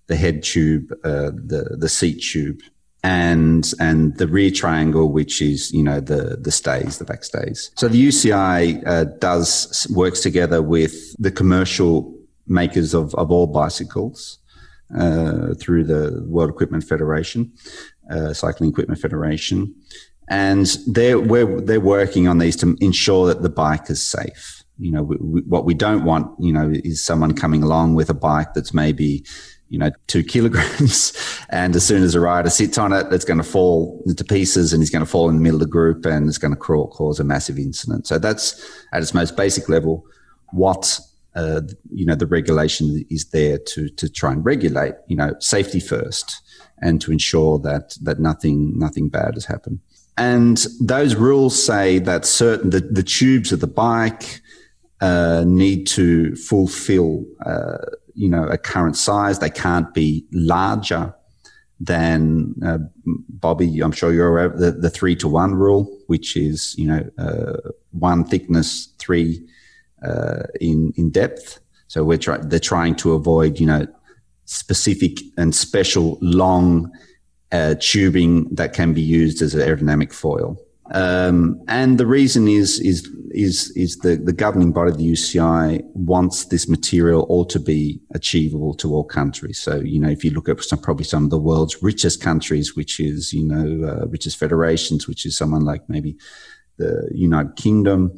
the 0.07 0.15
head 0.15 0.43
tube, 0.43 0.91
uh, 1.03 1.31
the, 1.33 1.75
the 1.77 1.89
seat 1.89 2.21
tube, 2.21 2.61
and 3.03 3.73
and 3.79 4.15
the 4.17 4.27
rear 4.27 4.51
triangle, 4.51 5.11
which 5.11 5.41
is 5.41 5.73
you 5.73 5.83
know 5.83 5.99
the 5.99 6.37
the 6.39 6.51
stays, 6.51 6.99
the 6.99 7.03
back 7.03 7.23
stays. 7.23 7.71
So 7.75 7.87
the 7.87 8.07
UCI 8.07 8.87
uh, 8.87 9.03
does 9.05 9.87
works 9.93 10.21
together 10.21 10.61
with 10.61 11.15
the 11.17 11.31
commercial 11.31 12.15
makers 12.47 12.93
of, 12.93 13.13
of 13.15 13.31
all 13.31 13.47
bicycles 13.47 14.37
uh, 14.97 15.53
through 15.59 15.83
the 15.85 16.23
World 16.27 16.49
Equipment 16.49 16.83
Federation, 16.83 17.51
uh, 18.09 18.33
Cycling 18.33 18.69
Equipment 18.69 18.99
Federation, 18.99 19.73
and 20.29 20.77
they're 20.87 21.19
they're 21.61 21.79
working 21.79 22.27
on 22.27 22.37
these 22.37 22.55
to 22.57 22.77
ensure 22.81 23.27
that 23.27 23.41
the 23.41 23.49
bike 23.49 23.89
is 23.89 24.01
safe. 24.01 24.63
You 24.77 24.91
know, 24.91 25.03
we, 25.03 25.17
we, 25.17 25.41
what 25.41 25.65
we 25.65 25.73
don't 25.73 26.03
want, 26.05 26.27
you 26.39 26.51
know, 26.51 26.71
is 26.83 27.03
someone 27.03 27.33
coming 27.35 27.61
along 27.61 27.95
with 27.95 28.09
a 28.09 28.15
bike 28.15 28.53
that's 28.53 28.73
maybe 28.73 29.23
you 29.71 29.77
know, 29.79 29.89
two 30.07 30.23
kilograms. 30.35 31.13
And 31.49 31.75
as 31.75 31.85
soon 31.85 32.03
as 32.03 32.13
a 32.13 32.19
rider 32.19 32.49
sits 32.51 32.77
on 32.77 32.93
it, 32.93 33.11
it's 33.11 33.25
going 33.25 33.37
to 33.39 33.43
fall 33.43 34.03
into 34.05 34.23
pieces 34.23 34.73
and 34.73 34.81
he's 34.81 34.91
going 34.91 35.03
to 35.03 35.09
fall 35.09 35.29
in 35.29 35.35
the 35.35 35.41
middle 35.41 35.55
of 35.55 35.67
the 35.67 35.71
group 35.71 36.05
and 36.05 36.27
it's 36.27 36.37
going 36.37 36.53
to 36.53 36.59
cause 36.59 37.19
a 37.19 37.23
massive 37.23 37.57
incident. 37.57 38.05
So 38.05 38.19
that's 38.19 38.85
at 38.91 39.01
its 39.01 39.13
most 39.13 39.35
basic 39.35 39.69
level 39.69 40.05
what 40.51 40.99
uh, 41.35 41.61
you 41.91 42.05
know, 42.05 42.15
the 42.15 42.27
regulation 42.27 43.05
is 43.09 43.29
there 43.29 43.57
to 43.57 43.89
to 43.89 44.09
try 44.09 44.31
and 44.31 44.43
regulate, 44.43 44.95
you 45.07 45.15
know, 45.15 45.33
safety 45.39 45.79
first, 45.79 46.41
and 46.81 46.99
to 47.01 47.11
ensure 47.11 47.57
that 47.59 47.97
that 48.01 48.19
nothing 48.19 48.77
nothing 48.77 49.09
bad 49.09 49.35
has 49.35 49.45
happened. 49.45 49.79
And 50.17 50.65
those 50.81 51.15
rules 51.15 51.61
say 51.61 51.99
that 51.99 52.25
certain 52.25 52.69
the, 52.71 52.81
the 52.81 53.03
tubes 53.03 53.51
of 53.51 53.61
the 53.61 53.67
bike 53.67 54.41
uh, 54.99 55.45
need 55.47 55.87
to 55.87 56.35
fulfill, 56.35 57.25
uh, 57.45 57.77
you 58.13 58.29
know, 58.29 58.43
a 58.43 58.57
current 58.57 58.97
size. 58.97 59.39
They 59.39 59.49
can't 59.49 59.93
be 59.93 60.25
larger 60.33 61.15
than 61.79 62.53
uh, 62.63 62.77
Bobby. 63.29 63.79
I'm 63.79 63.93
sure 63.93 64.13
you're 64.13 64.27
aware 64.27 64.45
of 64.45 64.59
the, 64.59 64.71
the 64.71 64.89
three 64.89 65.15
to 65.15 65.29
one 65.29 65.55
rule, 65.55 65.97
which 66.07 66.35
is 66.35 66.75
you 66.77 66.87
know 66.87 67.09
uh, 67.17 67.71
one 67.91 68.25
thickness, 68.25 68.89
three 68.99 69.47
uh, 70.03 70.43
in 70.59 70.93
in 70.95 71.11
depth. 71.11 71.59
So 71.87 72.03
we're 72.03 72.17
trying 72.17 72.49
they're 72.49 72.59
trying 72.59 72.95
to 72.95 73.13
avoid 73.13 73.59
you 73.59 73.65
know 73.65 73.87
specific 74.45 75.19
and 75.37 75.55
special 75.55 76.17
long 76.21 76.91
uh, 77.51 77.75
tubing 77.79 78.53
that 78.55 78.73
can 78.73 78.93
be 78.93 79.01
used 79.01 79.41
as 79.41 79.53
an 79.53 79.61
aerodynamic 79.61 80.13
foil. 80.13 80.57
Um, 80.93 81.61
and 81.67 81.97
the 81.97 82.05
reason 82.05 82.47
is 82.47 82.79
is 82.79 83.09
is 83.31 83.71
is 83.77 83.97
the, 83.99 84.17
the 84.17 84.33
governing 84.33 84.73
body 84.73 84.91
of 84.91 84.97
the 84.97 85.09
UCI 85.09 85.81
wants 85.93 86.45
this 86.45 86.67
material 86.67 87.21
all 87.23 87.45
to 87.45 87.59
be 87.59 88.01
achievable 88.13 88.73
to 88.75 88.93
all 88.93 89.05
countries. 89.05 89.57
So 89.59 89.79
you 89.79 89.99
know, 89.99 90.09
if 90.09 90.25
you 90.25 90.31
look 90.31 90.49
at 90.49 90.61
some, 90.61 90.79
probably 90.79 91.05
some 91.05 91.23
of 91.23 91.29
the 91.29 91.39
world's 91.39 91.81
richest 91.81 92.21
countries, 92.21 92.75
which 92.75 92.99
is 92.99 93.31
you 93.31 93.47
know 93.47 93.87
uh, 93.87 94.07
richest 94.07 94.37
federations, 94.37 95.07
which 95.07 95.25
is 95.25 95.37
someone 95.37 95.63
like 95.63 95.87
maybe 95.87 96.17
the 96.77 97.09
United 97.13 97.55
Kingdom, 97.55 98.11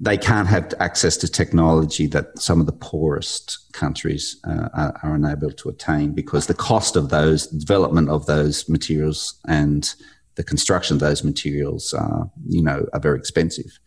they 0.00 0.16
can't 0.16 0.46
have 0.48 0.72
access 0.78 1.16
to 1.16 1.28
technology 1.28 2.06
that 2.06 2.38
some 2.38 2.60
of 2.60 2.66
the 2.66 2.72
poorest 2.72 3.72
countries 3.72 4.40
uh, 4.44 4.68
are, 4.72 5.00
are, 5.02 5.14
unable 5.14 5.50
to 5.50 5.68
attain 5.68 6.12
because 6.12 6.46
the 6.46 6.54
cost 6.54 6.94
of 6.94 7.08
those 7.08 7.48
development 7.48 8.08
of 8.08 8.26
those 8.26 8.68
materials 8.68 9.40
and 9.48 9.94
the 10.36 10.44
construction 10.44 10.94
of 10.94 11.00
those 11.00 11.24
materials 11.24 11.92
are, 11.92 12.30
you 12.46 12.62
know, 12.62 12.86
are 12.92 13.00
very 13.00 13.18
expensive. 13.18 13.80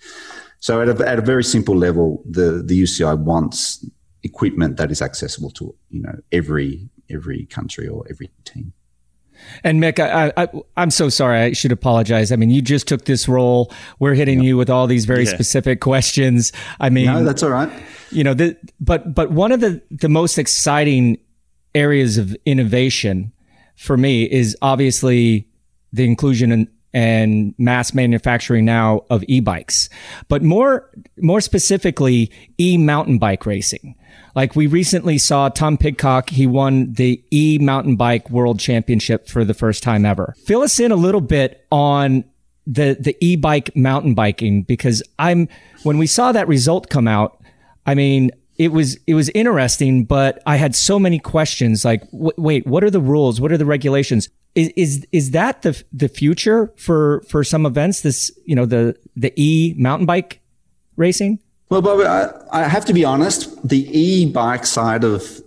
So 0.59 0.81
at 0.81 0.89
a, 0.89 1.07
at 1.07 1.17
a 1.17 1.21
very 1.21 1.45
simple 1.45 1.77
level, 1.77 2.21
the, 2.29 2.61
the 2.63 2.83
UCI 2.83 3.17
wants 3.17 3.85
equipment 4.23 4.75
that 4.77 4.91
is 4.91 5.01
accessible 5.01 5.51
to, 5.51 5.73
you 5.89 6.01
know, 6.01 6.19
every, 6.31 6.89
every 7.09 7.45
country 7.45 7.87
or 7.87 8.05
every 8.09 8.29
team. 8.43 8.73
And 9.63 9.81
Mick, 9.81 9.99
I, 9.99 10.31
I, 10.37 10.47
am 10.81 10.91
so 10.91 11.09
sorry. 11.09 11.39
I 11.39 11.53
should 11.53 11.71
apologize. 11.71 12.31
I 12.31 12.35
mean, 12.35 12.49
you 12.49 12.61
just 12.61 12.87
took 12.87 13.05
this 13.05 13.27
role. 13.27 13.71
We're 13.99 14.13
hitting 14.13 14.39
yep. 14.39 14.45
you 14.45 14.57
with 14.57 14.69
all 14.69 14.87
these 14.87 15.05
very 15.05 15.25
yeah. 15.25 15.33
specific 15.33 15.81
questions. 15.81 16.51
I 16.79 16.89
mean, 16.89 17.05
no, 17.05 17.23
that's 17.23 17.43
all 17.43 17.49
right. 17.49 17.71
You 18.11 18.23
know, 18.23 18.33
the, 18.33 18.57
but 18.79 19.13
but 19.13 19.31
one 19.31 19.51
of 19.51 19.59
the 19.59 19.81
the 19.91 20.09
most 20.09 20.37
exciting 20.37 21.17
areas 21.73 22.17
of 22.17 22.35
innovation 22.45 23.31
for 23.75 23.97
me 23.97 24.23
is 24.23 24.57
obviously 24.61 25.47
the 25.93 26.05
inclusion 26.05 26.67
and 26.93 27.53
mass 27.57 27.93
manufacturing 27.93 28.65
now 28.65 29.01
of 29.09 29.23
e-bikes, 29.27 29.89
but 30.27 30.43
more 30.43 30.89
more 31.17 31.41
specifically, 31.41 32.31
e 32.59 32.77
mountain 32.77 33.17
bike 33.17 33.45
racing. 33.45 33.95
Like 34.35 34.55
we 34.55 34.67
recently 34.67 35.17
saw 35.17 35.49
Tom 35.49 35.77
Pidcock, 35.77 36.29
he 36.29 36.47
won 36.47 36.93
the 36.93 37.23
e 37.31 37.57
mountain 37.59 37.95
bike 37.95 38.29
world 38.29 38.59
championship 38.59 39.27
for 39.27 39.43
the 39.43 39.53
first 39.53 39.83
time 39.83 40.05
ever. 40.05 40.35
Fill 40.45 40.61
us 40.61 40.79
in 40.79 40.91
a 40.91 40.95
little 40.95 41.21
bit 41.21 41.65
on 41.71 42.23
the, 42.65 42.95
the 42.99 43.15
e 43.19 43.35
bike 43.35 43.75
mountain 43.75 44.13
biking 44.13 44.63
because 44.63 45.03
I'm, 45.19 45.49
when 45.83 45.97
we 45.97 46.07
saw 46.07 46.31
that 46.31 46.47
result 46.47 46.89
come 46.89 47.07
out, 47.07 47.41
I 47.85 47.95
mean, 47.95 48.31
it 48.57 48.71
was 48.71 48.97
it 49.07 49.15
was 49.15 49.29
interesting, 49.29 50.05
but 50.05 50.41
I 50.45 50.57
had 50.57 50.75
so 50.75 50.99
many 50.99 51.17
questions. 51.17 51.83
Like, 51.83 52.09
w- 52.11 52.31
wait, 52.37 52.67
what 52.67 52.83
are 52.83 52.91
the 52.91 52.99
rules? 52.99 53.41
What 53.41 53.51
are 53.51 53.57
the 53.57 53.65
regulations? 53.65 54.29
Is 54.53 54.69
is 54.75 55.07
is 55.11 55.31
that 55.31 55.61
the 55.61 55.81
the 55.93 56.09
future 56.09 56.73
for 56.75 57.23
for 57.29 57.43
some 57.43 57.65
events? 57.65 58.01
This 58.01 58.31
you 58.45 58.55
know 58.55 58.65
the 58.65 58.95
the 59.15 59.33
e 59.35 59.73
mountain 59.77 60.05
bike 60.05 60.41
racing. 60.97 61.39
Well, 61.69 61.81
Bobby, 61.81 62.03
I, 62.03 62.29
I 62.51 62.67
have 62.67 62.83
to 62.85 62.93
be 62.93 63.05
honest. 63.05 63.65
The 63.65 63.87
e-bike 63.97 64.65
side 64.65 65.05
of 65.05 65.41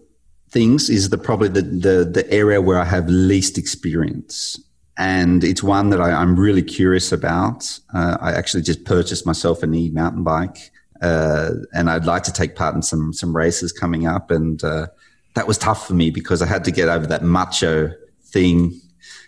things 0.48 0.88
is 0.88 1.10
the 1.10 1.18
probably 1.18 1.48
the, 1.48 1.60
the, 1.60 2.04
the 2.10 2.32
area 2.32 2.62
where 2.62 2.78
I 2.78 2.84
have 2.84 3.08
least 3.08 3.58
experience. 3.58 4.58
And 4.96 5.44
it's 5.44 5.62
one 5.62 5.90
that 5.90 6.00
I, 6.00 6.22
am 6.22 6.34
really 6.36 6.62
curious 6.62 7.12
about. 7.12 7.78
Uh, 7.92 8.16
I 8.22 8.32
actually 8.32 8.62
just 8.62 8.86
purchased 8.86 9.26
myself 9.26 9.62
an 9.62 9.74
e 9.74 9.90
mountain 9.90 10.22
bike, 10.22 10.70
uh, 11.02 11.50
and 11.74 11.90
I'd 11.90 12.06
like 12.06 12.22
to 12.22 12.32
take 12.32 12.54
part 12.56 12.74
in 12.74 12.80
some 12.80 13.12
some 13.12 13.36
races 13.36 13.72
coming 13.72 14.06
up. 14.06 14.30
And 14.30 14.62
uh, 14.64 14.86
that 15.34 15.48
was 15.48 15.58
tough 15.58 15.86
for 15.86 15.94
me 15.94 16.10
because 16.10 16.40
I 16.40 16.46
had 16.46 16.64
to 16.64 16.70
get 16.70 16.88
over 16.88 17.06
that 17.08 17.24
macho 17.24 17.90
thing, 18.24 18.80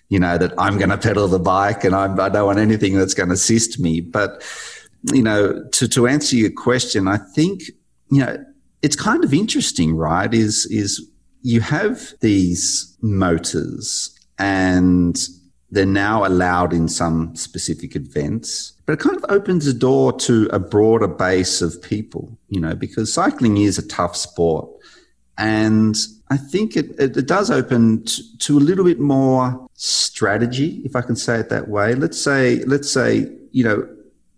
you 0.09 0.19
know, 0.19 0.39
that 0.39 0.53
I'm 0.59 0.79
going 0.79 0.91
to 0.91 0.99
pedal 0.99 1.29
the 1.29 1.39
bike 1.39 1.85
and 1.85 1.95
I'm, 1.95 2.19
I 2.21 2.29
do 2.29 2.35
not 2.35 2.47
want 2.47 2.59
anything 2.59 2.95
that's 2.95 3.15
going 3.15 3.29
to 3.29 3.35
assist 3.35 3.81
me. 3.81 4.01
But 4.01 4.43
you 5.13 5.23
know, 5.23 5.63
to, 5.73 5.89
to 5.89 6.07
answer 6.07 6.37
your 6.37 6.51
question, 6.51 7.09
I 7.09 7.19
think, 7.19 7.63
you 8.11 8.21
know, 8.21 8.45
it's 8.83 8.97
kind 8.97 9.25
of 9.25 9.33
interesting, 9.33 9.97
right? 9.97 10.33
Is, 10.33 10.67
is 10.67 11.05
you 11.43 11.61
have 11.61 12.13
these 12.21 12.97
motors 13.03 14.13
and 14.39 15.19
they're 15.71 15.87
now 15.87 16.25
allowed 16.27 16.73
in 16.73 16.89
some 16.89 17.35
specific 17.35 17.97
events, 17.97 18.73
but 18.85 18.95
it 18.95 19.01
kind 19.01 19.17
of 19.17 19.25
opens 19.29 19.67
the 19.67 19.73
door 19.73 20.13
to 20.21 20.49
a 20.53 20.59
broader 20.59 21.09
base 21.09 21.61
of 21.61 21.81
people, 21.83 22.39
you 22.49 22.61
know, 22.61 22.75
because 22.75 23.13
cycling 23.13 23.57
is 23.57 23.79
a 23.79 23.87
tough 23.87 24.17
sport. 24.17 24.69
And 25.39 25.97
I 26.29 26.37
think 26.37 26.77
it, 26.77 26.91
it, 26.99 27.17
it 27.17 27.27
does 27.27 27.51
open 27.51 28.05
to, 28.05 28.39
to 28.39 28.59
a 28.59 28.61
little 28.61 28.85
bit 28.85 28.99
more 28.99 29.69
strategy, 29.75 30.83
if 30.85 30.97
I 30.97 31.03
can 31.03 31.17
say 31.17 31.39
it 31.39 31.49
that 31.51 31.69
way. 31.69 31.95
Let's 31.95 32.21
say, 32.21 32.65
let's 32.65 32.91
say, 32.91 33.31
you 33.53 33.65
know, 33.65 33.89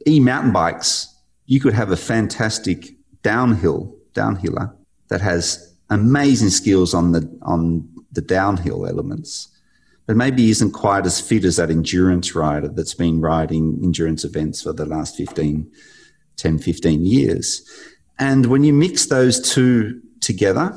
e 0.06 0.20
mountain 0.20 0.52
bikes, 0.52 1.14
you 1.46 1.60
could 1.60 1.72
have 1.72 1.90
a 1.90 1.96
fantastic 1.96 2.94
downhill 3.22 3.94
downhiller 4.14 4.74
that 5.08 5.20
has 5.20 5.74
amazing 5.90 6.50
skills 6.50 6.92
on 6.92 7.12
the 7.12 7.38
on 7.42 7.88
the 8.12 8.20
downhill 8.20 8.86
elements, 8.86 9.48
but 10.06 10.16
maybe 10.16 10.50
isn't 10.50 10.72
quite 10.72 11.06
as 11.06 11.20
fit 11.20 11.44
as 11.44 11.56
that 11.56 11.70
endurance 11.70 12.34
rider 12.34 12.68
that's 12.68 12.94
been 12.94 13.20
riding 13.20 13.78
endurance 13.82 14.24
events 14.24 14.62
for 14.62 14.72
the 14.72 14.86
last 14.86 15.16
15, 15.16 15.70
10, 16.36 16.58
15 16.58 17.06
years. 17.06 17.62
And 18.18 18.46
when 18.46 18.64
you 18.64 18.72
mix 18.72 19.06
those 19.06 19.40
two 19.40 20.00
together, 20.20 20.76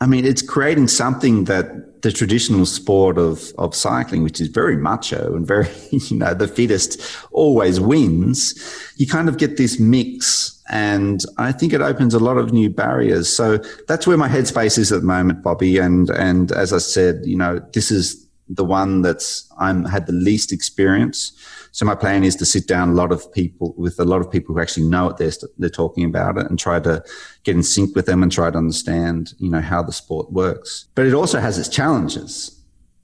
I 0.00 0.06
mean, 0.06 0.24
it's 0.24 0.42
creating 0.42 0.88
something 0.88 1.44
that 1.44 2.02
the 2.02 2.12
traditional 2.12 2.66
sport 2.66 3.18
of, 3.18 3.52
of 3.58 3.74
cycling, 3.74 4.22
which 4.22 4.40
is 4.40 4.48
very 4.48 4.76
macho 4.76 5.34
and 5.34 5.46
very, 5.46 5.68
you 5.90 6.16
know, 6.16 6.34
the 6.34 6.46
fittest 6.46 7.00
always 7.32 7.80
wins. 7.80 8.54
You 8.96 9.06
kind 9.06 9.28
of 9.28 9.38
get 9.38 9.56
this 9.56 9.80
mix. 9.80 10.54
And 10.70 11.24
I 11.38 11.50
think 11.50 11.72
it 11.72 11.80
opens 11.80 12.14
a 12.14 12.18
lot 12.18 12.36
of 12.36 12.52
new 12.52 12.70
barriers. 12.70 13.34
So 13.34 13.58
that's 13.88 14.06
where 14.06 14.18
my 14.18 14.28
headspace 14.28 14.78
is 14.78 14.92
at 14.92 15.00
the 15.00 15.06
moment, 15.06 15.42
Bobby. 15.42 15.78
And, 15.78 16.10
and 16.10 16.52
as 16.52 16.72
I 16.72 16.78
said, 16.78 17.22
you 17.24 17.36
know, 17.36 17.58
this 17.72 17.90
is 17.90 18.27
the 18.48 18.64
one 18.64 19.02
that's 19.02 19.50
I'm 19.58 19.84
had 19.84 20.06
the 20.06 20.12
least 20.12 20.52
experience. 20.52 21.32
So 21.72 21.84
my 21.84 21.94
plan 21.94 22.24
is 22.24 22.34
to 22.36 22.46
sit 22.46 22.66
down 22.66 22.90
a 22.90 22.94
lot 22.94 23.12
of 23.12 23.30
people 23.32 23.74
with 23.76 24.00
a 24.00 24.04
lot 24.04 24.20
of 24.20 24.30
people 24.30 24.54
who 24.54 24.60
actually 24.60 24.88
know 24.88 25.06
what 25.06 25.18
they're, 25.18 25.32
they're 25.58 25.68
talking 25.68 26.04
about 26.04 26.38
it 26.38 26.46
and 26.48 26.58
try 26.58 26.80
to 26.80 27.04
get 27.44 27.56
in 27.56 27.62
sync 27.62 27.94
with 27.94 28.06
them 28.06 28.22
and 28.22 28.32
try 28.32 28.50
to 28.50 28.58
understand, 28.58 29.34
you 29.38 29.50
know, 29.50 29.60
how 29.60 29.82
the 29.82 29.92
sport 29.92 30.32
works. 30.32 30.86
But 30.94 31.06
it 31.06 31.14
also 31.14 31.40
has 31.40 31.58
its 31.58 31.68
challenges 31.68 32.58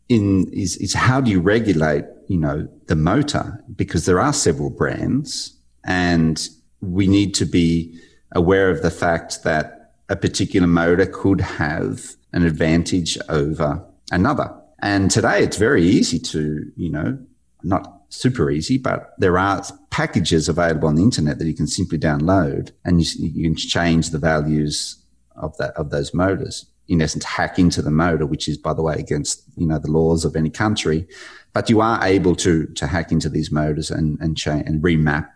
in 0.09 0.51
is, 0.53 0.77
is 0.79 0.95
how 0.95 1.21
do 1.21 1.31
you 1.31 1.41
regulate, 1.41 2.05
you 2.29 2.39
know, 2.39 2.69
the 2.87 2.97
motor? 2.97 3.63
Because 3.77 4.07
there 4.07 4.21
are 4.21 4.33
several 4.33 4.71
brands 4.71 5.57
and 5.85 6.49
we 6.81 7.07
need 7.07 7.35
to 7.35 7.45
be 7.45 7.99
aware 8.33 8.71
of 8.71 8.83
the 8.83 8.91
fact 8.91 9.45
that 9.45 9.93
a 10.09 10.17
particular 10.17 10.67
motor 10.67 11.07
could 11.07 11.41
have 11.41 12.17
an 12.33 12.45
advantage 12.45 13.17
over 13.29 13.85
another. 14.11 14.53
And 14.85 15.11
today 15.11 15.43
it's 15.43 15.57
very 15.57 15.83
easy 15.83 16.19
to, 16.19 16.71
you 16.77 16.91
know, 16.91 17.19
not 17.63 18.03
super 18.11 18.51
easy, 18.51 18.77
but 18.77 19.15
there 19.17 19.39
are 19.39 19.65
packages 19.89 20.47
available 20.47 20.89
on 20.89 20.95
the 20.95 21.03
internet 21.03 21.39
that 21.39 21.47
you 21.47 21.55
can 21.55 21.67
simply 21.67 21.99
download 21.99 22.71
and 22.85 23.01
you, 23.01 23.29
you 23.31 23.45
can 23.45 23.57
change 23.57 24.11
the 24.11 24.19
values 24.19 25.03
of 25.37 25.57
that, 25.57 25.75
of 25.77 25.89
those 25.89 26.13
motors. 26.13 26.67
In 26.87 27.01
essence, 27.01 27.25
hack 27.25 27.59
into 27.59 27.81
the 27.81 27.91
motor, 27.91 28.27
which 28.27 28.47
is, 28.47 28.59
by 28.59 28.75
the 28.75 28.83
way, 28.83 28.97
against, 28.97 29.45
you 29.57 29.67
know, 29.67 29.79
the 29.79 29.91
laws 29.91 30.27
of 30.27 30.37
any 30.37 30.51
country. 30.51 31.09
But 31.55 31.71
you 31.71 31.81
are 31.81 32.05
able 32.05 32.37
to, 32.37 32.67
to 32.67 32.87
hack 32.87 33.11
into 33.11 33.31
these 33.31 33.51
motors 33.51 33.91
and, 33.91 34.21
and 34.21 34.37
change 34.37 34.67
and 34.67 34.83
remap 34.83 35.31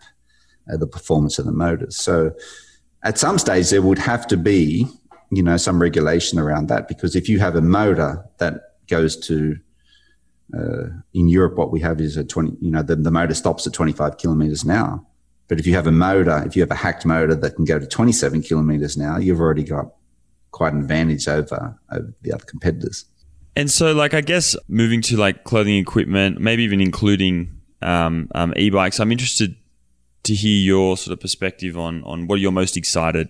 uh, 0.71 0.77
the 0.77 0.85
performance 0.85 1.39
of 1.39 1.45
the 1.47 1.51
motors. 1.51 1.97
So 1.97 2.33
at 3.01 3.17
some 3.17 3.39
stage, 3.39 3.71
there 3.71 3.81
would 3.81 3.97
have 3.97 4.27
to 4.27 4.37
be, 4.37 4.85
you 5.31 5.41
know, 5.41 5.57
some 5.57 5.81
regulation 5.81 6.37
around 6.37 6.67
that 6.67 6.87
because 6.87 7.15
if 7.15 7.27
you 7.27 7.39
have 7.39 7.55
a 7.55 7.61
motor 7.61 8.23
that 8.37 8.68
goes 8.89 9.15
to 9.27 9.57
uh, 10.57 10.87
in 11.13 11.29
Europe, 11.29 11.55
what 11.55 11.71
we 11.71 11.79
have 11.81 12.01
is 12.01 12.17
a 12.17 12.23
20, 12.23 12.57
you 12.59 12.71
know, 12.71 12.81
the, 12.81 12.95
the 12.95 13.11
motor 13.11 13.33
stops 13.33 13.67
at 13.67 13.73
25 13.73 14.17
kilometers 14.17 14.63
an 14.63 14.71
hour. 14.71 15.03
But 15.47 15.59
if 15.59 15.67
you 15.67 15.73
have 15.73 15.87
a 15.87 15.91
motor, 15.91 16.43
if 16.45 16.55
you 16.55 16.61
have 16.61 16.71
a 16.71 16.75
hacked 16.75 17.05
motor 17.05 17.35
that 17.35 17.55
can 17.55 17.65
go 17.65 17.79
to 17.79 17.87
27 17.87 18.43
kilometers 18.43 18.95
an 18.95 19.03
hour, 19.03 19.19
you've 19.19 19.39
already 19.39 19.63
got 19.63 19.93
quite 20.51 20.73
an 20.73 20.79
advantage 20.79 21.27
over, 21.27 21.77
over 21.91 22.13
the 22.21 22.33
other 22.33 22.45
competitors. 22.45 23.05
And 23.55 23.69
so, 23.69 23.93
like, 23.93 24.13
I 24.13 24.21
guess 24.21 24.55
moving 24.67 25.01
to 25.03 25.17
like 25.17 25.43
clothing 25.43 25.75
equipment, 25.77 26.39
maybe 26.39 26.63
even 26.63 26.81
including 26.81 27.61
um, 27.81 28.29
um, 28.35 28.53
e-bikes, 28.55 28.99
I'm 28.99 29.11
interested 29.11 29.55
to 30.23 30.33
hear 30.33 30.59
your 30.59 30.97
sort 30.97 31.13
of 31.13 31.19
perspective 31.19 31.77
on 31.77 32.03
on 32.03 32.27
what 32.27 32.39
you're 32.39 32.51
most 32.51 32.77
excited 32.77 33.29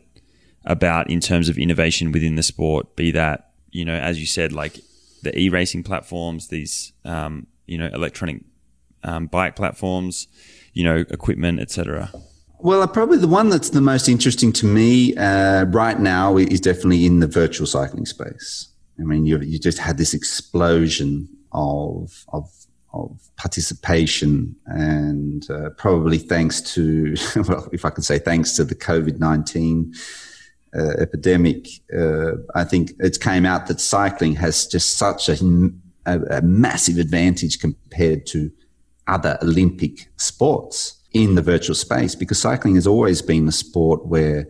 about 0.66 1.10
in 1.10 1.20
terms 1.20 1.48
of 1.48 1.58
innovation 1.58 2.12
within 2.12 2.36
the 2.36 2.44
sport. 2.44 2.96
Be 2.96 3.12
that 3.12 3.52
you 3.72 3.86
know, 3.86 3.96
as 3.96 4.20
you 4.20 4.26
said, 4.26 4.52
like 4.52 4.80
the 5.24 5.38
e-racing 5.38 5.84
platforms, 5.84 6.48
these 6.48 6.94
um, 7.06 7.48
you 7.66 7.78
know 7.78 7.90
electronic 7.94 8.44
um, 9.04 9.28
bike 9.28 9.56
platforms, 9.56 10.28
you 10.74 10.84
know 10.84 11.06
equipment, 11.10 11.60
etc. 11.60 12.12
Well, 12.62 12.86
probably 12.90 13.18
the 13.18 13.28
one 13.28 13.50
that's 13.50 13.70
the 13.70 13.82
most 13.82 14.10
interesting 14.10 14.52
to 14.54 14.66
me 14.66 15.16
uh, 15.16 15.64
right 15.66 15.98
now 15.98 16.38
is 16.38 16.60
definitely 16.60 17.06
in 17.06 17.22
the 17.22 17.28
virtual 17.28 17.66
cycling 17.66 18.06
space. 18.06 18.68
I 19.00 19.04
mean, 19.04 19.26
you 19.26 19.40
you 19.40 19.60
just 19.60 19.80
had 19.80 19.98
this 19.98 20.14
explosion 20.14 21.30
of 21.52 22.26
of 22.34 22.52
of 22.94 23.30
participation, 23.38 24.56
and 24.66 25.50
uh, 25.50 25.70
probably 25.78 26.18
thanks 26.18 26.60
to, 26.74 27.16
well, 27.48 27.70
if 27.72 27.86
I 27.86 27.92
can 27.92 28.04
say 28.04 28.20
thanks 28.20 28.56
to 28.56 28.64
the 28.64 28.76
COVID 28.76 29.20
19 29.20 29.94
uh, 30.76 30.94
epidemic, 31.00 31.68
uh, 31.98 32.34
I 32.56 32.64
think 32.64 32.92
it 33.00 33.20
came 33.20 33.46
out 33.46 33.68
that 33.68 33.80
cycling 33.80 34.36
has 34.36 34.68
just 34.68 34.98
such 34.98 35.30
a, 35.30 35.38
a, 36.06 36.20
a, 36.38 36.42
massive 36.42 36.98
advantage 36.98 37.60
compared 37.60 38.26
to 38.28 38.52
other 39.08 39.38
Olympic 39.42 40.08
sports 40.18 41.00
in 41.14 41.36
the 41.36 41.42
virtual 41.42 41.76
space 41.76 42.14
because 42.14 42.40
cycling 42.40 42.76
has 42.76 42.86
always 42.86 43.22
been 43.22 43.48
a 43.48 43.52
sport 43.52 44.06
where 44.06 44.48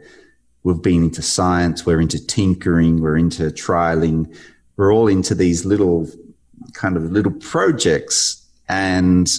we've 0.63 0.81
been 0.81 1.03
into 1.03 1.21
science, 1.21 1.85
we're 1.85 2.01
into 2.01 2.25
tinkering, 2.25 3.01
we're 3.01 3.17
into 3.17 3.43
trialing, 3.43 4.35
we're 4.75 4.93
all 4.93 5.07
into 5.07 5.33
these 5.33 5.65
little 5.65 6.07
kind 6.73 6.97
of 6.97 7.11
little 7.11 7.31
projects. 7.31 8.45
And 8.67 9.29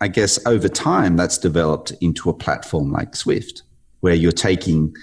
I 0.00 0.08
guess 0.08 0.44
over 0.46 0.68
time, 0.68 1.16
that's 1.16 1.38
developed 1.38 1.92
into 2.00 2.28
a 2.28 2.34
platform 2.34 2.92
like 2.92 3.12
Zwift, 3.12 3.62
where 4.00 4.14
you're 4.14 4.32
taking, 4.32 4.94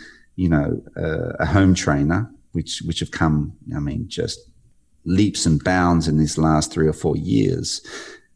you 0.42 0.50
know, 0.50 0.82
uh, 0.98 1.34
a 1.40 1.46
home 1.46 1.76
trainer, 1.76 2.28
which, 2.54 2.82
which 2.82 3.00
have 3.00 3.12
come, 3.12 3.54
I 3.76 3.80
mean, 3.80 4.10
just 4.10 4.40
leaps 5.06 5.46
and 5.46 5.64
bounds 5.64 6.08
in 6.08 6.18
these 6.18 6.36
last 6.36 6.72
three 6.72 6.88
or 6.88 6.94
four 6.94 7.16
years. 7.16 7.80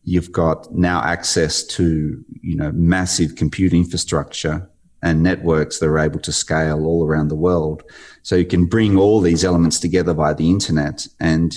You've 0.04 0.32
got 0.32 0.72
now 0.72 1.02
access 1.02 1.64
to, 1.64 2.24
you 2.44 2.56
know, 2.56 2.72
massive 2.74 3.36
compute 3.36 3.74
infrastructure 3.74 4.70
and 5.02 5.24
networks 5.24 5.80
that 5.80 5.88
are 5.88 5.98
able 5.98 6.20
to 6.20 6.32
scale 6.32 6.86
all 6.86 7.04
around 7.08 7.30
the 7.30 7.36
world. 7.36 7.82
So 8.22 8.36
you 8.36 8.46
can 8.46 8.66
bring 8.66 8.98
all 8.98 9.20
these 9.20 9.44
elements 9.44 9.80
together 9.80 10.14
via 10.14 10.36
the 10.36 10.52
internet 10.52 11.08
and 11.20 11.56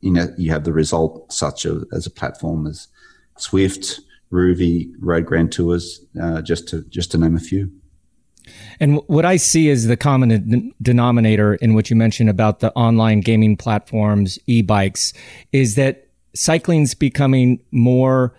you 0.00 0.12
know, 0.12 0.28
you 0.36 0.52
have 0.52 0.64
the 0.64 0.72
result 0.72 1.32
such 1.32 1.64
a, 1.64 1.80
as 1.92 2.06
a 2.06 2.10
platform 2.10 2.66
as 2.66 2.88
Zwift, 3.38 4.00
Rouvy, 4.30 4.92
Road 5.00 5.24
Grand 5.24 5.50
Tours, 5.50 6.04
uh, 6.22 6.42
just 6.42 6.68
to 6.68 6.84
just 6.90 7.10
to 7.12 7.18
name 7.18 7.36
a 7.36 7.40
few. 7.40 7.72
And 8.80 9.00
what 9.06 9.24
I 9.24 9.36
see 9.36 9.68
is 9.68 9.86
the 9.86 9.96
common 9.96 10.72
denominator 10.80 11.54
in 11.54 11.74
what 11.74 11.90
you 11.90 11.96
mentioned 11.96 12.30
about 12.30 12.60
the 12.60 12.72
online 12.72 13.20
gaming 13.20 13.56
platforms, 13.56 14.38
e-bikes, 14.46 15.12
is 15.52 15.74
that 15.74 16.08
cycling's 16.34 16.94
becoming 16.94 17.60
more 17.70 18.34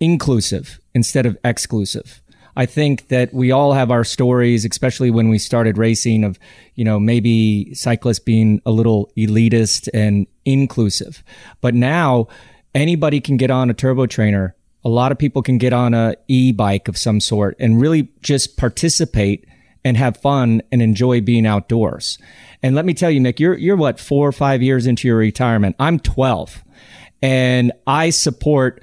inclusive 0.00 0.80
instead 0.94 1.26
of 1.26 1.36
exclusive. 1.44 2.22
I 2.58 2.64
think 2.64 3.08
that 3.08 3.34
we 3.34 3.50
all 3.50 3.74
have 3.74 3.90
our 3.90 4.02
stories, 4.02 4.64
especially 4.64 5.10
when 5.10 5.28
we 5.28 5.38
started 5.38 5.76
racing 5.76 6.24
of, 6.24 6.38
you 6.74 6.84
know, 6.84 6.98
maybe 6.98 7.74
cyclists 7.74 8.18
being 8.18 8.62
a 8.64 8.70
little 8.70 9.12
elitist 9.16 9.90
and 9.92 10.26
inclusive. 10.46 11.22
But 11.60 11.74
now 11.74 12.28
anybody 12.74 13.20
can 13.20 13.36
get 13.36 13.50
on 13.50 13.68
a 13.68 13.74
turbo 13.74 14.06
trainer. 14.06 14.55
A 14.86 14.88
lot 14.88 15.10
of 15.10 15.18
people 15.18 15.42
can 15.42 15.58
get 15.58 15.72
on 15.72 15.94
a 15.94 16.14
e-bike 16.28 16.86
of 16.86 16.96
some 16.96 17.18
sort 17.18 17.56
and 17.58 17.80
really 17.80 18.08
just 18.22 18.56
participate 18.56 19.44
and 19.84 19.96
have 19.96 20.16
fun 20.18 20.62
and 20.70 20.80
enjoy 20.80 21.20
being 21.20 21.44
outdoors. 21.44 22.18
And 22.62 22.76
let 22.76 22.84
me 22.84 22.94
tell 22.94 23.10
you, 23.10 23.20
Mick, 23.20 23.40
you're, 23.40 23.58
you're 23.58 23.74
what, 23.74 23.98
four 23.98 24.28
or 24.28 24.32
five 24.32 24.62
years 24.62 24.86
into 24.86 25.08
your 25.08 25.16
retirement. 25.16 25.74
I'm 25.80 25.98
12 25.98 26.62
and 27.20 27.72
I 27.84 28.10
support 28.10 28.80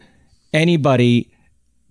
anybody 0.51 1.31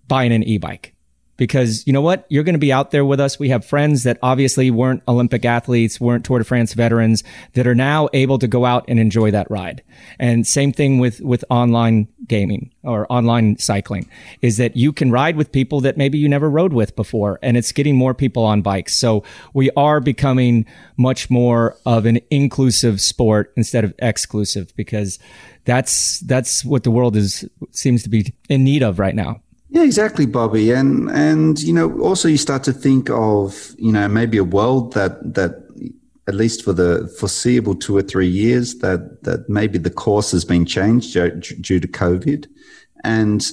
buying 0.08 0.32
an 0.32 0.42
e-bike 0.42 0.94
because 1.36 1.86
you 1.86 1.92
know 1.92 2.00
what? 2.00 2.26
You're 2.28 2.44
going 2.44 2.54
to 2.54 2.58
be 2.58 2.72
out 2.72 2.90
there 2.90 3.04
with 3.04 3.20
us. 3.20 3.38
We 3.38 3.48
have 3.48 3.64
friends 3.64 4.02
that 4.02 4.18
obviously 4.22 4.70
weren't 4.70 5.02
Olympic 5.08 5.44
athletes, 5.44 6.00
weren't 6.00 6.24
Tour 6.24 6.38
de 6.38 6.44
France 6.44 6.74
veterans 6.74 7.24
that 7.54 7.66
are 7.66 7.74
now 7.74 8.08
able 8.12 8.38
to 8.38 8.46
go 8.46 8.64
out 8.64 8.84
and 8.88 8.98
enjoy 8.98 9.30
that 9.30 9.50
ride. 9.50 9.82
And 10.18 10.46
same 10.46 10.72
thing 10.72 10.98
with, 10.98 11.20
with 11.20 11.44
online 11.50 12.08
gaming 12.28 12.70
or 12.82 13.10
online 13.10 13.58
cycling 13.58 14.08
is 14.40 14.56
that 14.58 14.76
you 14.76 14.92
can 14.92 15.10
ride 15.10 15.36
with 15.36 15.52
people 15.52 15.80
that 15.80 15.96
maybe 15.96 16.18
you 16.18 16.28
never 16.28 16.50
rode 16.50 16.72
with 16.72 16.94
before. 16.96 17.38
And 17.42 17.56
it's 17.56 17.72
getting 17.72 17.96
more 17.96 18.14
people 18.14 18.44
on 18.44 18.62
bikes. 18.62 18.94
So 18.96 19.24
we 19.54 19.70
are 19.76 20.00
becoming 20.00 20.66
much 20.96 21.30
more 21.30 21.76
of 21.86 22.06
an 22.06 22.20
inclusive 22.30 23.00
sport 23.00 23.52
instead 23.56 23.84
of 23.84 23.94
exclusive 23.98 24.72
because 24.76 25.18
that's, 25.64 26.20
that's 26.20 26.64
what 26.64 26.84
the 26.84 26.90
world 26.90 27.16
is, 27.16 27.48
seems 27.70 28.02
to 28.02 28.08
be 28.08 28.34
in 28.48 28.64
need 28.64 28.82
of 28.82 28.98
right 28.98 29.14
now. 29.14 29.40
Yeah, 29.72 29.84
exactly, 29.84 30.26
Bobby. 30.26 30.70
And 30.70 31.10
and 31.10 31.58
you 31.62 31.72
know, 31.72 31.98
also 32.00 32.28
you 32.28 32.36
start 32.36 32.62
to 32.64 32.74
think 32.74 33.08
of 33.08 33.74
you 33.78 33.90
know 33.90 34.06
maybe 34.06 34.36
a 34.36 34.44
world 34.44 34.92
that 34.92 35.34
that 35.34 35.66
at 36.28 36.34
least 36.34 36.62
for 36.62 36.74
the 36.74 37.12
foreseeable 37.18 37.74
two 37.74 37.96
or 37.96 38.02
three 38.02 38.28
years 38.28 38.76
that 38.80 39.22
that 39.24 39.48
maybe 39.48 39.78
the 39.78 39.90
course 39.90 40.30
has 40.32 40.44
been 40.44 40.66
changed 40.66 41.14
due 41.14 41.80
to 41.80 41.88
COVID. 41.88 42.48
And 43.02 43.50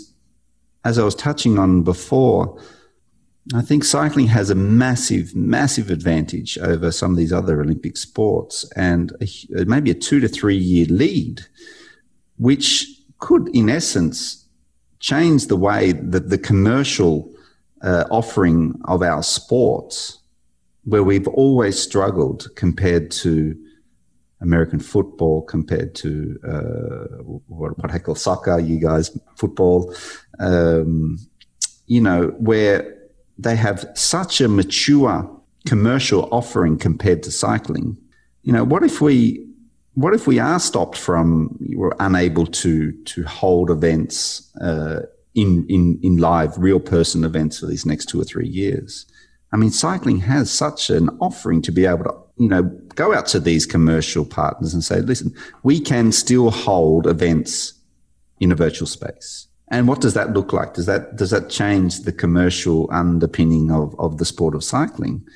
as 0.84 1.00
I 1.00 1.06
was 1.06 1.16
touching 1.16 1.58
on 1.58 1.84
before, 1.84 2.62
I 3.56 3.62
think 3.62 3.86
cycling 3.86 4.28
has 4.28 4.50
a 4.50 4.56
massive, 4.56 5.34
massive 5.34 5.90
advantage 5.90 6.58
over 6.58 6.92
some 6.92 7.12
of 7.12 7.18
these 7.18 7.32
other 7.32 7.62
Olympic 7.62 7.96
sports, 7.96 8.70
and 8.76 9.14
a, 9.22 9.64
maybe 9.66 9.90
a 9.90 9.96
two 9.96 10.20
to 10.20 10.28
three 10.28 10.58
year 10.58 10.86
lead, 10.88 11.46
which 12.38 12.86
could, 13.20 13.48
in 13.56 13.70
essence, 13.70 14.49
change 15.00 15.48
the 15.48 15.56
way 15.56 15.94
that 15.94 16.30
the 16.30 16.38
commercial 16.38 17.32
uh, 17.82 18.06
offering 18.12 18.80
of 18.86 19.02
our 19.02 19.24
sports, 19.24 20.20
where 20.84 21.04
we've 21.04 21.28
always 21.28 21.80
struggled 21.80 22.48
compared 22.56 23.12
to 23.12 23.56
American 24.42 24.80
football, 24.80 25.42
compared 25.42 25.96
to 25.96 26.40
uh, 26.48 27.24
what, 27.48 27.78
what, 27.78 28.04
call 28.04 28.16
soccer, 28.16 28.60
you 28.60 28.80
guys, 28.80 29.18
football, 29.36 29.94
um, 30.40 31.18
you 31.88 32.02
know, 32.02 32.28
where 32.38 32.98
they 33.38 33.56
have 33.56 33.86
such 33.96 34.42
a 34.42 34.48
mature 34.48 35.30
commercial 35.66 36.28
offering 36.32 36.78
compared 36.78 37.24
to 37.24 37.32
cycling. 37.32 37.98
You 38.44 38.54
know, 38.54 38.64
what 38.64 38.84
if 38.84 39.02
we 39.02 39.49
what 40.00 40.14
if 40.14 40.28
we 40.28 40.40
are 40.40 40.60
stopped 40.60 40.98
from, 40.98 41.58
we're 41.76 41.92
unable 42.00 42.46
to 42.46 42.94
to 43.04 43.24
hold 43.24 43.70
events 43.70 44.50
uh, 44.62 45.02
in 45.36 45.66
in 45.68 46.00
in 46.02 46.18
live, 46.18 46.58
real 46.58 46.80
person 46.80 47.26
events 47.26 47.60
for 47.60 47.66
these 47.66 47.86
next 47.86 48.06
two 48.06 48.20
or 48.20 48.24
three 48.24 48.48
years? 48.48 49.06
I 49.52 49.58
mean, 49.58 49.72
cycling 49.72 50.20
has 50.20 50.50
such 50.50 50.90
an 50.90 51.10
offering 51.20 51.62
to 51.64 51.72
be 51.72 51.86
able 51.86 52.06
to, 52.06 52.14
you 52.38 52.48
know, 52.48 52.64
go 52.96 53.14
out 53.14 53.28
to 53.28 53.42
these 53.42 53.66
commercial 53.66 54.24
partners 54.24 54.74
and 54.74 54.84
say, 54.84 55.02
listen, 55.02 55.34
we 55.64 55.82
can 55.82 56.14
still 56.14 56.50
hold 56.50 57.06
events 57.06 57.74
in 58.40 58.52
a 58.52 58.56
virtual 58.56 58.88
space. 58.88 59.48
And 59.70 59.88
what 59.88 60.02
does 60.02 60.14
that 60.14 60.32
look 60.32 60.54
like? 60.54 60.76
Does 60.76 60.86
that 60.86 61.18
does 61.18 61.32
that 61.32 61.50
change 61.50 62.04
the 62.04 62.14
commercial 62.14 62.88
underpinning 62.90 63.70
of 63.70 64.00
of 64.00 64.18
the 64.18 64.26
sport 64.26 64.56
of 64.56 64.64
cycling? 64.64 65.28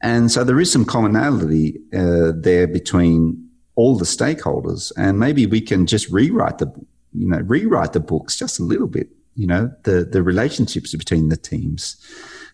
And 0.00 0.30
so 0.30 0.44
there 0.44 0.60
is 0.60 0.70
some 0.70 0.84
commonality 0.84 1.80
uh, 1.92 2.30
there 2.32 2.68
between 2.68 3.47
all 3.78 3.96
the 3.96 4.04
stakeholders 4.04 4.90
and 4.96 5.20
maybe 5.20 5.46
we 5.46 5.60
can 5.60 5.86
just 5.86 6.10
rewrite 6.10 6.58
the 6.58 6.66
you 7.12 7.28
know 7.28 7.38
rewrite 7.46 7.92
the 7.92 8.00
books 8.00 8.36
just 8.36 8.58
a 8.58 8.64
little 8.64 8.88
bit 8.88 9.08
you 9.36 9.46
know 9.46 9.72
the 9.84 10.04
the 10.04 10.20
relationships 10.20 10.92
between 10.96 11.28
the 11.28 11.36
teams 11.36 11.96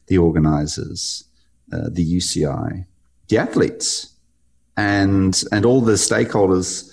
the 0.09 0.19
organizers 0.19 1.25
uh, 1.73 1.89
the 1.91 2.05
uci 2.17 2.85
the 3.29 3.39
athletes 3.39 4.15
and 4.77 5.45
and 5.51 5.65
all 5.65 5.81
the 5.81 5.95
stakeholders 5.95 6.93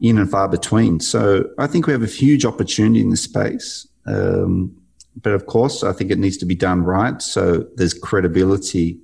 in 0.00 0.16
and 0.16 0.30
far 0.30 0.48
between. 0.48 0.98
So 1.00 1.44
i 1.58 1.66
think 1.66 1.86
we 1.86 1.92
have 1.92 2.02
a 2.02 2.16
huge 2.22 2.46
opportunity 2.46 3.02
in 3.02 3.10
this 3.10 3.24
space 3.24 3.86
um, 4.06 4.74
but 5.20 5.34
of 5.34 5.44
course 5.44 5.84
i 5.84 5.92
think 5.92 6.10
it 6.10 6.18
needs 6.18 6.38
to 6.38 6.46
be 6.46 6.54
done 6.54 6.84
right. 6.84 7.20
So 7.20 7.66
there's 7.76 7.92
credibility 7.92 8.98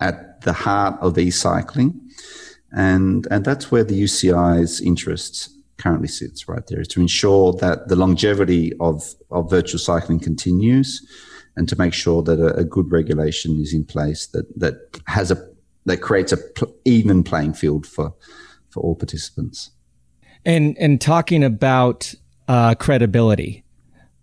at 0.00 0.40
the 0.40 0.54
heart 0.54 0.94
of 1.02 1.18
e-cycling 1.18 2.00
and, 2.76 3.26
and 3.30 3.44
that's 3.44 3.72
where 3.72 3.82
the 3.82 4.00
UCI's 4.00 4.80
interest 4.80 5.50
currently 5.78 6.08
sits 6.08 6.48
right 6.48 6.66
there 6.68 6.80
is 6.80 6.88
to 6.88 7.00
ensure 7.00 7.52
that 7.54 7.88
the 7.88 7.96
longevity 7.96 8.72
of, 8.80 9.14
of 9.30 9.50
virtual 9.50 9.78
cycling 9.78 10.20
continues 10.20 11.04
and 11.56 11.68
to 11.68 11.76
make 11.76 11.94
sure 11.94 12.22
that 12.22 12.38
a, 12.38 12.54
a 12.56 12.64
good 12.64 12.92
regulation 12.92 13.58
is 13.60 13.72
in 13.72 13.84
place 13.84 14.26
that, 14.28 14.46
that 14.58 14.74
has 15.06 15.30
a, 15.30 15.48
that 15.86 15.98
creates 15.98 16.32
a 16.32 16.36
pl- 16.36 16.74
even 16.84 17.22
playing 17.24 17.54
field 17.54 17.86
for, 17.86 18.14
for 18.68 18.82
all 18.82 18.94
participants. 18.94 19.70
And, 20.44 20.76
and 20.78 21.00
talking 21.00 21.42
about 21.42 22.14
uh, 22.46 22.74
credibility 22.74 23.64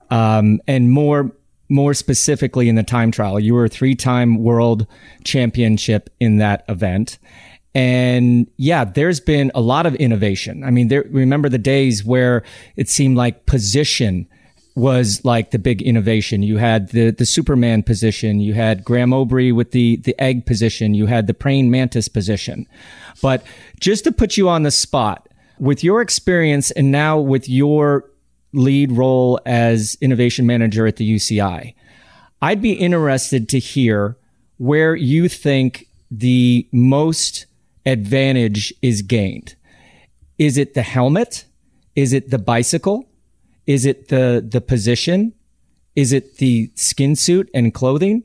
um, 0.09 0.61
and 0.67 0.91
more 0.91 1.35
more 1.69 1.93
specifically 1.95 2.69
in 2.69 2.75
the 2.75 2.83
time 2.83 3.09
trial, 3.09 3.39
you 3.39 3.53
were 3.53 3.65
a 3.65 3.69
three 3.69 3.95
time 3.95 4.37
world 4.37 4.85
championship 5.23 6.09
in 6.19 6.37
that 6.37 6.63
event. 6.69 7.17
And 7.75 8.47
yeah, 8.57 8.85
there's 8.85 9.19
been 9.19 9.51
a 9.55 9.61
lot 9.61 9.85
of 9.85 9.95
innovation. 9.95 10.63
I 10.63 10.69
mean, 10.69 10.89
there, 10.89 11.05
remember 11.09 11.49
the 11.49 11.57
days 11.57 12.03
where 12.03 12.43
it 12.75 12.89
seemed 12.89 13.17
like 13.17 13.45
position 13.45 14.27
was 14.75 15.23
like 15.23 15.51
the 15.51 15.59
big 15.59 15.81
innovation. 15.81 16.43
You 16.43 16.57
had 16.57 16.89
the, 16.89 17.11
the 17.11 17.25
Superman 17.25 17.83
position. 17.83 18.39
You 18.39 18.53
had 18.53 18.83
Graham 18.83 19.11
Obree 19.11 19.53
with 19.53 19.71
the, 19.71 19.97
the 19.97 20.19
egg 20.19 20.45
position. 20.45 20.93
You 20.93 21.07
had 21.07 21.27
the 21.27 21.33
praying 21.33 21.69
mantis 21.69 22.07
position. 22.07 22.67
But 23.21 23.43
just 23.79 24.03
to 24.05 24.11
put 24.11 24.37
you 24.37 24.49
on 24.49 24.63
the 24.63 24.71
spot 24.71 25.29
with 25.59 25.83
your 25.83 26.01
experience 26.01 26.71
and 26.71 26.91
now 26.91 27.19
with 27.19 27.47
your 27.47 28.09
lead 28.53 28.91
role 28.91 29.39
as 29.45 29.97
innovation 29.99 30.45
manager 30.45 30.85
at 30.85 30.97
the 30.97 31.15
UCI. 31.15 31.73
I'd 32.41 32.61
be 32.61 32.73
interested 32.73 33.49
to 33.49 33.59
hear 33.59 34.17
where 34.57 34.95
you 34.95 35.27
think 35.27 35.87
the 36.11 36.67
most 36.71 37.47
advantage 37.85 38.73
is 38.81 39.01
gained. 39.01 39.55
Is 40.37 40.57
it 40.57 40.73
the 40.73 40.81
helmet? 40.81 41.45
Is 41.95 42.13
it 42.13 42.29
the 42.29 42.39
bicycle? 42.39 43.09
Is 43.67 43.85
it 43.85 44.07
the 44.09 44.45
the 44.47 44.61
position? 44.61 45.33
Is 45.95 46.11
it 46.11 46.37
the 46.37 46.71
skin 46.75 47.15
suit 47.15 47.49
and 47.53 47.73
clothing? 47.73 48.23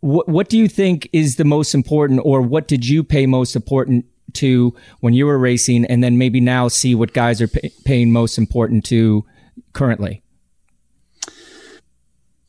What 0.00 0.28
what 0.28 0.48
do 0.48 0.58
you 0.58 0.68
think 0.68 1.08
is 1.12 1.36
the 1.36 1.44
most 1.44 1.74
important, 1.74 2.20
or 2.24 2.42
what 2.42 2.68
did 2.68 2.86
you 2.86 3.04
pay 3.04 3.26
most 3.26 3.54
important 3.54 4.06
to 4.34 4.74
when 5.00 5.14
you 5.14 5.26
were 5.26 5.38
racing, 5.38 5.84
and 5.86 6.02
then 6.02 6.18
maybe 6.18 6.40
now 6.40 6.68
see 6.68 6.94
what 6.94 7.12
guys 7.12 7.40
are 7.40 7.48
pay, 7.48 7.70
paying 7.84 8.12
most 8.12 8.38
important 8.38 8.84
to 8.86 9.24
currently? 9.72 10.22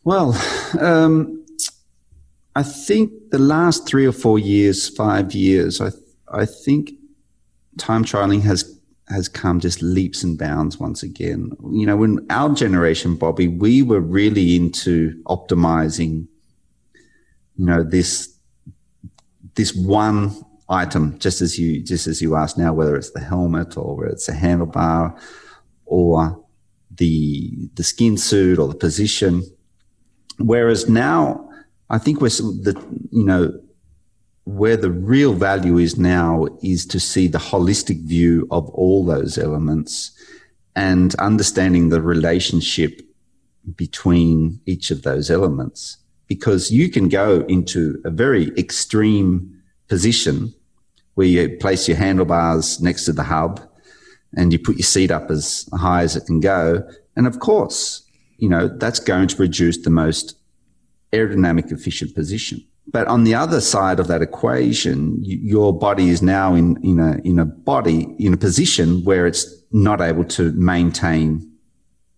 Well, 0.03 0.39
um, 0.79 1.44
I 2.55 2.63
think 2.63 3.11
the 3.31 3.39
last 3.39 3.87
three 3.87 4.05
or 4.05 4.13
four 4.13 4.39
years, 4.39 4.89
five 4.89 5.33
years, 5.33 5.81
I 5.81 5.91
I 6.31 6.45
think 6.45 6.91
time 7.77 8.03
trialing 8.03 8.41
has 8.41 8.79
has 9.09 9.27
come 9.27 9.59
just 9.59 9.81
leaps 9.81 10.23
and 10.23 10.37
bounds 10.37 10.79
once 10.79 11.03
again. 11.03 11.51
You 11.71 11.85
know, 11.85 11.97
when 11.97 12.25
our 12.29 12.53
generation, 12.55 13.15
Bobby, 13.15 13.47
we 13.47 13.83
were 13.83 13.99
really 13.99 14.55
into 14.55 15.21
optimizing, 15.25 16.27
you 17.55 17.65
know, 17.65 17.83
this 17.83 18.35
this 19.55 19.75
one 19.75 20.31
item, 20.69 21.19
just 21.19 21.41
as 21.41 21.59
you 21.59 21.83
just 21.83 22.07
as 22.07 22.21
you 22.21 22.35
asked 22.35 22.57
now, 22.57 22.73
whether 22.73 22.95
it's 22.95 23.11
the 23.11 23.19
helmet 23.19 23.77
or 23.77 23.97
whether 23.97 24.11
it's 24.11 24.29
a 24.29 24.33
handlebar 24.33 25.19
or 25.85 26.41
the 26.89 27.69
the 27.75 27.83
skin 27.83 28.17
suit 28.17 28.59
or 28.59 28.67
the 28.67 28.75
position. 28.75 29.43
Whereas 30.37 30.89
now, 30.89 31.44
I 31.89 31.97
think 31.97 32.21
we're 32.21 32.29
the 32.29 32.75
you 33.11 33.23
know 33.23 33.59
where 34.45 34.77
the 34.77 34.91
real 34.91 35.33
value 35.33 35.77
is 35.77 35.97
now 35.97 36.47
is 36.61 36.85
to 36.85 36.99
see 36.99 37.27
the 37.27 37.39
holistic 37.39 38.01
view 38.03 38.47
of 38.51 38.69
all 38.69 39.03
those 39.03 39.37
elements 39.37 40.11
and 40.75 41.15
understanding 41.15 41.89
the 41.89 42.01
relationship 42.01 43.01
between 43.75 44.59
each 44.65 44.91
of 44.91 45.01
those 45.01 45.31
elements. 45.31 45.97
Because 46.27 46.71
you 46.71 46.89
can 46.89 47.09
go 47.09 47.41
into 47.47 48.01
a 48.05 48.11
very 48.11 48.49
extreme 48.57 49.61
position 49.87 50.53
where 51.15 51.27
you 51.27 51.57
place 51.57 51.87
your 51.87 51.97
handlebars 51.97 52.81
next 52.81 53.05
to 53.05 53.13
the 53.13 53.23
hub 53.23 53.61
and 54.35 54.51
you 54.51 54.59
put 54.59 54.75
your 54.75 54.83
seat 54.83 55.11
up 55.11 55.31
as 55.31 55.67
high 55.73 56.03
as 56.03 56.15
it 56.15 56.25
can 56.25 56.39
go. 56.39 56.87
And 57.15 57.25
of 57.25 57.39
course, 57.39 58.03
you 58.37 58.49
know, 58.49 58.67
that's 58.67 58.99
going 58.99 59.27
to 59.29 59.35
produce 59.35 59.77
the 59.77 59.89
most 59.89 60.35
aerodynamic 61.11 61.71
efficient 61.71 62.13
position. 62.15 62.63
But 62.87 63.07
on 63.07 63.23
the 63.23 63.33
other 63.33 63.61
side 63.61 63.99
of 63.99 64.07
that 64.07 64.21
equation, 64.21 65.17
your 65.23 65.77
body 65.77 66.09
is 66.09 66.21
now 66.21 66.53
in, 66.53 66.77
in 66.83 66.99
a, 66.99 67.17
in 67.23 67.39
a 67.39 67.45
body, 67.45 68.15
in 68.19 68.33
a 68.33 68.37
position 68.37 69.03
where 69.03 69.25
it's 69.25 69.63
not 69.71 70.01
able 70.01 70.23
to 70.25 70.51
maintain 70.51 71.51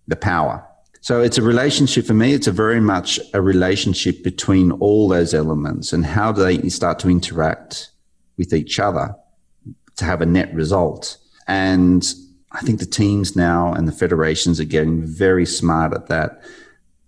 the 0.08 0.16
power. 0.16 0.64
So 1.02 1.22
it's 1.22 1.38
a 1.38 1.42
relationship 1.42 2.06
for 2.06 2.14
me. 2.14 2.34
It's 2.34 2.48
a 2.48 2.52
very 2.52 2.82
much 2.82 3.20
a 3.34 3.42
relationship 3.42 4.24
between 4.24 4.74
all 4.74 5.08
those 5.08 5.34
elements 5.34 5.94
and 5.94 6.06
how 6.06 6.34
do 6.34 6.44
they 6.44 6.68
start 6.70 7.00
to 7.00 7.10
interact 7.10 7.92
with 8.38 8.54
each 8.54 8.80
other 8.80 9.16
to 9.96 10.06
have 10.06 10.22
a 10.22 10.26
net 10.26 10.54
result. 10.54 11.18
And 11.48 12.06
I 12.52 12.62
think 12.62 12.80
the 12.80 12.86
teams 12.86 13.36
now 13.36 13.74
and 13.74 13.88
the 13.88 13.92
federations 13.92 14.60
are 14.60 14.66
getting 14.66 15.02
very 15.02 15.46
smart 15.46 15.94
at 15.94 16.08
that 16.08 16.42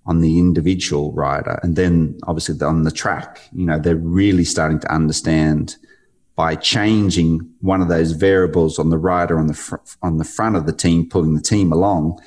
on 0.10 0.22
the 0.22 0.40
individual 0.40 1.14
rider. 1.14 1.60
And 1.62 1.76
then 1.76 2.18
obviously 2.24 2.60
on 2.66 2.84
the 2.84 2.92
track, 2.92 3.48
you 3.54 3.64
know, 3.64 3.78
they're 3.78 3.96
really 3.96 4.44
starting 4.44 4.80
to 4.80 4.92
understand 4.92 5.78
by 6.36 6.56
changing 6.56 7.48
one 7.62 7.80
of 7.80 7.90
those 7.90 8.14
variables 8.14 8.80
on 8.80 8.90
the 8.90 8.98
rider 8.98 9.38
on 9.38 9.46
the 9.46 9.54
fr- 9.54 9.76
on 10.02 10.18
the 10.18 10.24
front 10.24 10.56
of 10.56 10.66
the 10.66 10.74
team, 10.74 11.08
pulling 11.08 11.36
the 11.36 11.42
team 11.42 11.72
along, 11.72 12.20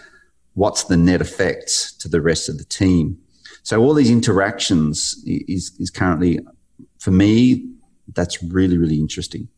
what's 0.55 0.85
the 0.85 0.97
net 0.97 1.21
effect 1.21 1.99
to 1.99 2.09
the 2.09 2.21
rest 2.21 2.49
of 2.49 2.57
the 2.57 2.65
team? 2.65 3.19
So 3.65 3.83
all 3.83 3.95
these 3.95 4.11
interactions 4.11 5.21
is 5.27 5.73
is 5.81 5.91
currently, 5.91 6.39
for 7.01 7.11
me, 7.11 7.69
that's 8.15 8.41
really 8.45 8.79
really 8.79 8.99
interesting. 9.01 9.49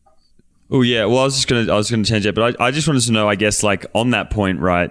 Oh 0.71 0.81
yeah, 0.81 1.05
well 1.05 1.19
I 1.19 1.25
was 1.25 1.35
just 1.35 1.47
gonna 1.47 1.71
I 1.71 1.77
was 1.77 1.91
gonna 1.91 2.05
change 2.05 2.25
it, 2.25 2.33
but 2.33 2.59
I, 2.59 2.67
I 2.67 2.71
just 2.71 2.87
wanted 2.87 3.03
to 3.03 3.11
know, 3.11 3.29
I 3.29 3.35
guess, 3.35 3.61
like 3.61 3.85
on 3.93 4.11
that 4.11 4.31
point, 4.31 4.61
right? 4.61 4.89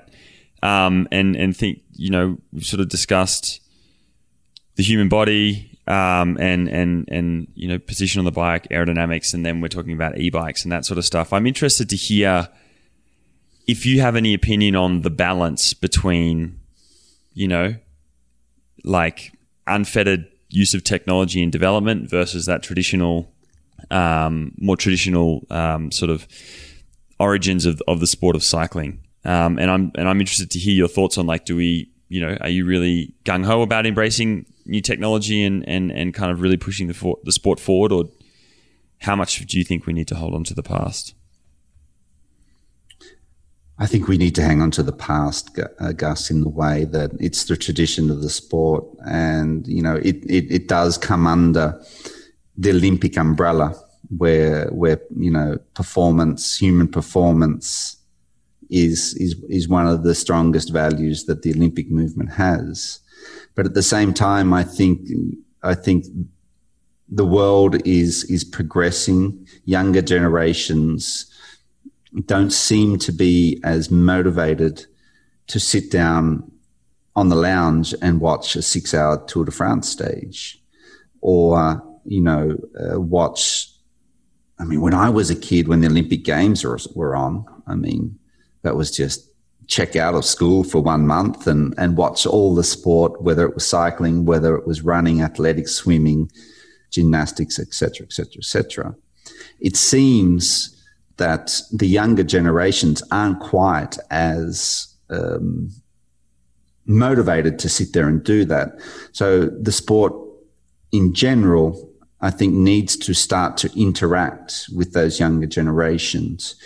Um, 0.62 1.09
and 1.11 1.37
and 1.37 1.57
think 1.57 1.80
you 1.97 2.11
know, 2.11 2.38
we've 2.53 2.64
sort 2.64 2.80
of 2.80 2.88
discussed 2.88 3.61
the 4.76 4.82
human 4.82 5.09
body 5.09 5.78
um, 5.86 6.36
and 6.40 6.68
and 6.68 7.09
and 7.09 7.49
you 7.55 7.68
know 7.68 7.78
position 7.78 8.18
on 8.18 8.24
the 8.24 8.32
bike, 8.32 8.66
aerodynamics, 8.70 9.34
and 9.34 9.45
then 9.45 9.61
we're 9.61 9.68
talking 9.68 9.92
about 9.92 10.18
e-bikes 10.18 10.64
and 10.64 10.72
that 10.72 10.84
sort 10.84 10.99
of 10.99 11.05
stuff. 11.05 11.32
I'm 11.32 11.47
interested 11.47 11.88
to 11.90 11.97
hear 11.97 12.49
if 13.66 13.86
you 13.86 14.01
have 14.01 14.16
any 14.16 14.34
opinion 14.34 14.76
on 14.76 15.03
the 15.03 15.11
balance 15.11 15.74
between, 15.74 16.61
you 17.32 17.49
know, 17.49 17.76
like 18.84 19.32
unfettered 19.66 20.26
use 20.51 20.74
of 20.74 20.84
technology 20.84 21.42
in 21.42 21.51
development 21.51 22.09
versus 22.09 22.47
that 22.47 22.62
traditional, 22.62 23.32
um, 23.90 24.53
more 24.59 24.76
traditional 24.76 25.47
um, 25.51 25.90
sort 25.90 26.11
of 26.11 26.26
origins 27.18 27.64
of, 27.64 27.82
of 27.88 28.01
the 28.01 28.07
sport 28.07 28.36
of 28.36 28.45
cycling. 28.45 29.03
Um, 29.25 29.59
and 29.59 29.70
I'm 29.70 29.93
and 29.97 30.09
I'm 30.09 30.20
interested 30.20 30.51
to 30.51 30.59
hear 30.59 30.75
your 30.75 30.89
thoughts 30.89 31.16
on 31.16 31.27
like, 31.27 31.45
do 31.45 31.57
we, 31.57 31.91
you 32.09 32.20
know, 32.20 32.37
are 32.41 32.49
you 32.49 32.66
really 32.66 33.14
gung 33.25 33.45
ho 33.45 33.62
about 33.62 33.87
embracing 33.87 34.47
new 34.66 34.81
technology 34.81 35.43
and, 35.43 35.66
and, 35.68 35.91
and 35.93 36.14
kind 36.14 36.31
of 36.31 36.41
really 36.41 36.57
pushing 36.57 36.89
the 36.89 36.95
for, 36.95 37.18
the 37.25 37.33
sport 37.33 37.61
forward, 37.61 37.93
or 37.93 38.05
how 38.99 39.16
much 39.16 39.39
do 39.47 39.59
you 39.59 39.64
think 39.64 39.87
we 39.87 39.93
need 39.93 40.09
to 40.09 40.14
hold 40.14 40.35
on 40.35 40.45
to 40.45 40.55
the 40.55 40.62
past? 40.62 41.14
I 43.79 43.87
think 43.87 44.07
we 44.07 44.18
need 44.18 44.35
to 44.37 44.43
hang 44.43 44.62
on 44.62 44.70
to 44.72 44.83
the 44.83 44.93
past, 44.93 45.59
uh, 45.81 45.93
Gus, 45.93 46.31
in 46.31 46.43
the 46.43 46.49
way 46.49 46.85
that 46.85 47.11
it's 47.18 47.45
the 47.45 47.57
tradition 47.57 48.09
of 48.09 48.22
the 48.22 48.31
sport, 48.31 48.85
and 49.05 49.66
you 49.66 49.83
know 49.83 49.97
it, 49.97 50.16
it, 50.27 50.47
it 50.51 50.68
does 50.68 50.97
come 50.97 51.27
under 51.27 51.81
the 52.57 52.70
Olympic 52.70 53.16
umbrella, 53.16 53.75
where 54.16 54.68
where 54.68 55.01
you 55.16 55.31
know 55.31 55.59
performance, 55.75 56.57
human 56.57 56.87
performance, 56.87 57.97
is 58.70 59.14
is 59.14 59.36
is 59.48 59.68
one 59.68 59.86
of 59.86 60.02
the 60.02 60.14
strongest 60.14 60.72
values 60.72 61.24
that 61.24 61.42
the 61.42 61.52
Olympic 61.52 61.90
movement 61.90 62.32
has. 62.32 63.00
But 63.54 63.66
at 63.66 63.74
the 63.74 63.82
same 63.82 64.12
time, 64.12 64.52
I 64.52 64.64
think 64.64 65.08
I 65.62 65.74
think 65.74 66.04
the 67.08 67.26
world 67.26 67.86
is 67.86 68.24
is 68.24 68.44
progressing. 68.44 69.46
Younger 69.64 70.02
generations 70.02 71.30
don't 72.26 72.52
seem 72.52 72.98
to 72.98 73.12
be 73.12 73.60
as 73.64 73.90
motivated 73.90 74.86
to 75.48 75.58
sit 75.60 75.90
down 75.90 76.50
on 77.16 77.28
the 77.28 77.36
lounge 77.36 77.94
and 78.02 78.20
watch 78.20 78.56
a 78.56 78.62
six-hour 78.62 79.24
Tour 79.26 79.44
de 79.44 79.50
France 79.52 79.88
stage, 79.88 80.62
or 81.20 81.82
you 82.04 82.20
know, 82.20 82.58
uh, 82.78 83.00
watch. 83.00 83.70
I 84.58 84.64
mean, 84.64 84.80
when 84.80 84.94
I 84.94 85.10
was 85.10 85.30
a 85.30 85.34
kid, 85.34 85.68
when 85.68 85.80
the 85.80 85.88
Olympic 85.88 86.24
Games 86.24 86.64
were, 86.64 86.78
were 86.94 87.16
on, 87.16 87.44
I 87.66 87.74
mean, 87.74 88.18
that 88.64 88.76
was 88.76 88.90
just 88.90 89.30
check 89.66 89.96
out 89.96 90.14
of 90.14 90.24
school 90.24 90.64
for 90.64 90.82
one 90.82 91.06
month 91.06 91.46
and, 91.46 91.74
and 91.78 91.96
watch 91.96 92.26
all 92.26 92.54
the 92.54 92.64
sport, 92.64 93.22
whether 93.22 93.46
it 93.46 93.54
was 93.54 93.66
cycling, 93.66 94.24
whether 94.24 94.56
it 94.56 94.66
was 94.66 94.82
running, 94.82 95.22
athletics, 95.22 95.72
swimming, 95.72 96.30
gymnastics, 96.90 97.58
etc., 97.58 98.06
etc., 98.06 98.32
etc. 98.38 98.94
It 99.60 99.76
seems 99.76 100.70
that 101.16 101.60
the 101.72 101.86
younger 101.86 102.24
generations 102.24 103.02
aren't 103.10 103.40
quite 103.40 103.96
as 104.10 104.94
um, 105.10 105.70
motivated 106.86 107.58
to 107.60 107.68
sit 107.68 107.92
there 107.92 108.08
and 108.08 108.22
do 108.22 108.44
that. 108.44 108.78
So 109.12 109.46
the 109.46 109.72
sport 109.72 110.12
in 110.92 111.14
general, 111.14 111.90
I 112.20 112.30
think, 112.30 112.54
needs 112.54 112.96
to 112.98 113.14
start 113.14 113.56
to 113.58 113.70
interact 113.80 114.66
with 114.74 114.92
those 114.92 115.20
younger 115.20 115.46
generations 115.46 116.56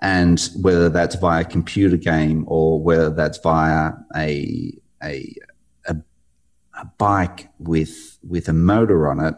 and 0.00 0.48
whether 0.60 0.88
that's 0.88 1.16
via 1.16 1.44
computer 1.44 1.96
game 1.96 2.44
or 2.46 2.80
whether 2.80 3.10
that's 3.10 3.38
via 3.38 3.92
a 4.16 4.72
a 5.02 5.34
a, 5.86 5.96
a 6.78 6.84
bike 6.98 7.48
with 7.58 8.18
with 8.26 8.48
a 8.48 8.52
motor 8.52 9.08
on 9.08 9.20
it, 9.20 9.34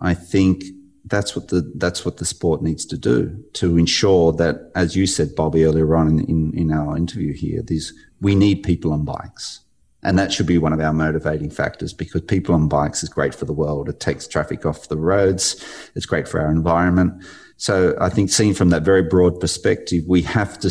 I 0.00 0.14
think 0.14 0.64
that's 1.06 1.36
what 1.36 1.48
the 1.48 1.72
that's 1.76 2.04
what 2.04 2.16
the 2.16 2.24
sport 2.24 2.62
needs 2.62 2.84
to 2.86 2.98
do 2.98 3.44
to 3.54 3.76
ensure 3.76 4.32
that, 4.32 4.70
as 4.74 4.96
you 4.96 5.06
said, 5.06 5.34
Bobby, 5.36 5.64
earlier 5.64 5.94
on 5.94 6.08
in, 6.08 6.20
in, 6.24 6.54
in 6.54 6.72
our 6.72 6.96
interview 6.96 7.32
here, 7.32 7.62
these 7.62 7.92
we 8.20 8.34
need 8.34 8.62
people 8.62 8.92
on 8.92 9.04
bikes. 9.04 9.60
And 10.02 10.18
that 10.18 10.32
should 10.32 10.46
be 10.46 10.58
one 10.58 10.74
of 10.74 10.80
our 10.80 10.92
motivating 10.92 11.48
factors 11.48 11.94
because 11.94 12.20
people 12.20 12.54
on 12.54 12.68
bikes 12.68 13.02
is 13.02 13.08
great 13.08 13.34
for 13.34 13.46
the 13.46 13.54
world. 13.54 13.88
It 13.88 14.00
takes 14.00 14.28
traffic 14.28 14.66
off 14.66 14.88
the 14.88 14.98
roads. 14.98 15.64
It's 15.94 16.04
great 16.04 16.28
for 16.28 16.40
our 16.40 16.50
environment. 16.50 17.24
So 17.56 17.96
I 18.00 18.08
think 18.08 18.30
seen 18.30 18.54
from 18.54 18.70
that 18.70 18.82
very 18.82 19.02
broad 19.02 19.40
perspective, 19.40 20.04
we 20.06 20.22
have 20.22 20.58
to 20.60 20.70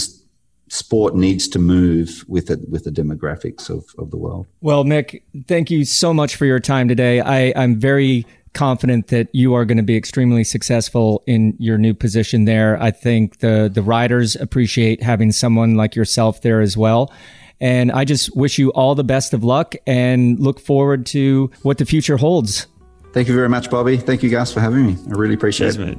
sport 0.69 1.15
needs 1.15 1.47
to 1.47 1.59
move 1.59 2.25
with 2.27 2.49
it 2.49 2.59
with 2.69 2.83
the 2.83 2.89
demographics 2.89 3.69
of, 3.69 3.85
of 3.97 4.09
the 4.11 4.17
world. 4.17 4.47
Well, 4.61 4.83
Mick, 4.83 5.21
thank 5.47 5.69
you 5.69 5.85
so 5.85 6.13
much 6.13 6.35
for 6.35 6.45
your 6.45 6.59
time 6.59 6.87
today. 6.87 7.19
I, 7.19 7.53
I'm 7.55 7.79
very 7.79 8.25
confident 8.53 9.07
that 9.07 9.27
you 9.33 9.53
are 9.53 9.65
going 9.65 9.77
to 9.77 9.83
be 9.83 9.95
extremely 9.95 10.43
successful 10.43 11.23
in 11.27 11.55
your 11.59 11.77
new 11.77 11.93
position 11.93 12.45
there. 12.45 12.81
I 12.81 12.91
think 12.91 13.39
the 13.39 13.69
the 13.73 13.81
riders 13.81 14.35
appreciate 14.35 15.01
having 15.01 15.31
someone 15.31 15.75
like 15.75 15.95
yourself 15.95 16.41
there 16.41 16.61
as 16.61 16.77
well. 16.77 17.11
And 17.59 17.91
I 17.91 18.03
just 18.03 18.35
wish 18.35 18.57
you 18.57 18.71
all 18.71 18.93
the 18.93 19.03
best 19.03 19.33
of 19.33 19.43
luck 19.43 19.75
and 19.87 20.39
look 20.39 20.59
forward 20.59 21.05
to 21.07 21.49
what 21.61 21.77
the 21.77 21.85
future 21.85 22.17
holds. 22.17 22.67
Thank 23.13 23.27
you 23.27 23.35
very 23.35 23.49
much, 23.49 23.69
Bobby. 23.69 23.97
Thank 23.97 24.23
you 24.23 24.29
guys 24.29 24.51
for 24.51 24.59
having 24.59 24.85
me. 24.85 24.97
I 25.07 25.11
really 25.11 25.35
appreciate 25.35 25.73
Cheers, 25.73 25.77
it. 25.77 25.85
mate. 25.85 25.97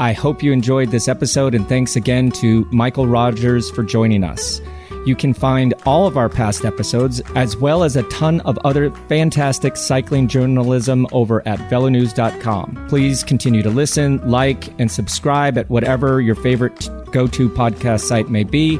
I 0.00 0.12
hope 0.12 0.44
you 0.44 0.52
enjoyed 0.52 0.90
this 0.90 1.08
episode, 1.08 1.56
and 1.56 1.68
thanks 1.68 1.96
again 1.96 2.30
to 2.32 2.64
Michael 2.70 3.08
Rogers 3.08 3.68
for 3.68 3.82
joining 3.82 4.22
us. 4.22 4.60
You 5.04 5.16
can 5.16 5.34
find 5.34 5.74
all 5.86 6.06
of 6.06 6.16
our 6.16 6.28
past 6.28 6.64
episodes, 6.64 7.20
as 7.34 7.56
well 7.56 7.82
as 7.82 7.96
a 7.96 8.04
ton 8.04 8.40
of 8.42 8.58
other 8.58 8.92
fantastic 9.08 9.76
cycling 9.76 10.28
journalism 10.28 11.06
over 11.10 11.46
at 11.48 11.58
velonews.com. 11.70 12.86
Please 12.88 13.24
continue 13.24 13.62
to 13.62 13.70
listen, 13.70 14.18
like, 14.28 14.68
and 14.80 14.88
subscribe 14.88 15.58
at 15.58 15.68
whatever 15.68 16.20
your 16.20 16.36
favorite 16.36 16.88
go 17.10 17.26
to 17.26 17.48
podcast 17.48 18.02
site 18.02 18.28
may 18.28 18.44
be. 18.44 18.78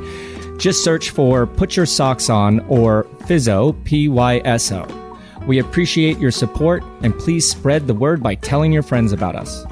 Just 0.56 0.84
search 0.84 1.10
for 1.10 1.46
Put 1.46 1.76
Your 1.76 1.86
Socks 1.86 2.30
On 2.30 2.60
or 2.68 3.04
PYSO, 3.22 3.84
P 3.84 4.06
Y 4.06 4.40
S 4.44 4.70
O. 4.70 4.86
We 5.48 5.58
appreciate 5.58 6.18
your 6.18 6.30
support, 6.30 6.84
and 7.02 7.18
please 7.18 7.50
spread 7.50 7.88
the 7.88 7.94
word 7.94 8.22
by 8.22 8.36
telling 8.36 8.72
your 8.72 8.82
friends 8.82 9.12
about 9.12 9.34
us. 9.34 9.64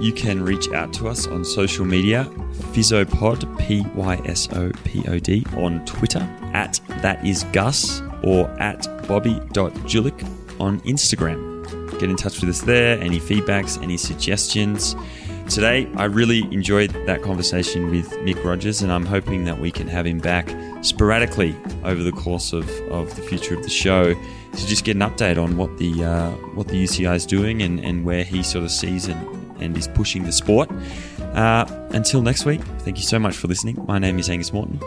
You 0.00 0.12
can 0.12 0.42
reach 0.42 0.70
out 0.72 0.92
to 0.94 1.08
us 1.08 1.26
on 1.26 1.44
social 1.44 1.84
media, 1.84 2.24
PYSOpod, 2.72 3.58
P 3.58 3.84
Y 3.94 4.20
S 4.24 4.48
O 4.52 4.70
P 4.84 5.06
O 5.08 5.18
D, 5.18 5.44
on 5.56 5.84
Twitter, 5.84 6.20
at 6.52 6.80
that 7.00 7.24
is 7.24 7.44
Gus, 7.52 8.02
or 8.22 8.48
at 8.60 8.86
Bobby.Julich 9.08 10.22
on 10.60 10.80
Instagram. 10.80 12.00
Get 12.00 12.10
in 12.10 12.16
touch 12.16 12.40
with 12.40 12.50
us 12.50 12.62
there, 12.62 12.98
any 13.00 13.20
feedbacks, 13.20 13.80
any 13.82 13.96
suggestions. 13.96 14.96
Today, 15.48 15.88
I 15.96 16.04
really 16.04 16.40
enjoyed 16.52 16.90
that 17.06 17.22
conversation 17.22 17.90
with 17.90 18.10
Mick 18.20 18.42
Rogers, 18.42 18.82
and 18.82 18.90
I'm 18.90 19.04
hoping 19.06 19.44
that 19.44 19.58
we 19.60 19.70
can 19.70 19.86
have 19.88 20.06
him 20.06 20.18
back 20.18 20.50
sporadically 20.82 21.54
over 21.84 22.02
the 22.02 22.12
course 22.12 22.52
of, 22.52 22.68
of 22.90 23.14
the 23.14 23.22
future 23.22 23.54
of 23.54 23.62
the 23.62 23.70
show 23.70 24.14
to 24.14 24.66
just 24.66 24.84
get 24.84 24.96
an 24.96 25.02
update 25.02 25.42
on 25.42 25.56
what 25.56 25.76
the 25.78 26.04
uh, 26.04 26.30
what 26.54 26.68
the 26.68 26.82
UCI 26.82 27.14
is 27.14 27.26
doing 27.26 27.62
and, 27.62 27.78
and 27.80 28.04
where 28.04 28.24
he 28.24 28.42
sort 28.42 28.64
of 28.64 28.70
sees 28.70 29.06
and, 29.08 29.43
and 29.60 29.76
is 29.76 29.88
pushing 29.88 30.24
the 30.24 30.32
sport. 30.32 30.70
Uh, 31.34 31.64
until 31.90 32.22
next 32.22 32.44
week, 32.44 32.60
thank 32.80 32.96
you 32.96 33.04
so 33.04 33.18
much 33.18 33.36
for 33.36 33.48
listening. 33.48 33.82
My 33.86 33.98
name 33.98 34.18
is 34.18 34.28
Angus 34.28 34.52
Morton. 34.52 34.80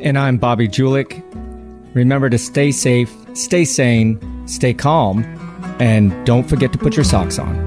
And 0.00 0.18
I'm 0.18 0.36
Bobby 0.36 0.68
Julich. 0.68 1.22
Remember 1.94 2.28
to 2.28 2.38
stay 2.38 2.72
safe, 2.72 3.14
stay 3.34 3.64
sane, 3.64 4.20
stay 4.46 4.74
calm, 4.74 5.24
and 5.80 6.26
don't 6.26 6.48
forget 6.48 6.72
to 6.72 6.78
put 6.78 6.94
your 6.94 7.04
socks 7.04 7.38
on. 7.38 7.65